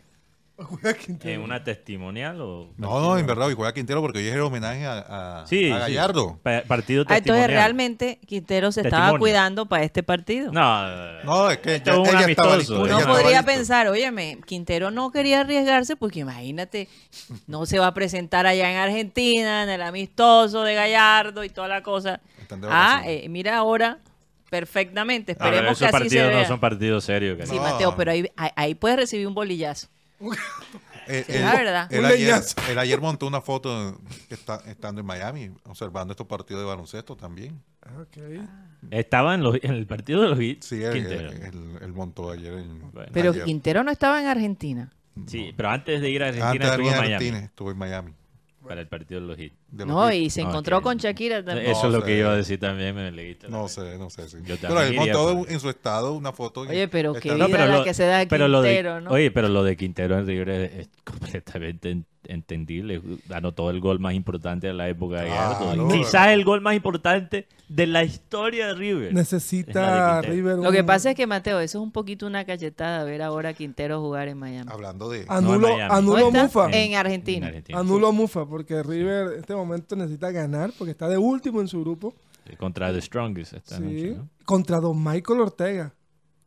[0.63, 1.33] Juega Quintero.
[1.33, 4.41] en una testimonial o No, no, en verdad, hoy juega Quintero porque hoy es el
[4.41, 5.79] homenaje a, a, sí, a sí.
[5.79, 6.39] Gallardo.
[6.43, 7.49] Pa- partido Ah, entonces testimonial.
[7.49, 10.51] realmente Quintero se estaba cuidando para este partido.
[10.53, 13.45] no, No, es que ya- es un ella estaba listo, Uno ella podría listo.
[13.45, 16.87] pensar, óyeme, Quintero no quería arriesgarse porque imagínate,
[17.47, 21.67] no se va a presentar allá en Argentina, en el amistoso de Gallardo y toda
[21.67, 22.21] la cosa.
[22.69, 23.99] Ah, eh, mira ahora,
[24.49, 26.47] perfectamente, esperemos que así se partidos no vea.
[26.47, 27.49] son partidos serios.
[27.49, 27.61] Sí, No.
[27.61, 29.87] Mateo, pero ahí, ahí, ahí puedes recibir un bolillazo.
[31.07, 31.93] Él, Será él- verdad.
[31.93, 32.55] él ayer, leñazo.
[32.69, 37.15] él ayer montó una foto que está, estando en Miami, observando estos partidos de baloncesto
[37.15, 37.61] también.
[37.83, 38.17] Ah, ok.
[38.91, 40.65] Estaba en, los- en el partido de los Hits.
[40.65, 42.91] Sí, él, montó ayer en.
[42.91, 43.09] Bueno.
[43.13, 43.43] Pero ayer.
[43.43, 44.91] Quintero no estaba en Argentina.
[45.27, 47.45] Sí, pero antes de ir a Argentina Antes de estuvo ir en a Miami Argentina,
[47.45, 48.13] estuvo en Miami.
[48.67, 49.55] Para el partido de los Hits.
[49.71, 51.71] No, y se No, encontró con Shakira también.
[51.71, 52.05] Eso es lo sé.
[52.07, 53.47] que iba a decir también, me leíste.
[53.49, 54.27] No sé, no sé.
[54.29, 54.37] sí.
[54.43, 56.61] Yo Pero también él montó por- en su estado una foto.
[56.61, 59.11] Oye, pero qué vida la que se da pero lo de- Quintero, ¿no?
[59.11, 63.01] Oye, pero lo de Quintero en River es, es completamente en- entendible.
[63.33, 65.31] Anotó el gol más importante de la época de.
[65.97, 69.13] Quizás el gol más importante de la historia de River.
[69.13, 70.27] Necesita de.
[70.27, 70.57] River.
[70.57, 73.53] Lo que pasa es que, Mateo, eso es un poquito una cachetada ver ahora a
[73.53, 74.69] Quintero jugar en Miami.
[74.71, 75.25] Hablando de.
[75.27, 75.69] Anulo,
[76.01, 76.33] No en.
[76.33, 76.69] Mufa.
[76.71, 77.51] En Argentina.
[77.73, 81.81] Anulo Mufa, porque River en este momento necesita ganar, porque está de último en su
[81.81, 82.13] grupo.
[82.57, 83.81] Contra The Strongest esta Sí.
[83.83, 84.29] noche, ¿no?
[84.45, 85.93] Contra Don Michael Ortega,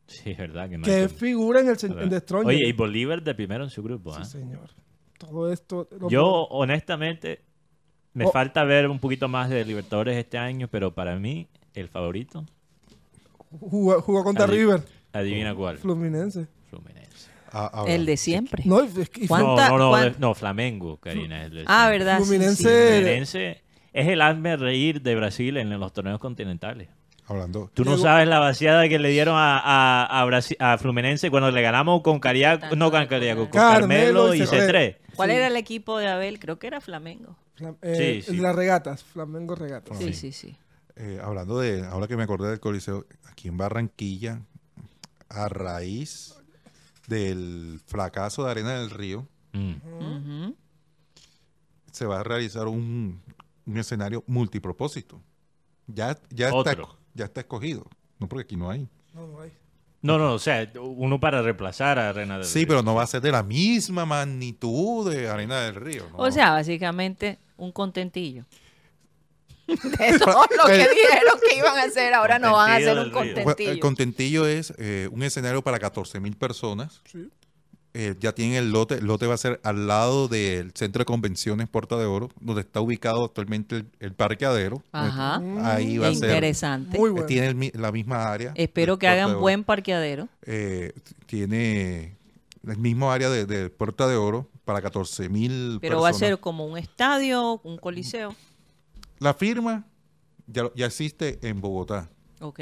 [0.07, 0.63] Sí, es verdad.
[0.65, 2.47] Que que Michael- figura en el en The Strongest.
[2.47, 4.11] Oye, y Bolívar de primero en su grupo.
[4.13, 4.25] Sí, ¿ah?
[4.25, 4.69] señor.
[5.19, 5.87] Todo esto.
[5.99, 7.41] lo- Yo, honestamente,
[8.13, 8.31] me Oh.
[8.31, 12.43] falta ver un poquito más de Libertadores este año, pero para mí, el favorito,
[13.59, 14.81] jugó, jugó contra Adi- River,
[15.13, 15.77] adivina cuál.
[15.77, 16.47] Fluminense.
[16.69, 17.29] Fluminense.
[17.51, 18.63] ah, ahora, El de siempre.
[18.65, 21.41] No, es que- ¿Cuán- No, ¿Cuánta- no, no, cuán- no, Flamengo, Karina.
[21.41, 21.89] es el de Ah.
[21.89, 22.19] ¿verdad?
[22.19, 22.93] Fluminense- sí.
[22.99, 23.61] Fluminense
[23.93, 26.89] es el hazme reír de Brasil en los torneos continentales.
[27.31, 27.69] hablando.
[27.75, 31.51] Tú no sabes la vaciada que le dieron a, a, a, Brasi- a Fluminense cuando
[31.51, 34.47] le ganamos con Cariaco, no con Cariaco, con Carmelo y C3.
[34.67, 34.95] C3.
[35.19, 35.35] ¿Cuál Sí.
[35.35, 36.39] era el equipo de Abel?
[36.39, 37.35] Creo que era Flamengo.
[37.57, 38.37] Flam- eh, Sí, sí.
[38.37, 39.97] Las regatas, Flamengo regatas.
[39.97, 40.55] Sí, sí, sí.
[40.95, 44.41] Eh, hablando de, ahora que me acordé del Coliseo, aquí en Barranquilla,
[45.27, 46.35] a raíz
[47.07, 50.51] del fracaso de Arena del Río, Mm.
[51.91, 53.19] Se va a realizar un,
[53.65, 55.19] un escenario multipropósito.
[55.87, 56.77] Ya, ya, está,
[57.15, 57.85] ya está escogido.
[58.19, 58.87] No, porque aquí no hay.
[59.13, 59.51] No, no hay.
[60.01, 62.67] No, no, o sea, uno para reemplazar a Arena del Sí, Río.
[62.69, 66.07] pero no va a ser de la misma magnitud de Arena del Río.
[66.11, 66.17] ¿no?
[66.19, 68.45] O sea, básicamente un contentillo.
[69.67, 73.11] De todo lo que dijeron que iban a hacer, ahora no van a hacer un
[73.11, 73.79] Contentillo el contentillo.
[73.81, 77.01] contentillo es eh, un escenario para 14 mil personas.
[77.05, 77.29] Sí.
[78.01, 78.95] Eh, ya tienen el lote.
[78.95, 82.61] El lote va a ser al lado del Centro de Convenciones Puerta de Oro, donde
[82.61, 84.81] está ubicado actualmente el, el parqueadero.
[84.93, 85.41] Ajá.
[85.65, 86.29] Ahí va a ser.
[86.29, 86.97] Interesante.
[86.97, 87.25] Muy bueno.
[87.25, 88.53] Tiene el la misma área.
[88.55, 90.29] Espero que Puerta hagan buen parqueadero.
[90.43, 90.93] Eh,
[91.25, 92.15] tiene
[92.65, 96.39] el mismo área de, de Puerta de Oro para 14 mil Pero va a ser
[96.39, 98.33] como un estadio, un coliseo.
[99.17, 99.85] La firma
[100.47, 102.09] ya existe en Bogotá.
[102.39, 102.61] Ok.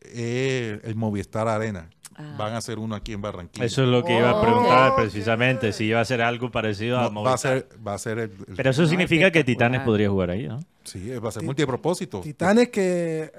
[0.00, 1.90] Eh, el Movistar Arena.
[2.20, 2.34] Ah.
[2.36, 3.64] Van a hacer uno aquí en Barranquilla.
[3.64, 6.98] Eso es lo que iba a Oh, preguntar precisamente, si iba a ser algo parecido
[6.98, 7.52] a No, va a Movistar.
[7.60, 9.44] ser, va a ser el, el- Pero eso No, significa que.
[9.44, 10.58] Titanes podría jugar ahí, ¿no?
[10.82, 12.20] sí, va a ser Ti- multipropósito.
[12.20, 13.30] Titanes que.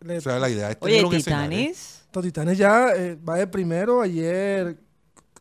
[0.00, 1.04] le- O sea, la idea es Oye.
[1.10, 2.04] Titanes.
[2.14, 4.00] Los Titanes ya eh, va de primero.
[4.02, 4.78] Ayer,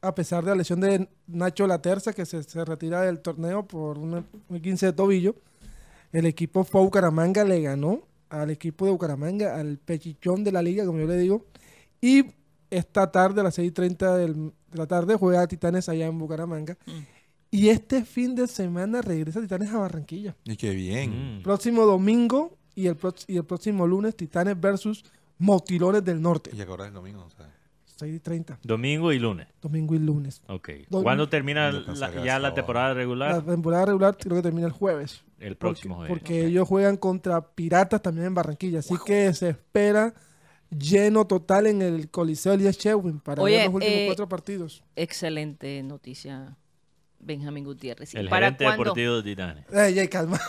[0.01, 3.97] a pesar de la lesión de Nacho Laterza, que se, se retira del torneo por
[3.97, 4.25] un
[4.61, 5.35] 15 de tobillo,
[6.11, 10.61] el equipo fue a Bucaramanga, le ganó al equipo de Bucaramanga, al pechichón de la
[10.61, 11.45] liga, como yo le digo.
[12.01, 12.25] Y
[12.71, 16.77] esta tarde, a las 6:30 del- de la tarde, juega Titanes allá en Bucaramanga.
[16.87, 16.91] Mm.
[17.51, 20.35] Y este fin de semana regresa Titanes a Barranquilla.
[20.45, 21.39] Y qué bien.
[21.39, 21.43] Mm.
[21.43, 25.03] Próximo domingo y el, y el próximo lunes, Titanes versus
[25.37, 26.51] Motilones del Norte.
[26.55, 27.25] Y ahora es lo mismo.
[27.25, 27.47] o sea,
[27.97, 29.47] 6:30, Domingo y lunes.
[29.61, 30.41] domingo y lunes.
[30.47, 30.69] Ok.
[30.89, 33.45] Dom- ¿Cuándo termina ¿Dónde la- ya la temporada La regular?
[33.45, 35.23] temporada regular creo que termina el jueves.
[35.39, 36.09] El Porque, próximo jueves.
[36.09, 38.79] porque ellos juegan contra Piratas también en Barranquilla.
[38.79, 40.13] Así que se espera
[40.77, 44.83] lleno total en el Coliseo Elías Chewin para Oye, ver los últimos eh, cuatro partidos.
[44.95, 46.55] Excelente noticia,
[47.19, 48.13] Benjamín Gutiérrez.
[48.13, 48.83] ¿Y El para gerente cuándo?
[48.85, 49.65] deportivo de Titanes.
[49.71, 50.39] Ey, ey, calma.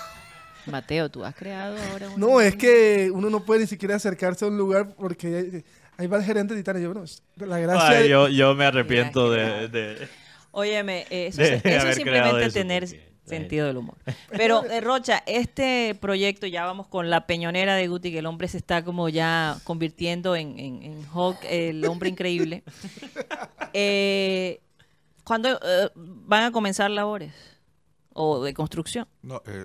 [0.66, 4.44] Mateo, tú has creado ahora una- No, es que uno no puede ni siquiera acercarse
[4.44, 5.64] a un lugar porque hay-
[5.98, 6.82] ahí va el gerente de Titanes.
[6.82, 7.04] Yo, bueno,
[7.36, 10.08] la gracia Ay, de- yo, yo me arrepiento de, de-
[10.52, 13.96] Óyeme, eh, eso, de es- eso simplemente eso, tener porque- sentido del humor.
[14.30, 18.48] Pero, eh, Rocha, este proyecto, ya vamos con la peñonera de Guti, que el hombre
[18.48, 22.62] se está como ya convirtiendo en, en, en Hulk, el hombre increíble.
[23.74, 24.60] Eh,
[25.24, 27.32] ¿Cuándo eh, van a comenzar labores?
[28.12, 29.08] ¿O de construcción?
[29.22, 29.64] no, eh,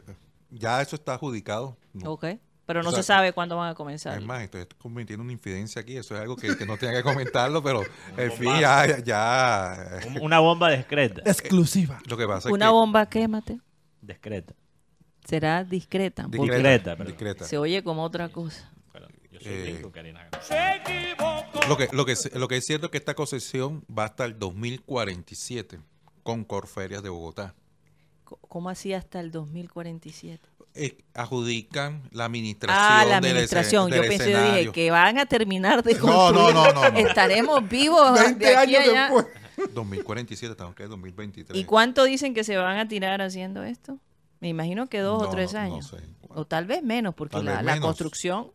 [0.49, 1.75] ya eso está adjudicado.
[1.91, 2.13] No.
[2.13, 2.25] Ok.
[2.67, 4.19] Pero no O sea, se sabe cuándo van a comenzar.
[4.19, 5.97] Es más, estoy cometiendo una infidencia aquí.
[5.97, 7.81] Eso es algo que, que no tenía que comentarlo, pero
[8.17, 9.99] en fin, ya, ya.
[10.05, 11.21] un- una bomba discreta.
[11.25, 11.99] exclusiva.
[12.07, 12.71] Lo que pasa es ¿Una que.
[12.71, 13.59] bomba qué, Mateo?
[14.01, 14.53] Discreta.
[15.25, 16.27] Será discreta.
[16.29, 17.07] Discreta, perdón.
[17.13, 17.45] discreta.
[17.45, 18.69] Se oye como otra cosa.
[18.91, 20.27] Perdón, yo soy Eh, Karina.
[21.69, 24.25] Lo que, lo, que, es- lo que es cierto es que esta concesión va hasta
[24.25, 25.79] el 2047
[26.23, 27.55] con Corferias de Bogotá.
[28.25, 30.47] ¿Cómo así hasta el 2047?
[30.79, 32.83] Eh, adjudican la administración.
[32.83, 33.87] Ah, la del administración.
[33.89, 34.71] escena- Yo del pensé, yo dije escenario.
[34.73, 36.35] que van a terminar de construir.
[36.35, 36.97] no, no, no, no.
[36.97, 39.01] Estaremos vivos 20 de aquí años allá.
[39.11, 39.27] después.
[39.73, 41.59] 2047, estamos que 2023.
[41.59, 43.97] ¿Y cuánto dicen que se van a tirar haciendo esto?
[44.39, 45.87] Me imagino que dos o No, tres no- no años.
[45.87, 45.97] sé.
[46.29, 47.87] O tal vez menos, porque la, vez la menos.
[47.87, 48.51] construcción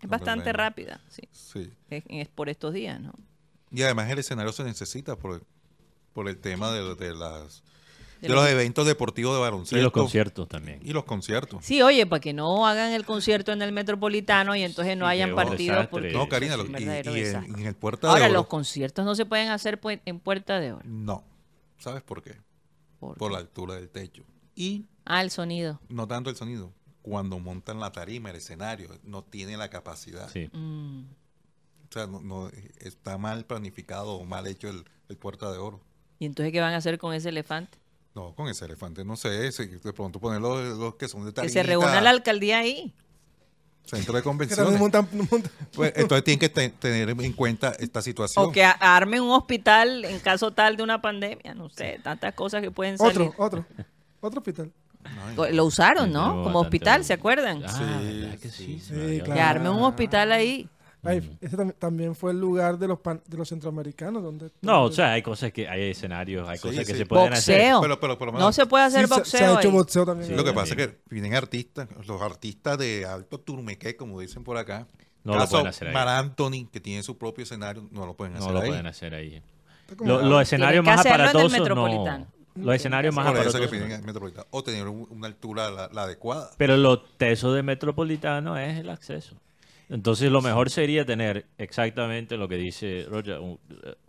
[0.00, 1.00] es bastante rápida.
[1.10, 1.70] Sí, Sí.
[1.90, 3.12] es, es por estos días, ¿no?
[3.70, 5.44] Y además el escenario se necesita por,
[6.14, 7.62] por el tema de, de las
[8.20, 9.82] De de los- los eventos deportivos de Y baloncesto.
[9.82, 10.80] los conciertos también.
[10.84, 11.64] Y los conciertos.
[11.64, 15.10] Sí, oye, para que no hagan el concierto en el Metropolitano y entonces no Sí,
[15.12, 15.86] hayan partidos.
[15.88, 18.48] Porque No, Karina, lo- y, y en, y el Puerta Ahora, de los Oro.
[18.48, 20.82] conciertos no se pueden hacer en Puerta de Oro.
[20.84, 21.24] No.
[21.78, 22.36] ¿Sabes por qué?
[22.98, 24.24] ¿Por la altura del techo.
[24.54, 25.80] Y Ah, el sonido.
[25.88, 26.72] no tanto el sonido.
[27.00, 30.28] Cuando montan la tarima, el escenario, no tiene la capacidad.
[30.28, 30.50] Sí.
[30.52, 31.04] Mm.
[31.88, 35.80] O sea, no, no- está mal planificado o mal hecho el, el Puerta de Oro.
[36.18, 37.78] ¿Y entonces qué van a hacer con ese elefante?
[38.14, 41.32] No, con ese elefante, no sé, si de pronto poner los, los que son de
[41.32, 42.92] Que se reúna la alcaldía ahí.
[43.84, 44.64] centro de convenciones.
[44.64, 48.44] también montan- montan- Pues, entonces tienen que te- tener en cuenta esta situación.
[48.44, 51.54] O que armen un hospital en caso tal de una pandemia.
[51.54, 53.20] No sé, tantas cosas que pueden salir.
[53.22, 53.66] otro, otro.
[54.20, 54.72] Otro hospital.
[55.52, 56.42] Lo usaron, ¿no?
[56.44, 57.62] Como hospital, ¿se acuerdan?
[57.64, 57.68] Ah,
[58.02, 58.80] Sí, ¿verdad que sí?
[58.80, 58.92] sí,
[59.24, 59.34] claro.
[59.34, 60.68] Que armen un hospital ahí.
[61.02, 64.22] Ay, ese tam- también fue el lugar de los, pan- de los centroamericanos.
[64.22, 67.32] donde No, o sea, hay cosas que, hay escenarios, hay Sí, cosas que se pueden
[67.32, 67.56] hacer.
[67.58, 67.80] Boxeo.
[67.80, 69.38] Pero, pero por lo No se puede hacer Sí, boxeo.
[69.38, 69.74] Se, ha hecho ahí.
[69.74, 70.28] boxeo también.
[70.30, 70.36] Sí.
[70.36, 74.56] Lo que pasa es que vienen artistas, los artistas de alto turmeque, como dicen por
[74.58, 74.86] acá.
[75.24, 75.94] No lo pueden hacer ahí.
[75.94, 78.68] Mar Anthony, que tiene su propio escenario, no lo pueden No hacer lo ahí.
[78.68, 79.42] pueden hacer ahí.
[80.04, 82.26] Lo- los escenarios más aparatosos no.
[82.56, 83.70] Los escenarios más eso que aparatosos.
[83.70, 84.46] piden metropolitano.
[84.50, 86.50] O tener un- una altura la, la adecuada.
[86.58, 89.36] Pero lo teso de metropolitano es el acceso.
[89.90, 93.58] Entonces lo mejor sería tener exactamente lo que dice Roger, un-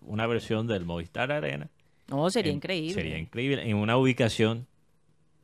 [0.03, 1.69] una versión del Movistar Arena.
[2.07, 2.93] No, sería En- increíble.
[2.93, 3.67] Sería increíble.
[3.69, 4.67] En una ubicación,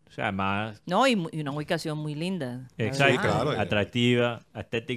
[0.10, 2.68] o sea, más No, y, una ubicación muy linda.
[2.78, 3.58] claro, eh.
[3.60, 4.42] atractiva,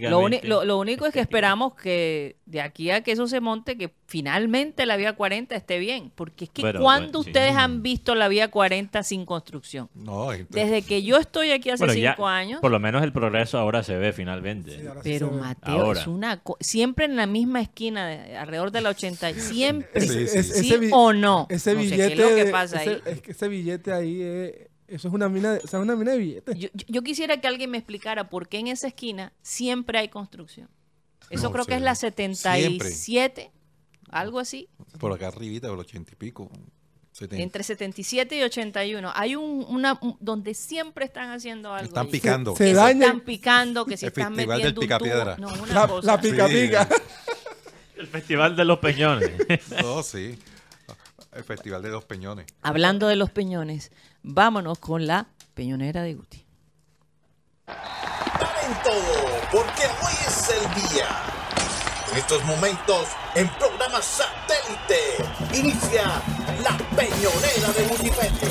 [0.08, 3.40] Lo, uni- lo- lo único es que esperamos que de aquí a que eso se
[3.40, 6.10] monte, que finalmente la vía 40 esté bien.
[6.14, 7.30] Porque es que Bueno, cuando bueno, sí.
[7.30, 9.88] ustedes han visto la vía 40 sin construcción?
[9.94, 12.60] No, entonces- Desde que yo estoy aquí hace Bueno, ya, cinco años.
[12.60, 14.78] Por lo menos el progreso ahora se ve finalmente.
[14.80, 15.30] Sí, ahora sí Pero.
[15.30, 16.00] Mateo, Ahora.
[16.00, 20.00] es una siempre en la misma esquina, de- alrededor de la 80, siempre.
[20.00, 20.50] Sí, Ese- sí.
[20.50, 21.46] ese ¿Sí bi- o no?
[21.50, 22.14] Ese No sé, billete.
[22.14, 23.00] ¿Qué es lo que de- pasa ese, ahí?
[23.06, 26.12] Es que ese billete ahí, eh, eso es una mina, de, o sea, una mina
[26.12, 26.58] de billetes.
[26.58, 30.68] Yo, yo- quisiera que alguien me explicara por qué en esa esquina siempre hay construcción.
[31.30, 33.50] Eso No creo que es la 77,
[34.10, 34.68] algo así.
[34.98, 36.50] por acá arribita, de los ochenta y pico.
[37.12, 37.42] 70.
[37.42, 39.12] Entre 77 y 81.
[39.14, 41.86] Hay un, una un- donde siempre están haciendo algo.
[41.88, 42.12] Están ahí.
[42.12, 42.56] picando.
[42.56, 45.36] Se Que daña- están picando, que se El están festival del metiendo un.
[45.38, 46.06] No, una La, cosa.
[46.06, 46.54] la pica Sí.
[46.54, 46.88] pica.
[47.96, 49.30] El Festival de los Peñones.
[49.82, 50.38] No, sí.
[51.32, 52.46] El Festival de los Peñones.
[52.62, 53.92] Hablando de los peñones,
[54.22, 56.44] vámonos con la peñonera de Guti.
[57.66, 59.14] Paren todo,
[59.52, 61.08] porque hoy es el día.
[62.10, 66.02] En estos momentos, en programa satélite, inicia
[66.64, 68.48] la peñonera de Multipedio.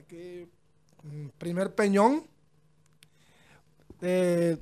[0.00, 0.48] Aquí,
[1.04, 2.26] mm, primer peñón.
[4.02, 4.56] Eh,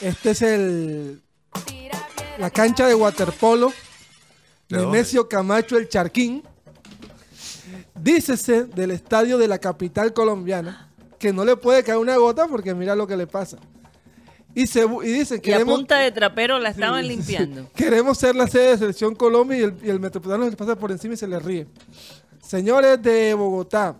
[0.00, 1.25] este es el
[2.38, 3.72] la cancha de waterpolo
[4.68, 6.42] ¿De Nemesio Camacho el Charquín.
[7.94, 12.74] Dícese del estadio de la capital colombiana que no le puede caer una gota porque
[12.74, 13.58] mira lo que le pasa.
[14.54, 17.32] Y, se, bu- y dicen Y a punta de trapero la estaban Sí, sí, sí.
[17.38, 17.70] limpiando.
[17.76, 20.90] Queremos ser la sede de Selección Colombia y el, y el Metropolitano les pasa por
[20.90, 21.66] encima y se les ríe.
[22.42, 23.96] Señores de Bogotá,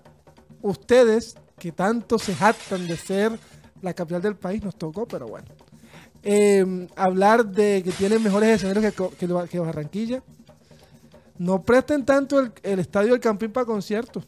[0.63, 3.39] ustedes que tanto se jactan de ser
[3.83, 5.47] la capital del país, nos tocó, pero bueno.
[6.29, 10.23] Eh, hablar de que tienen mejores escenarios que, que, Ba- que Barranquilla.
[11.39, 14.25] No presten tanto el, el estadio del Campín para conciertos,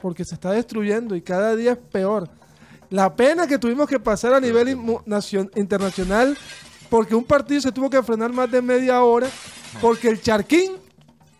[0.00, 2.28] porque se está destruyendo y cada día es peor.
[2.88, 4.76] La pena que tuvimos que pasar a nivel
[5.06, 6.38] nacion- internacional
[6.88, 9.28] porque un partido se tuvo que frenar más de media hora
[9.80, 10.72] porque el Charquín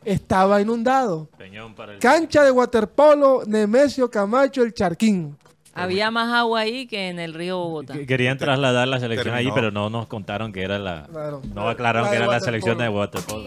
[0.05, 1.29] estaba inundado.
[1.39, 1.99] Peñón para el...
[2.01, 5.37] Cancha de waterpolo, Nemesio Camacho, el Charquín.
[5.75, 7.95] Había más agua ahí que en el río Bogotá.
[7.95, 9.51] Que- Querían trasladar la selección Terminó.
[9.51, 11.05] ahí, pero no nos contaron que era la...
[11.11, 11.41] Claro.
[11.55, 13.45] No aclararon La que era la selección de waterpolo.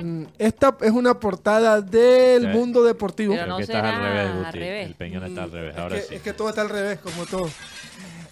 [0.00, 2.48] Mm, Esta es una portada del Sí.
[2.48, 3.32] mundo deportivo.
[3.32, 4.58] Pero Creo no que estás al revés, al Guti.
[4.58, 4.86] revés.
[4.86, 6.14] El Peñón está al revés, ahora es, que, sí.
[6.14, 7.50] es que todo está al revés, como todo.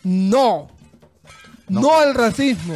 [0.04, 0.68] No.
[1.68, 2.74] No, al racismo.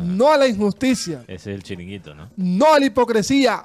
[0.00, 1.22] No a la injusticia.
[1.26, 2.30] Ese es el chiringuito, ¿no?
[2.36, 3.64] No a la hipocresía.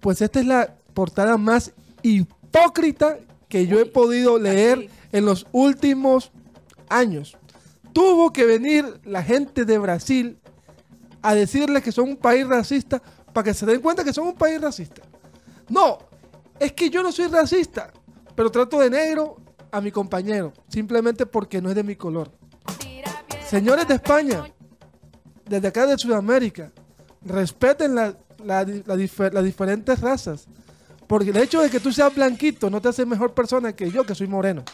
[0.00, 1.72] Pues esta es la portada más
[2.02, 3.16] hipócrita
[3.54, 4.88] que yo he podido leer así.
[5.12, 6.32] en los últimos
[6.88, 7.36] años.
[7.92, 10.38] Tuvo que venir la gente de Brasil
[11.22, 13.00] a decirles que son un país racista
[13.32, 15.02] para que se den cuenta que son un país racista.
[15.68, 15.98] No,
[16.58, 17.92] es que yo no soy racista,
[18.34, 19.36] pero trato de negro
[19.70, 22.32] a mi compañero, simplemente porque no es de mi color.
[23.48, 24.52] Señores de España,
[25.48, 26.72] desde acá de Sudamérica,
[27.22, 30.48] respeten la- las diferentes razas.
[31.06, 34.04] Porque el hecho de que tú seas blanquito no te hace mejor persona que yo,
[34.04, 34.64] que soy moreno.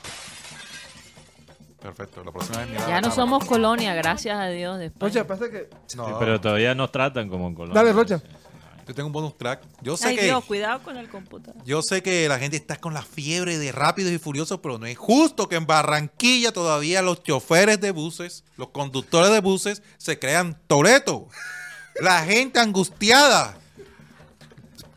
[1.81, 4.79] Perfecto, la próxima vez mira Ya no somos colonia, gracias a Dios.
[4.79, 5.09] de España.
[5.13, 5.71] Rocha, pasa que...
[5.97, 7.81] No, Sí, pero todavía nos tratan como en Colombia.
[7.83, 8.21] Dale, Rocha.
[8.87, 9.63] yo tengo un bonus track.
[9.81, 11.63] Yo sé Ay que Dios, cuidado con el computador.
[11.65, 14.85] yo sé que la gente está con la fiebre de rápidos y furiosos, pero no
[14.85, 20.19] es justo que en Barranquilla todavía los choferes de buses, los conductores de buses se
[20.19, 21.29] crean toreto.
[22.03, 23.57] La gente angustiada.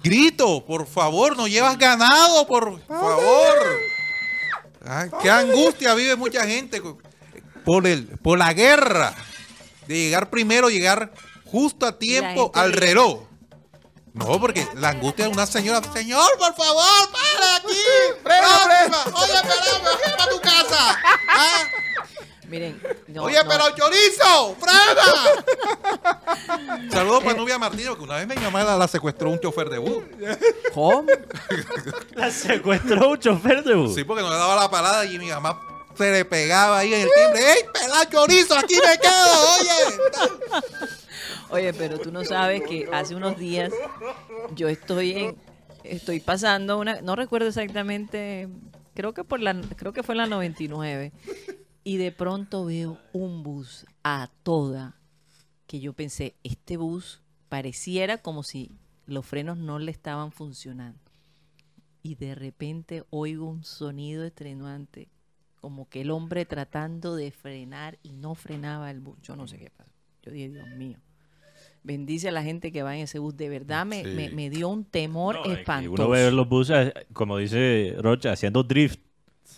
[0.03, 3.79] Grito, por favor, no llevas ganado, por favor.
[4.85, 6.81] Ay, qué angustia vive mucha gente
[7.63, 9.15] por el por la guerra
[9.87, 11.13] de llegar primero, llegar
[11.45, 13.21] justo a tiempo al reloj.
[14.13, 17.67] No, porque la angustia de una señora, señor, por favor, para aquí.
[17.67, 18.47] Oye, espera,
[19.83, 21.01] me voy para tu casa.
[21.29, 21.63] Ah,
[22.53, 25.01] Miren, no, Oye, no, pero chorizo, frena.
[26.91, 29.79] Saludos para Nubia Martínez, porque una vez mi mamá la, la secuestró un chofer de
[29.79, 30.03] bus.
[30.71, 31.07] ¿Cómo?
[32.13, 33.95] La secuestró un chofer de bus.
[33.95, 35.59] Sí, porque no le daba la parada y mi mamá
[35.97, 37.53] se le pegaba ahí en el timbre.
[37.53, 38.55] ¡Ey, pelá chorizo!
[38.55, 39.55] ¡Aquí me quedo!
[39.59, 39.97] ¡Oye!
[41.49, 43.73] Oye, pero tú no sabes que hace unos días
[44.53, 45.37] yo estoy en,
[45.83, 48.47] estoy pasando una, no recuerdo exactamente,
[48.93, 51.11] creo que por la, creo que fue en la 99,
[51.83, 54.95] y de pronto veo un bus a toda,
[55.67, 58.71] que yo pensé, este bus pareciera como si
[59.05, 60.99] los frenos no le estaban funcionando.
[62.01, 65.09] Y de repente oigo un sonido estrenuante,
[65.61, 69.17] como que el hombre tratando de frenar y no frenaba el bus.
[69.21, 69.91] Yo no sé qué pasó.
[70.21, 70.99] Yo dije, Dios mío.
[71.81, 73.35] Bendice a la gente que va en ese bus.
[73.35, 74.09] De verdad me, Sí.
[74.15, 75.93] me, me dio un temor No, espantoso.
[75.93, 78.99] uno ve los buses, como dice Rocha, haciendo drift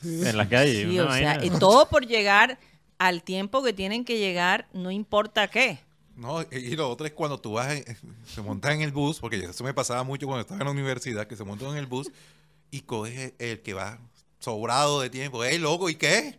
[0.03, 0.89] en la calle.
[0.89, 2.57] Sí, o sea, y todo por llegar
[2.97, 5.79] al tiempo que tienen que llegar, no importa qué.
[6.15, 7.83] No, y lo otro es cuando tú vas,
[8.25, 11.27] se monta en el bus, porque eso me pasaba mucho cuando estaba en la universidad,
[11.27, 12.09] que se montan en el bus
[12.71, 13.99] y coges el que va
[14.39, 15.43] sobrado de tiempo.
[15.43, 15.89] ¡Ey, loco!
[15.89, 16.37] ¿Y qué?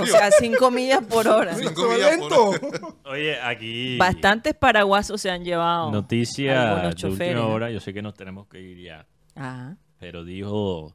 [0.00, 1.54] O sea, cinco millas por hora.
[1.54, 2.98] Cinco millas por lento.
[3.04, 5.90] Oye, aquí Bastantes paraguasos se han llevado.
[5.90, 7.70] noticia de última hora.
[7.70, 9.06] Yo sé que nos tenemos que ir ya.
[9.34, 9.76] Ajá.
[9.98, 10.92] Pero dijo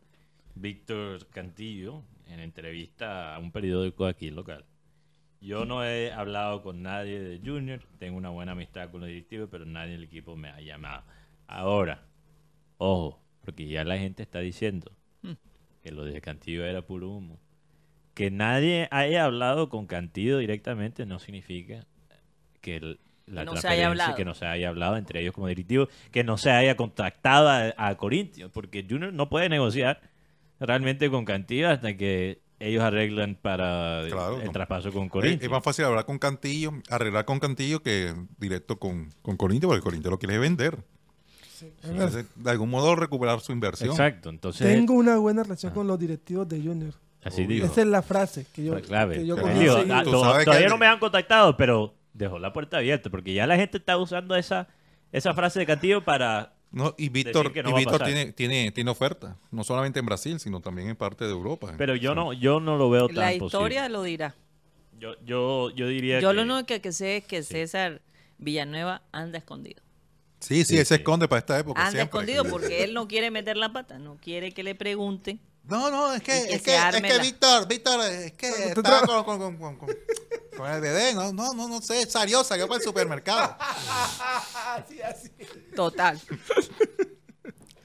[0.62, 4.66] Víctor Cantillo en entrevista a un periódico aquí local.
[5.40, 9.50] Yo no he hablado con nadie de Junior, tengo una buena amistad con los directivos,
[9.52, 11.04] pero nadie del equipo me ha llamado.
[11.48, 12.04] Ahora,
[12.78, 14.92] ojo, porque ya la gente está diciendo
[15.84, 17.40] que lo de Cantillo era puro humo.
[18.14, 21.86] Que nadie haya hablado con Cantillo directamente no significa
[22.62, 24.16] que el- la no se transferencia- haya hablado.
[24.16, 27.74] que no se haya hablado entre ellos como directivos, que no se haya contactado a,
[27.78, 30.02] a Corinthians, porque Junior no puede negociar
[30.60, 34.52] realmente con Cantillo hasta que ellos arreglan para Claro, el no.
[34.52, 35.52] traspaso con Es, es Corinthians.
[35.52, 40.12] más fácil hablar con Cantillo, arreglar con Cantillo que directo con, con Corinthians, porque Corinthians
[40.12, 40.78] lo quiere vender.
[41.84, 43.90] Entonces, de algún modo recuperar su inversión.
[43.90, 45.76] Exacto, entonces Tengo una buena relación Ah.
[45.76, 46.94] con los directivos de Junior.
[47.24, 47.66] así digo.
[47.66, 49.16] Esa es la frase que yo, la clave.
[49.16, 49.50] que yo Claro.
[49.50, 50.04] cogí Digo, enseguida.
[50.04, 53.34] Tú to- sabes que todavía no me han contactado, pero dejó la puerta abierta, porque
[53.34, 54.68] ya la gente está usando esa,
[55.12, 56.54] esa frase de Cantillo para...
[56.78, 60.62] No, y Víctor, no y Víctor tiene, tiene, tiene oferta, no solamente en Brasil, sino
[60.62, 61.74] también en parte de Europa.
[61.78, 63.46] Pero yo no, yo no lo veo tan La posible.
[63.48, 64.36] historia lo dirá.
[65.00, 66.36] Yo, yo, yo diría Yo que...
[66.36, 68.02] lo único que, que sé es que César
[68.38, 69.82] Villanueva anda escondido.
[70.40, 71.82] Sí, sí, Sí, él se esconde para esta época.
[71.82, 72.20] Anda siempre.
[72.20, 75.40] escondido porque él no quiere meter la pata, no quiere que le pregunten.
[75.64, 79.26] No, no, es que, es que, es que Víctor, Víctor, es que Tú estaba tra-
[79.26, 79.90] con, con, con, con,
[80.58, 83.56] con- el bebé, no, no, no, no sé, salió, salió para el supermercado.
[85.76, 86.20] Total.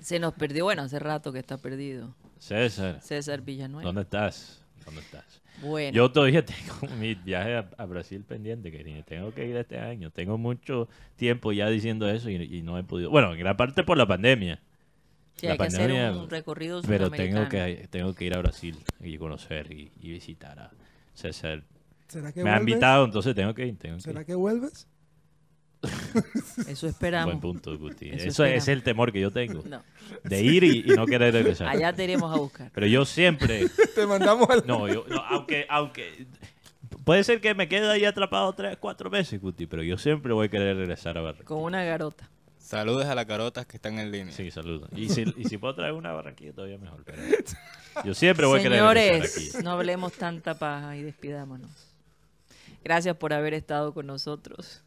[0.00, 2.14] Se nos perdió, bueno, hace rato que está perdido.
[2.38, 3.86] César, César Villanueva.
[3.86, 4.62] ¿dónde estás?
[4.84, 5.24] ¿Dónde estás?
[5.60, 9.78] Bueno, Yo todavía tengo mi viaje a, a Brasil pendiente, que tengo que ir este
[9.78, 10.10] año.
[10.10, 13.10] Tengo mucho tiempo ya diciendo eso y, y no he podido.
[13.10, 14.60] Bueno, en gran parte por la pandemia.
[15.36, 18.38] sí, la hay que hacer pandemia, un recorrido Pero tengo que, tengo que ir a
[18.38, 20.70] Brasil y conocer y, y visitar a
[21.14, 21.62] César.
[22.12, 23.78] ¿Será que Me ha invitado, entonces tengo que ir.
[23.78, 24.26] Tengo que ¿Será ir.
[24.26, 24.86] que vuelves?
[26.68, 27.26] Eso esperamos.
[27.26, 28.10] Buen punto, Guti.
[28.10, 29.62] Eso es el temor que yo tengo.
[29.66, 29.82] No,
[30.24, 31.68] De ir y, y no querer regresar.
[31.68, 32.70] allá te iremos a buscar.
[32.74, 33.66] Pero yo siempre...
[33.94, 34.62] Te mandamos al...
[34.66, 36.26] No, yo, no, aunque, aunque
[37.05, 40.47] puede ser que me quede ahí atrapado tres, cuatro meses, Guti, pero yo siempre voy
[40.47, 41.48] a querer regresar a Barranquilla.
[41.48, 42.28] Con una garota.
[42.59, 44.32] Saludos a las carotas que están en línea.
[44.32, 44.89] Sí, saludos.
[44.94, 47.02] Y si, y si puedo traer una a Barranquilla, todavía mejor.
[47.05, 47.20] pero
[48.05, 51.70] yo siempre voy a querer regresar Señores, no hablemos tanta paja y despidámonos.
[52.84, 54.82] Gracias por haber estado con nosotros.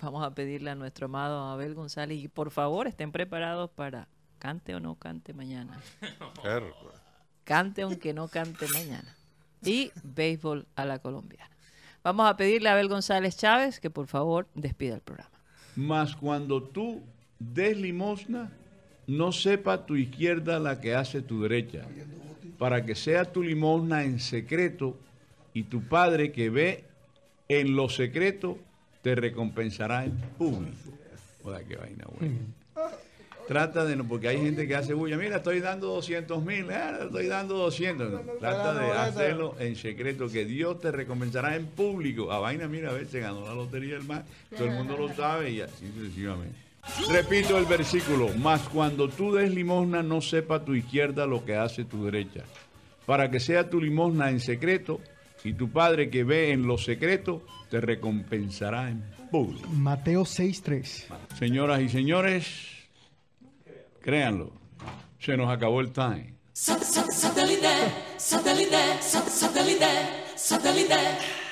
[0.00, 4.08] Vamos a pedirle a nuestro amado Abel González y por favor estén preparados para
[4.38, 5.80] cante o no cante mañana.
[7.44, 9.16] Cante aunque no cante mañana.
[9.62, 11.56] Y béisbol a la colombiana.
[12.02, 15.30] Vamos a pedirle a Abel González Chávez que por favor despida el programa.
[15.76, 17.04] Mas cuando tú
[17.38, 18.50] des limosna,
[19.06, 21.86] no sepa tu izquierda la que hace tu derecha,
[22.58, 24.98] para que sea tu limosna en secreto,
[25.54, 26.84] y tu Padre que ve
[27.48, 28.58] en lo secreto
[29.02, 30.90] te recompensará en público.
[31.42, 32.38] Joder, qué vaina buena.
[33.46, 37.28] Trata de no, porque hay gente que hace bulla, mira, estoy dando 200 mil, estoy
[37.28, 38.10] dando 200.
[38.10, 42.32] No, Trata de hacerlo en secreto, que Dios te recompensará en público.
[42.32, 45.14] A vaina, mira, a ver, se ganó la lotería el mar, todo el mundo lo
[45.14, 46.56] sabe y así sucesivamente.
[47.08, 51.84] Repito el versículo, mas cuando tú des limosna no sepa tu izquierda lo que hace
[51.84, 52.42] tu derecha,
[53.06, 55.00] para que sea tu limosna en secreto
[55.44, 59.68] y tu Padre que ve en lo secreto te recompensará en público.
[59.70, 61.36] Mateo 6.3.
[61.38, 62.46] Señoras y señores,
[64.00, 64.52] créanlo,
[65.18, 66.34] se nos acabó el time.
[66.52, 67.68] Satellite,
[68.16, 69.86] satellite, satellite,
[70.36, 71.45] satellite.